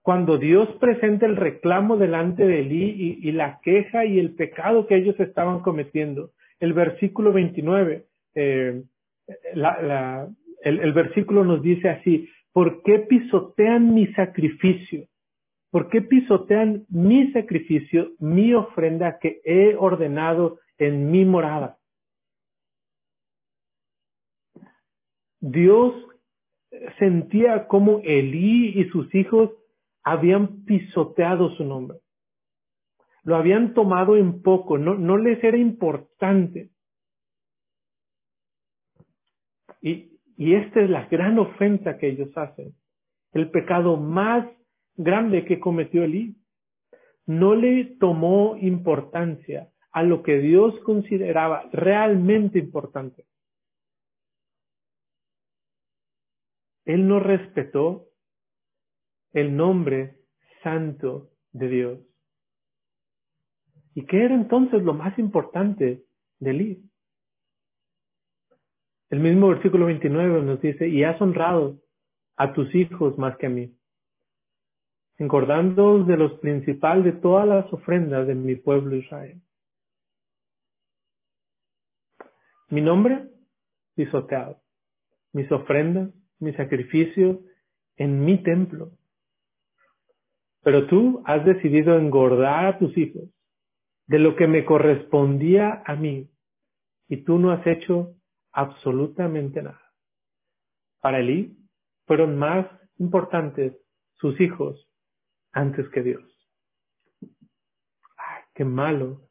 cuando 0.03 0.39
Dios 0.39 0.69
presenta 0.81 1.27
el 1.27 1.37
reclamo 1.37 1.97
delante 1.97 2.47
de 2.47 2.61
Elí 2.61 3.19
y, 3.23 3.33
la 3.33 3.61
queja 3.63 4.05
y 4.05 4.19
el 4.19 4.35
pecado 4.35 4.87
que 4.87 4.97
ellos 4.97 5.19
estaban 5.19 5.61
cometiendo. 5.61 6.31
El 6.61 6.73
versículo 6.73 7.33
29, 7.33 8.07
eh, 8.35 8.83
la, 9.55 10.29
el, 10.63 10.81
el 10.81 10.93
versículo 10.93 11.45
nos 11.45 11.63
dice 11.63 11.89
así, 11.89 12.29
¿por 12.53 12.83
qué 12.83 13.01
pisotean 13.01 13.95
mi 13.95 14.07
sacrificio? 14.15 15.07
¿Por 15.71 15.89
qué 15.89 16.03
pisotean 16.03 16.87
mi 16.89 17.33
sacrificio, 17.33 18.13
mi 18.21 18.55
ofrenda 18.55 19.19
que 19.19 19.41
he 19.45 19.75
ordenado 19.75 20.61
en 20.79 21.11
mi 21.11 21.25
morada? 21.25 21.79
Dios 25.41 25.95
sentía 26.99 27.67
como 27.67 28.01
Elí 28.05 28.81
y 28.81 28.85
sus 28.91 29.15
hijos 29.15 29.51
habían 30.03 30.65
pisoteado 30.65 31.51
su 31.57 31.65
nombre. 31.65 31.99
Lo 33.25 33.37
habían 33.37 33.75
tomado 33.75 34.17
en 34.17 34.43
poco, 34.43 34.79
no, 34.79 34.95
no 34.95 35.17
les 35.17 35.43
era 35.43 35.57
importante. 35.57 36.71
Y, 39.85 40.19
esta 40.39 40.81
es 40.81 40.89
la 40.89 41.07
gran 41.09 41.39
ofensa 41.39 41.99
que 41.99 42.09
ellos 42.09 42.31
hacen. 42.37 42.75
El 43.33 43.51
pecado 43.51 43.99
más 43.99 44.49
grande 44.97 45.45
que 45.45 45.61
cometió 45.61 46.03
Elí. 46.03 46.37
No 47.27 47.55
le 47.55 47.97
tomó 48.01 48.57
importancia 48.57 49.71
a 49.93 50.03
lo 50.03 50.23
que 50.23 50.39
Dios 50.39 50.75
consideraba 50.81 51.69
realmente 51.73 52.59
importante. 52.59 53.27
Él 56.87 57.07
no 57.07 57.21
respetó 57.21 58.09
el 59.33 59.57
nombre 59.57 60.19
santo 60.63 61.31
de 61.53 61.69
Dios. 61.69 61.99
¿Y 63.95 64.07
qué 64.07 64.25
era 64.25 64.35
entonces 64.35 64.83
lo 64.83 64.95
más 64.95 65.19
importante 65.19 66.05
de 66.41 66.51
Elí? 66.51 66.91
El 69.15 69.21
mismo 69.21 69.47
versículo 69.47 69.87
29 69.87 70.43
nos 70.43 70.61
dice, 70.61 70.89
y 70.89 71.05
has 71.05 71.21
honrado 71.21 71.79
a 72.37 72.53
tus 72.53 72.75
hijos 72.75 73.17
más 73.17 73.37
que 73.37 73.47
a 73.47 73.49
mí, 73.49 73.73
engordando 75.19 76.03
de 76.03 76.17
los 76.17 76.33
principales 76.41 77.05
de 77.05 77.13
todas 77.21 77.47
las 77.47 77.73
ofrendas 77.73 78.27
de 78.27 78.35
mi 78.35 78.57
pueblo 78.57 78.97
Israel. 78.97 79.41
Mi 82.71 82.81
nombre 82.81 83.29
pisoteado, 83.95 84.61
mis 85.33 85.49
ofrendas, 85.53 86.11
mi 86.41 86.53
sacrificio 86.55 87.41
en 87.95 88.25
mi 88.25 88.43
templo. 88.43 88.99
Pero 90.65 90.89
tú 90.89 91.23
has 91.25 91.45
decidido 91.45 91.97
engordar 91.97 92.67
a 92.67 92.79
tus 92.81 92.99
hijos 92.99 93.31
de 94.09 94.19
lo 94.19 94.35
que 94.35 94.49
me 94.49 94.65
correspondía 94.65 95.85
a 95.87 95.95
mí 95.95 96.29
y 97.09 97.19
tú 97.19 97.39
no 97.39 97.53
has 97.53 97.65
hecho 97.65 98.17
absolutamente 98.55 99.63
nada. 99.63 99.93
Para 101.01 101.19
Elí 101.19 101.59
fueron 102.07 102.39
más 102.39 102.67
importantes 102.99 103.77
sus 104.15 104.41
hijos 104.41 104.89
antes 105.53 105.89
que 105.91 106.03
Dios. 106.03 106.23
Ay, 108.17 108.45
qué 108.55 108.65
malo 108.65 109.29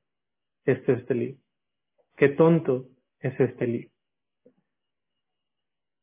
es 0.65 0.87
este 0.87 1.15
libro. 1.15 1.41
Qué 2.15 2.29
tonto 2.29 2.89
es 3.19 3.39
este 3.39 3.65
libro. 3.65 3.91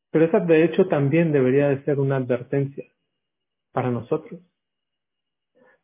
Pero 0.09 0.25
esa 0.25 0.39
de 0.39 0.65
hecho 0.65 0.87
también 0.87 1.31
debería 1.31 1.69
de 1.69 1.83
ser 1.85 1.99
una 1.99 2.17
advertencia 2.17 2.85
para 3.71 3.91
nosotros. 3.91 4.41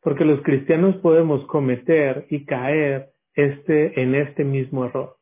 Porque 0.01 0.25
los 0.25 0.41
cristianos 0.41 0.97
podemos 0.97 1.45
cometer 1.47 2.25
y 2.29 2.45
caer 2.45 3.13
este, 3.33 4.01
en 4.01 4.15
este 4.15 4.43
mismo 4.43 4.85
error 4.85 5.16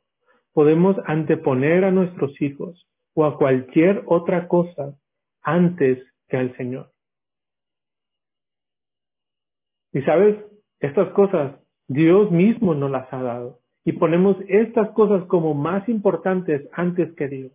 podemos 0.55 0.95
anteponer 1.05 1.83
a 1.83 1.91
nuestros 1.91 2.41
hijos 2.41 2.87
o 3.13 3.25
a 3.25 3.37
cualquier 3.37 4.03
otra 4.05 4.47
cosa 4.47 4.97
antes 5.41 6.01
que 6.29 6.37
al 6.37 6.55
Señor. 6.55 6.93
Y 9.91 10.01
sabes, 10.03 10.37
estas 10.79 11.09
cosas 11.09 11.57
Dios 11.89 12.31
mismo 12.31 12.73
nos 12.73 12.89
las 12.89 13.11
ha 13.11 13.21
dado. 13.21 13.59
Y 13.83 13.91
ponemos 13.91 14.37
estas 14.47 14.91
cosas 14.91 15.25
como 15.25 15.53
más 15.53 15.87
importantes 15.89 16.67
antes 16.71 17.13
que 17.15 17.27
Dios. 17.27 17.51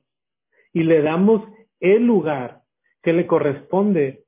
Y 0.75 0.83
le 0.83 1.01
damos 1.01 1.43
el 1.81 2.07
lugar 2.07 2.61
que 3.03 3.15
le 3.15 3.27
corresponde 3.27 4.25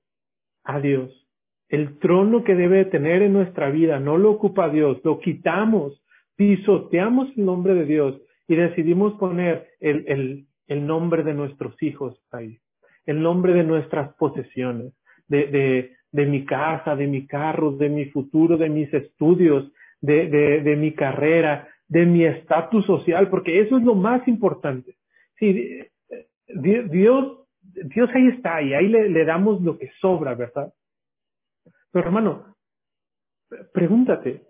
a 0.64 0.80
Dios. 0.80 1.28
El 1.68 1.98
trono 1.98 2.42
que 2.42 2.54
debe 2.54 2.86
tener 2.86 3.20
en 3.20 3.34
nuestra 3.34 3.70
vida 3.70 4.00
no 4.00 4.16
lo 4.16 4.30
ocupa 4.30 4.70
Dios, 4.70 4.98
lo 5.04 5.20
quitamos, 5.20 6.02
pisoteamos 6.36 7.28
el 7.36 7.44
nombre 7.44 7.74
de 7.74 7.84
Dios 7.84 8.22
y 8.48 8.56
decidimos 8.56 9.14
poner 9.14 9.68
el, 9.80 10.04
el, 10.08 10.46
el 10.66 10.86
nombre 10.86 11.22
de 11.22 11.34
nuestros 11.34 11.80
hijos 11.82 12.20
ahí, 12.30 12.58
el 13.06 13.22
nombre 13.22 13.54
de 13.54 13.64
nuestras 13.64 14.14
posesiones, 14.14 14.92
de, 15.28 15.46
de, 15.46 15.96
de 16.10 16.26
mi 16.26 16.44
casa, 16.44 16.96
de 16.96 17.06
mi 17.06 17.26
carro, 17.26 17.72
de 17.72 17.88
mi 17.88 18.06
futuro, 18.06 18.56
de 18.56 18.68
mis 18.68 18.92
estudios, 18.92 19.72
de, 20.00 20.28
de, 20.28 20.60
de 20.62 20.76
mi 20.76 20.92
carrera, 20.92 21.68
de 21.88 22.06
mi 22.06 22.24
estatus 22.24 22.84
social, 22.86 23.28
porque 23.28 23.60
eso 23.60 23.76
es 23.76 23.84
lo 23.84 23.94
más 23.94 24.26
importante. 24.28 24.96
Sí, 25.38 25.80
Dios, 26.48 27.46
Dios 27.60 28.10
ahí 28.14 28.28
está 28.28 28.62
y 28.62 28.74
ahí 28.74 28.88
le, 28.88 29.08
le 29.08 29.24
damos 29.24 29.62
lo 29.62 29.78
que 29.78 29.90
sobra, 30.00 30.34
¿verdad? 30.34 30.72
Pero 31.90 32.06
hermano, 32.06 32.56
pregúntate, 33.72 34.42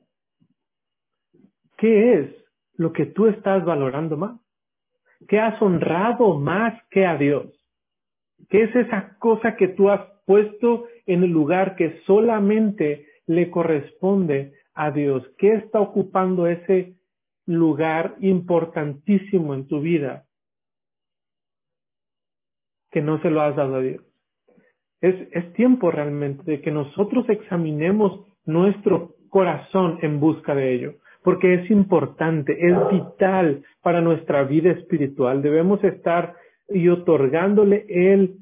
¿qué 1.76 2.14
es 2.14 2.41
lo 2.76 2.92
que 2.92 3.06
tú 3.06 3.26
estás 3.26 3.64
valorando 3.64 4.16
más? 4.16 4.40
¿Qué 5.28 5.38
has 5.38 5.60
honrado 5.62 6.38
más 6.38 6.80
que 6.90 7.06
a 7.06 7.16
Dios? 7.16 7.46
¿Qué 8.48 8.64
es 8.64 8.74
esa 8.74 9.16
cosa 9.18 9.56
que 9.56 9.68
tú 9.68 9.90
has 9.90 10.00
puesto 10.26 10.86
en 11.06 11.22
el 11.22 11.30
lugar 11.30 11.76
que 11.76 12.00
solamente 12.06 13.06
le 13.26 13.50
corresponde 13.50 14.54
a 14.74 14.90
Dios? 14.90 15.22
¿Qué 15.38 15.54
está 15.54 15.80
ocupando 15.80 16.46
ese 16.46 16.96
lugar 17.46 18.16
importantísimo 18.20 19.54
en 19.54 19.66
tu 19.68 19.80
vida 19.80 20.24
que 22.90 23.00
no 23.00 23.20
se 23.22 23.30
lo 23.30 23.42
has 23.42 23.56
dado 23.56 23.76
a 23.76 23.80
Dios? 23.80 24.02
Es, 25.00 25.14
es 25.32 25.52
tiempo 25.54 25.90
realmente 25.90 26.42
de 26.44 26.60
que 26.60 26.70
nosotros 26.70 27.28
examinemos 27.28 28.26
nuestro 28.44 29.14
corazón 29.28 29.98
en 30.02 30.20
busca 30.20 30.54
de 30.54 30.74
ello 30.74 30.94
porque 31.22 31.54
es 31.54 31.70
importante, 31.70 32.56
es 32.66 32.76
vital 32.90 33.62
para 33.80 34.00
nuestra 34.00 34.44
vida 34.44 34.70
espiritual. 34.70 35.42
Debemos 35.42 35.82
estar 35.84 36.34
y 36.68 36.88
otorgándole 36.88 37.86
él, 37.88 38.36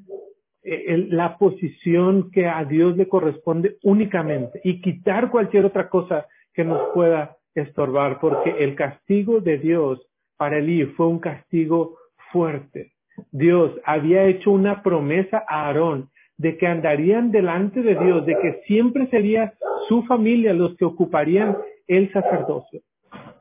la 0.62 1.39
posición 1.39 2.31
que 2.31 2.47
a 2.47 2.64
Dios 2.64 2.97
le 2.97 3.09
corresponde 3.09 3.78
únicamente 3.83 4.61
y 4.62 4.83
quitar 4.83 5.31
cualquier 5.31 5.64
otra 5.64 5.89
cosa 5.89 6.26
que 6.53 6.64
nos 6.64 6.93
pueda 6.93 7.37
estorbar, 7.55 8.20
porque 8.20 8.57
el 8.59 8.74
castigo 8.74 9.41
de 9.41 9.57
Dios 9.59 10.07
para 10.37 10.59
Elí 10.59 10.85
fue 10.85 11.07
un 11.07 11.18
castigo 11.18 11.97
fuerte. 12.31 12.93
Dios 13.33 13.72
había 13.85 14.24
hecho 14.26 14.51
una 14.51 14.83
promesa 14.83 15.43
a 15.49 15.66
Aarón 15.66 16.11
de 16.37 16.57
que 16.57 16.66
andarían 16.66 17.31
delante 17.33 17.83
de 17.83 17.95
Dios, 17.97 18.24
de 18.24 18.39
que 18.39 18.62
siempre 18.66 19.07
sería 19.09 19.55
su 19.89 20.03
familia 20.05 20.55
los 20.55 20.76
que 20.76 20.85
ocuparían 20.85 21.57
el 21.97 22.12
sacerdocio. 22.12 22.82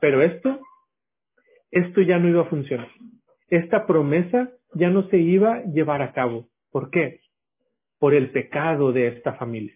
Pero 0.00 0.22
esto, 0.22 0.58
esto 1.70 2.00
ya 2.02 2.18
no 2.18 2.28
iba 2.28 2.42
a 2.42 2.50
funcionar. 2.50 2.88
Esta 3.48 3.86
promesa 3.86 4.50
ya 4.74 4.90
no 4.90 5.08
se 5.08 5.18
iba 5.18 5.54
a 5.54 5.64
llevar 5.64 6.02
a 6.02 6.12
cabo. 6.12 6.48
¿Por 6.70 6.90
qué? 6.90 7.20
Por 7.98 8.14
el 8.14 8.30
pecado 8.30 8.92
de 8.92 9.08
esta 9.08 9.34
familia. 9.34 9.74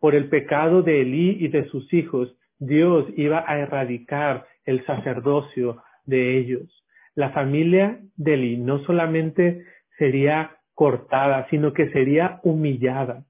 por 0.00 0.14
el 0.14 0.30
pecado 0.30 0.82
de 0.82 1.02
Elí 1.02 1.36
y 1.40 1.48
de 1.48 1.68
sus 1.68 1.92
hijos, 1.92 2.34
Dios 2.58 3.06
iba 3.16 3.44
a 3.46 3.58
erradicar 3.58 4.46
el 4.64 4.84
sacerdocio 4.86 5.82
de 6.06 6.38
ellos. 6.38 6.84
La 7.14 7.30
familia 7.30 8.00
de 8.16 8.34
Elí 8.34 8.56
no 8.56 8.82
solamente 8.84 9.62
sería 9.98 10.56
cortada, 10.74 11.46
sino 11.50 11.74
que 11.74 11.90
sería 11.90 12.40
humillada. 12.42 13.24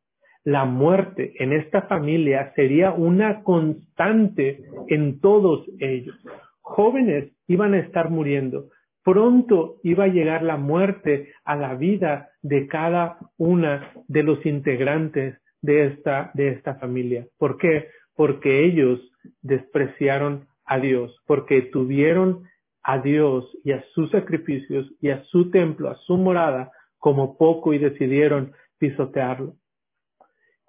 La 0.45 0.65
muerte 0.65 1.35
en 1.39 1.53
esta 1.53 1.83
familia 1.83 2.53
sería 2.55 2.93
una 2.93 3.43
constante 3.43 4.65
en 4.89 5.21
todos 5.21 5.67
ellos. 5.79 6.17
Jóvenes 6.61 7.33
iban 7.47 7.75
a 7.75 7.81
estar 7.81 8.11
muriendo. 8.11 8.71
Pronto 9.05 9.77
iba 9.83 10.05
a 10.05 10.09
llegar 10.09 10.43
la 10.43 10.57
muerte 10.57 11.33
a 11.45 11.57
la 11.57 11.75
vida 11.75 12.31
de 12.43 12.69
cada 12.69 13.19
una 13.37 13.93
de 14.09 14.23
los 14.23 14.45
integrantes 14.47 15.37
de 15.63 15.87
esta, 15.87 16.31
de 16.35 16.49
esta 16.49 16.77
familia. 16.77 17.27
¿Por 17.39 17.59
qué? 17.59 17.89
Porque 18.15 18.65
ellos 18.65 19.01
despreciaron 19.43 20.47
a 20.65 20.79
Dios, 20.79 21.15
porque 21.27 21.63
tuvieron 21.63 22.45
a 22.83 22.99
Dios 22.99 23.45
y 23.65 23.73
a 23.73 23.85
sus 23.95 24.11
sacrificios 24.11 24.91
y 25.01 25.11
a 25.11 25.23
su 25.25 25.51
templo, 25.51 25.91
a 25.91 25.97
su 25.97 26.17
morada, 26.17 26.71
como 26.99 27.37
poco 27.37 27.75
y 27.75 27.79
decidieron 27.79 28.53
pisotearlo. 28.79 29.55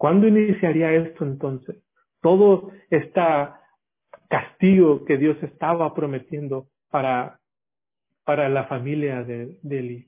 ¿Cuándo 0.02 0.28
iniciaría 0.28 0.94
esto 0.94 1.24
entonces? 1.24 1.76
Todo 2.24 2.72
este 2.90 3.22
castigo 4.30 5.06
que 5.06 5.18
Dios 5.18 5.38
estaba 5.44 5.94
prometiendo 5.94 6.70
para, 6.90 7.40
para 8.26 8.50
la 8.50 8.64
familia 8.64 9.24
de, 9.24 9.60
de 9.62 9.80
Eli. 9.80 10.08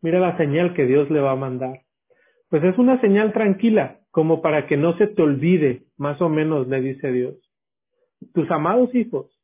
Mira 0.00 0.18
la 0.18 0.38
señal 0.38 0.72
que 0.72 0.86
Dios 0.86 1.10
le 1.10 1.20
va 1.20 1.32
a 1.32 1.36
mandar. 1.36 1.82
Pues 2.48 2.64
es 2.64 2.78
una 2.78 3.02
señal 3.02 3.34
tranquila, 3.34 4.00
como 4.10 4.40
para 4.40 4.66
que 4.66 4.78
no 4.78 4.96
se 4.96 5.08
te 5.08 5.20
olvide, 5.20 5.82
más 5.98 6.22
o 6.22 6.30
menos 6.30 6.66
le 6.66 6.80
dice 6.80 7.12
Dios. 7.12 7.36
Tus 8.32 8.50
amados 8.50 8.94
hijos, 8.94 9.38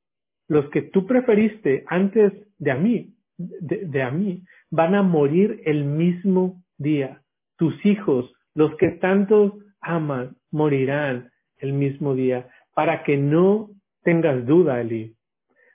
los 0.49 0.71
que 0.71 0.81
tú 0.81 1.07
preferiste 1.07 1.85
antes 1.89 2.33
de 2.57 2.71
a 2.71 2.77
mí, 2.77 3.13
de, 3.37 4.03
a 4.03 4.11
mí, 4.11 4.45
van 4.71 4.95
a 4.95 5.03
morir 5.03 5.61
el 5.67 5.85
mismo 5.85 6.63
día. 6.79 7.21
Tus 7.59 7.85
hijos, 7.85 8.33
los 8.55 8.75
que 8.77 8.89
tanto 8.93 9.59
aman, 9.85 10.37
morirán 10.51 11.31
el 11.59 11.73
mismo 11.73 12.15
día, 12.15 12.49
para 12.75 13.03
que 13.05 13.17
no 13.17 13.71
tengas 14.03 14.45
duda, 14.47 14.81
Eli, 14.81 15.15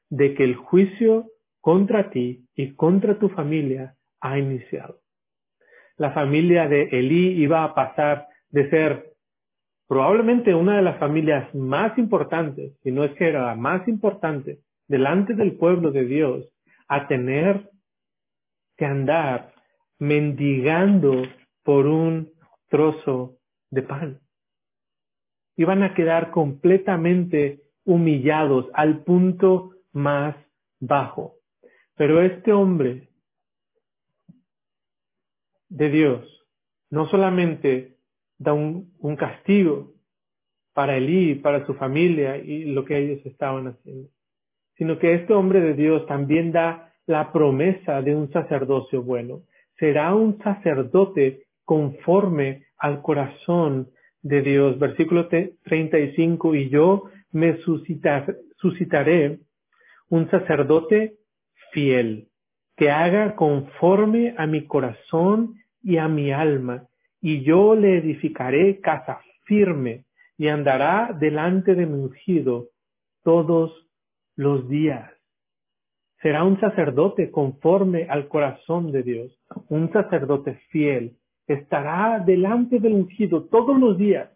de 0.09 0.33
que 0.35 0.43
el 0.43 0.55
juicio 0.55 1.27
contra 1.61 2.09
ti 2.09 2.45
y 2.55 2.73
contra 2.75 3.17
tu 3.17 3.29
familia 3.29 3.95
ha 4.21 4.37
iniciado. 4.37 4.99
La 5.97 6.11
familia 6.11 6.67
de 6.67 6.83
Elí 6.83 7.41
iba 7.41 7.63
a 7.63 7.73
pasar 7.73 8.27
de 8.49 8.69
ser 8.69 9.13
probablemente 9.87 10.53
una 10.53 10.77
de 10.77 10.81
las 10.81 10.97
familias 10.97 11.53
más 11.53 11.97
importantes, 11.97 12.77
si 12.83 12.91
no 12.91 13.03
es 13.03 13.11
que 13.13 13.27
era 13.27 13.47
la 13.47 13.55
más 13.55 13.87
importante, 13.87 14.59
delante 14.87 15.33
del 15.33 15.53
pueblo 15.53 15.91
de 15.91 16.05
Dios, 16.05 16.47
a 16.87 17.07
tener 17.07 17.69
que 18.77 18.85
andar 18.85 19.53
mendigando 19.99 21.23
por 21.63 21.85
un 21.85 22.31
trozo 22.69 23.38
de 23.71 23.81
pan. 23.83 24.19
Iban 25.55 25.83
a 25.83 25.93
quedar 25.93 26.31
completamente 26.31 27.61
humillados 27.83 28.67
al 28.73 29.03
punto 29.03 29.71
más 29.91 30.35
bajo. 30.79 31.35
Pero 31.95 32.21
este 32.21 32.53
hombre 32.53 33.09
de 35.67 35.89
Dios 35.89 36.47
no 36.89 37.07
solamente 37.07 37.97
da 38.37 38.53
un, 38.53 38.89
castigo 39.17 39.93
para 40.73 40.97
Elí, 40.97 41.35
para 41.35 41.65
su 41.65 41.73
familia 41.73 42.37
y 42.37 42.65
lo 42.65 42.85
que 42.85 42.97
ellos 42.97 43.25
estaban 43.25 43.67
haciendo, 43.67 44.09
sino 44.77 44.97
que 44.97 45.13
este 45.13 45.33
hombre 45.33 45.59
de 45.59 45.73
Dios 45.73 46.05
también 46.07 46.51
da 46.51 46.93
la 47.05 47.31
promesa 47.33 48.01
de 48.01 48.15
un 48.15 48.31
sacerdocio 48.31 49.03
bueno. 49.03 49.41
Será 49.77 50.15
un 50.15 50.37
sacerdote 50.39 51.47
conforme 51.69 52.63
al 52.79 53.03
corazón 53.03 53.91
de 54.23 54.41
Dios. 54.41 54.79
Versículo 54.79 55.27
35, 55.27 56.55
y 56.55 56.67
yo 56.69 57.03
me 57.31 57.57
suscitar, 57.57 58.37
suscitaré 58.57 59.41
un 60.09 60.27
sacerdote 60.31 61.17
fiel, 61.71 62.29
que 62.75 62.89
haga 62.89 63.35
conforme 63.35 64.33
a 64.35 64.47
mi 64.47 64.65
corazón 64.65 65.57
y 65.83 65.97
a 65.97 66.07
mi 66.07 66.31
alma, 66.31 66.87
y 67.21 67.43
yo 67.43 67.75
le 67.75 67.99
edificaré 67.99 68.79
casa 68.79 69.19
firme 69.43 70.05
y 70.39 70.47
andará 70.47 71.15
delante 71.19 71.75
de 71.75 71.85
mi 71.85 71.99
ungido 71.99 72.69
todos 73.23 73.71
los 74.35 74.67
días. 74.67 75.11
Será 76.23 76.43
un 76.45 76.59
sacerdote 76.59 77.29
conforme 77.29 78.07
al 78.09 78.27
corazón 78.27 78.91
de 78.91 79.03
Dios, 79.03 79.39
un 79.67 79.93
sacerdote 79.93 80.55
fiel. 80.71 81.18
Estará 81.49 82.23
delante 82.23 82.79
del 82.79 82.93
ungido 82.93 83.43
todos 83.45 83.77
los 83.77 83.97
días. 83.97 84.29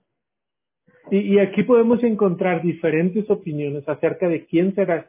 Y, 1.11 1.37
aquí 1.37 1.63
podemos 1.63 2.03
encontrar 2.03 2.63
diferentes 2.63 3.29
opiniones 3.29 3.87
acerca 3.87 4.27
de 4.27 4.45
quién 4.45 4.73
será 4.73 5.05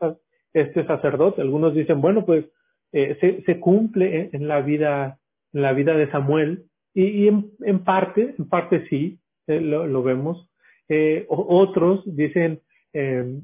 este 0.53 0.85
sacerdote. 0.87 1.41
Algunos 1.41 1.75
dicen, 1.75 2.03
bueno, 2.03 2.27
pues 2.27 2.45
eh, 2.93 3.43
se, 3.47 3.59
cumple 3.59 4.29
en, 4.33 4.47
la 4.47 4.61
vida, 4.61 5.19
en 5.55 5.63
la 5.63 5.73
vida 5.73 5.97
de 5.97 6.11
Samuel, 6.11 6.65
y, 6.93 7.27
en, 7.27 7.79
parte, 7.85 8.35
en 8.39 8.49
parte 8.49 8.87
sí, 8.89 9.19
eh, 9.47 9.61
lo, 9.61 10.03
vemos. 10.03 10.49
Eh, 10.89 11.25
otros 11.29 12.03
dicen 12.05 12.61
em, 12.93 13.43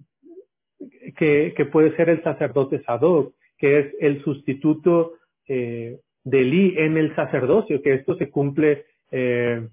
que, 1.16 1.68
puede 1.72 1.96
ser 1.96 2.10
el 2.10 2.22
sacerdote 2.22 2.82
Sadoc, 2.82 3.34
que 3.56 3.78
es 3.78 3.94
el 4.00 4.22
sustituto 4.22 5.14
de 6.24 6.84
en 6.84 6.96
el 6.96 7.14
sacerdocio, 7.14 7.82
que 7.82 7.94
esto 7.94 8.16
se 8.16 8.30
cumple 8.30 8.84
eh, 9.10 9.66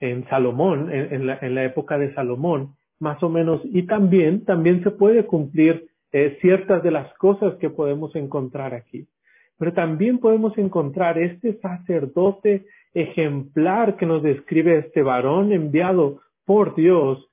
en 0.00 0.28
Salomón, 0.28 0.92
en, 0.92 1.26
la, 1.26 1.38
en, 1.42 1.54
la, 1.54 1.64
época 1.64 1.98
de 1.98 2.14
Salomón, 2.14 2.76
más 3.00 3.22
o 3.22 3.28
menos. 3.28 3.60
Y 3.64 3.82
también, 3.82 4.44
también 4.44 4.82
se 4.84 4.90
puede 4.90 5.26
cumplir 5.26 5.88
eh, 6.12 6.38
ciertas 6.40 6.82
de 6.82 6.90
las 6.90 7.12
cosas 7.14 7.56
que 7.56 7.68
podemos 7.68 8.14
encontrar 8.14 8.74
aquí. 8.74 9.06
Pero 9.58 9.72
también 9.72 10.18
podemos 10.18 10.56
encontrar 10.56 11.18
este 11.18 11.58
sacerdote 11.60 12.66
ejemplar 12.94 13.96
que 13.96 14.06
nos 14.06 14.22
describe 14.22 14.78
este 14.78 15.02
varón 15.02 15.52
enviado 15.52 16.20
por 16.44 16.74
Dios 16.74 17.28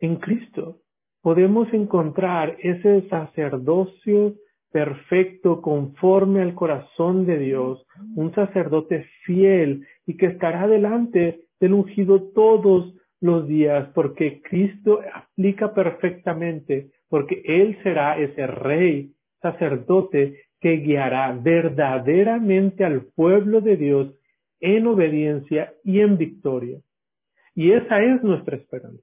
en 0.00 0.16
Cristo. 0.16 0.78
Podemos 1.20 1.70
encontrar 1.74 2.56
ese 2.60 3.06
sacerdocio 3.08 4.34
perfecto 4.72 5.60
conforme 5.60 6.42
al 6.42 6.54
corazón 6.54 7.26
de 7.26 7.38
Dios, 7.38 7.84
un 8.14 8.32
sacerdote 8.34 9.06
fiel 9.24 9.86
y 10.06 10.16
que 10.16 10.26
estará 10.26 10.66
delante 10.68 11.40
del 11.58 11.74
ungido 11.74 12.30
todos 12.32 12.94
los 13.20 13.46
días, 13.46 13.88
porque 13.94 14.40
Cristo 14.42 15.00
aplica 15.12 15.74
perfectamente, 15.74 16.90
porque 17.08 17.42
Él 17.44 17.78
será 17.82 18.18
ese 18.18 18.46
rey, 18.46 19.12
sacerdote, 19.42 20.44
que 20.60 20.76
guiará 20.76 21.32
verdaderamente 21.32 22.84
al 22.84 23.06
pueblo 23.14 23.60
de 23.60 23.76
Dios 23.76 24.14
en 24.60 24.86
obediencia 24.86 25.72
y 25.84 26.00
en 26.00 26.18
victoria. 26.18 26.78
Y 27.54 27.72
esa 27.72 28.02
es 28.02 28.22
nuestra 28.22 28.56
esperanza. 28.56 29.02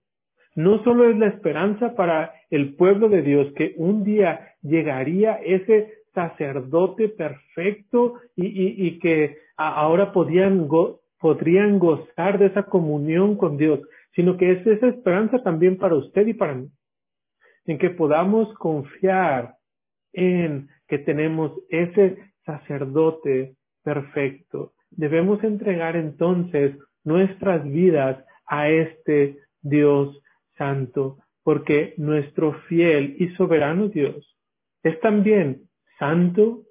No 0.56 0.84
solo 0.84 1.10
es 1.10 1.18
la 1.18 1.28
esperanza 1.28 1.94
para 1.96 2.34
el 2.50 2.76
pueblo 2.76 3.10
de 3.10 3.22
Dios 3.22 3.54
que 3.54 3.74
un 3.78 4.04
día 4.04 4.56
llegaría 4.68 5.36
ese 5.36 5.98
sacerdote 6.14 7.10
perfecto 7.10 8.16
y, 8.36 9.00
que 9.00 9.38
ahora 9.56 10.12
podrían, 10.12 10.68
podrían 11.20 11.80
gozar 11.80 12.40
de 12.40 12.48
esa 12.48 12.64
comunión 12.64 13.38
con 13.38 13.58
Dios, 13.58 13.82
sino 14.16 14.36
que 14.36 14.52
es 14.52 14.66
esa 14.66 14.88
esperanza 14.88 15.44
también 15.44 15.78
para 15.78 15.96
usted 15.96 16.26
y 16.26 16.34
para 16.34 16.56
mí, 16.56 16.70
en 17.66 17.78
que 17.78 17.92
podamos 17.92 18.52
confiar 18.56 19.56
en 20.14 20.70
que 20.88 20.98
tenemos 20.98 21.52
ese 21.70 22.18
sacerdote 22.46 23.56
perfecto, 23.84 24.74
debemos 24.90 25.44
entregar 25.44 25.96
entonces 25.96 26.76
nuestras 27.04 27.64
vidas 27.64 28.24
a 28.48 28.70
este 28.70 29.38
Dios 29.62 30.20
santo, 30.58 31.20
porque 31.44 31.94
nuestro 31.98 32.54
fiel 32.68 33.16
y 33.20 33.30
soberano 33.36 33.88
Dios 33.90 34.37
es 34.88 35.00
también 35.02 35.68
santo 36.00 36.64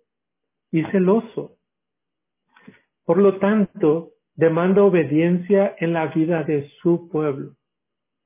y 0.71 0.85
celoso. 0.85 1.57
Por 3.05 3.19
lo 3.19 3.39
tanto, 3.39 4.13
demanda 4.35 4.83
obediencia 4.83 5.77
en 5.79 5.93
la 5.93 6.07
vida 6.07 6.43
de 6.43 6.69
su 6.83 7.09
pueblo. 7.09 7.55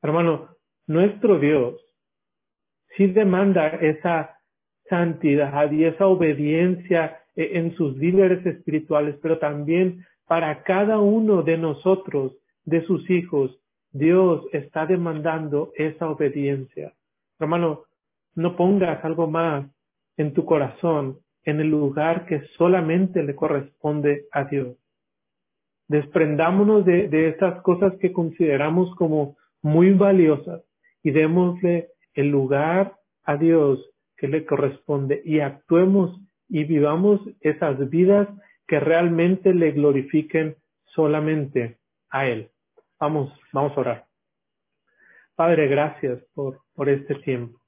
Hermano, 0.03 0.57
nuestro 0.87 1.39
Dios 1.39 1.81
sí 2.97 3.07
demanda 3.09 3.69
esa 3.69 4.39
santidad 4.89 5.71
y 5.71 5.85
esa 5.85 6.07
obediencia 6.07 7.21
e, 7.37 7.59
en 7.59 7.75
sus 7.77 7.97
líderes 7.97 8.45
espirituales, 8.45 9.17
pero 9.23 9.39
también 9.39 10.05
para 10.27 10.63
cada 10.63 10.99
uno 10.99 11.43
de 11.43 11.59
nosotros, 11.59 12.37
de 12.65 12.85
sus 12.87 13.09
hijos, 13.11 13.59
Dios 13.93 14.45
está 14.53 14.87
demandando 14.87 15.73
esa 15.77 16.09
obediencia. 16.09 16.93
Hermano, 17.39 17.85
no 18.35 18.57
pongas 18.57 19.05
algo 19.05 19.27
más 19.27 19.67
en 20.21 20.35
tu 20.35 20.45
corazón 20.45 21.19
en 21.45 21.61
el 21.61 21.69
lugar 21.69 22.27
que 22.27 22.43
solamente 22.59 23.23
le 23.23 23.35
corresponde 23.35 24.27
a 24.31 24.45
Dios. 24.45 24.77
Desprendámonos 25.89 26.85
de, 26.85 27.09
de 27.09 27.29
estas 27.29 27.63
cosas 27.63 27.95
que 28.01 28.13
consideramos 28.13 28.95
como 28.97 29.37
muy 29.63 29.93
valiosas 29.95 30.63
y 31.03 31.11
démosle 31.11 31.89
el 32.13 32.29
lugar 32.29 32.97
a 33.25 33.37
Dios 33.37 33.91
que 34.19 34.29
le 34.29 34.45
corresponde 34.45 35.23
y 35.25 35.41
actuemos 35.41 36.21
y 36.49 36.65
vivamos 36.65 37.23
esas 37.41 37.89
vidas 37.89 38.29
que 38.67 38.79
realmente 38.79 39.55
le 39.55 39.71
glorifiquen 39.73 40.57
solamente 40.85 41.79
a 42.11 42.27
Él. 42.27 42.51
Vamos, 42.99 43.33
vamos 43.55 43.73
a 43.75 43.81
orar. 43.81 44.07
Padre, 45.35 45.67
gracias 45.69 46.23
por, 46.35 46.61
por 46.75 46.91
este 46.91 47.15
tiempo. 47.15 47.59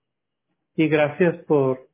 Y 0.77 0.89
gracias 0.89 1.37
por, 1.45 1.89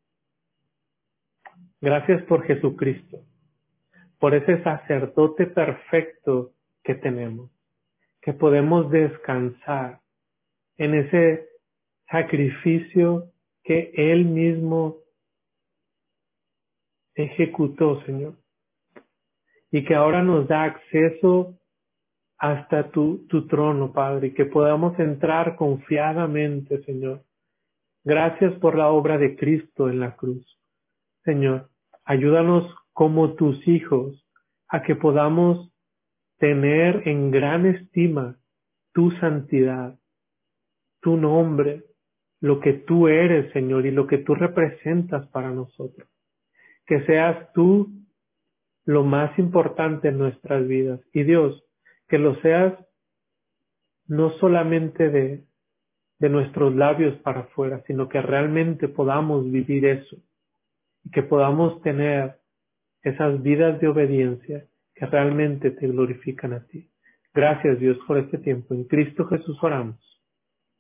gracias 1.80 2.22
por 2.24 2.44
Jesucristo, 2.44 3.18
por 4.18 4.34
ese 4.34 4.62
sacerdote 4.62 5.46
perfecto 5.46 6.52
que 6.82 6.94
tenemos, 6.94 7.50
que 8.20 8.32
podemos 8.32 8.90
descansar 8.90 10.00
en 10.76 10.94
ese 10.94 11.48
sacrificio 12.10 13.30
que 13.62 13.92
Él 13.94 14.24
mismo 14.24 14.96
ejecutó, 17.14 18.02
Señor, 18.04 18.34
y 19.70 19.84
que 19.84 19.94
ahora 19.94 20.22
nos 20.22 20.48
da 20.48 20.64
acceso 20.64 21.58
hasta 22.38 22.90
tu, 22.90 23.26
trono, 23.48 23.92
Padre, 23.92 24.28
y 24.28 24.34
que 24.34 24.46
podamos 24.46 24.98
entrar 24.98 25.56
confiadamente, 25.56 26.82
Señor, 26.84 27.24
Gracias 28.04 28.54
por 28.54 28.74
la 28.74 28.88
obra 28.88 29.18
de 29.18 29.36
Cristo 29.36 29.90
en 29.90 30.00
la 30.00 30.16
cruz. 30.16 30.57
Señor, 31.28 31.68
ayúdanos 32.06 32.74
como 32.94 33.34
tus 33.34 33.68
hijos 33.68 34.26
a 34.66 34.82
que 34.82 34.96
podamos 34.96 35.70
tener 36.38 37.06
en 37.06 37.30
gran 37.30 37.66
estima 37.66 38.38
tu 38.94 39.10
santidad, 39.10 39.98
tu 41.02 41.18
nombre, 41.18 41.84
lo 42.40 42.60
que 42.60 42.72
tú 42.72 43.08
eres, 43.08 43.52
Señor, 43.52 43.84
y 43.84 43.90
lo 43.90 44.06
que 44.06 44.16
tú 44.16 44.34
representas 44.36 45.26
para 45.26 45.50
nosotros. 45.50 46.08
Que 46.86 47.04
seas 47.04 47.52
tú 47.52 47.90
lo 48.86 49.04
más 49.04 49.38
importante 49.38 50.08
en 50.08 50.16
nuestras 50.16 50.66
vidas. 50.66 50.98
Y 51.12 51.24
Dios, 51.24 51.62
que 52.08 52.16
lo 52.16 52.36
seas 52.36 52.72
no 54.06 54.30
solamente 54.38 55.10
de, 55.10 55.44
nuestros 56.30 56.74
labios 56.74 57.18
para 57.18 57.40
afuera, 57.40 57.82
sino 57.86 58.08
que 58.08 58.22
realmente 58.22 58.88
podamos 58.88 59.44
vivir 59.52 59.84
eso 59.84 60.16
y 61.08 61.10
que 61.10 61.22
podamos 61.22 61.80
tener 61.80 62.36
esas 63.02 63.42
vidas 63.42 63.80
de 63.80 63.88
obediencia 63.88 64.66
que 64.94 65.06
realmente 65.06 65.70
te 65.70 65.86
glorifican 65.86 66.52
a 66.52 66.66
ti. 66.66 66.90
Gracias 67.32 67.80
Dios 67.80 67.96
por 68.06 68.18
este 68.18 68.36
tiempo. 68.36 68.74
En 68.74 68.84
Cristo 68.84 69.26
Jesús 69.26 69.56
oramos. 69.62 69.98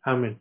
Amén. 0.02 0.38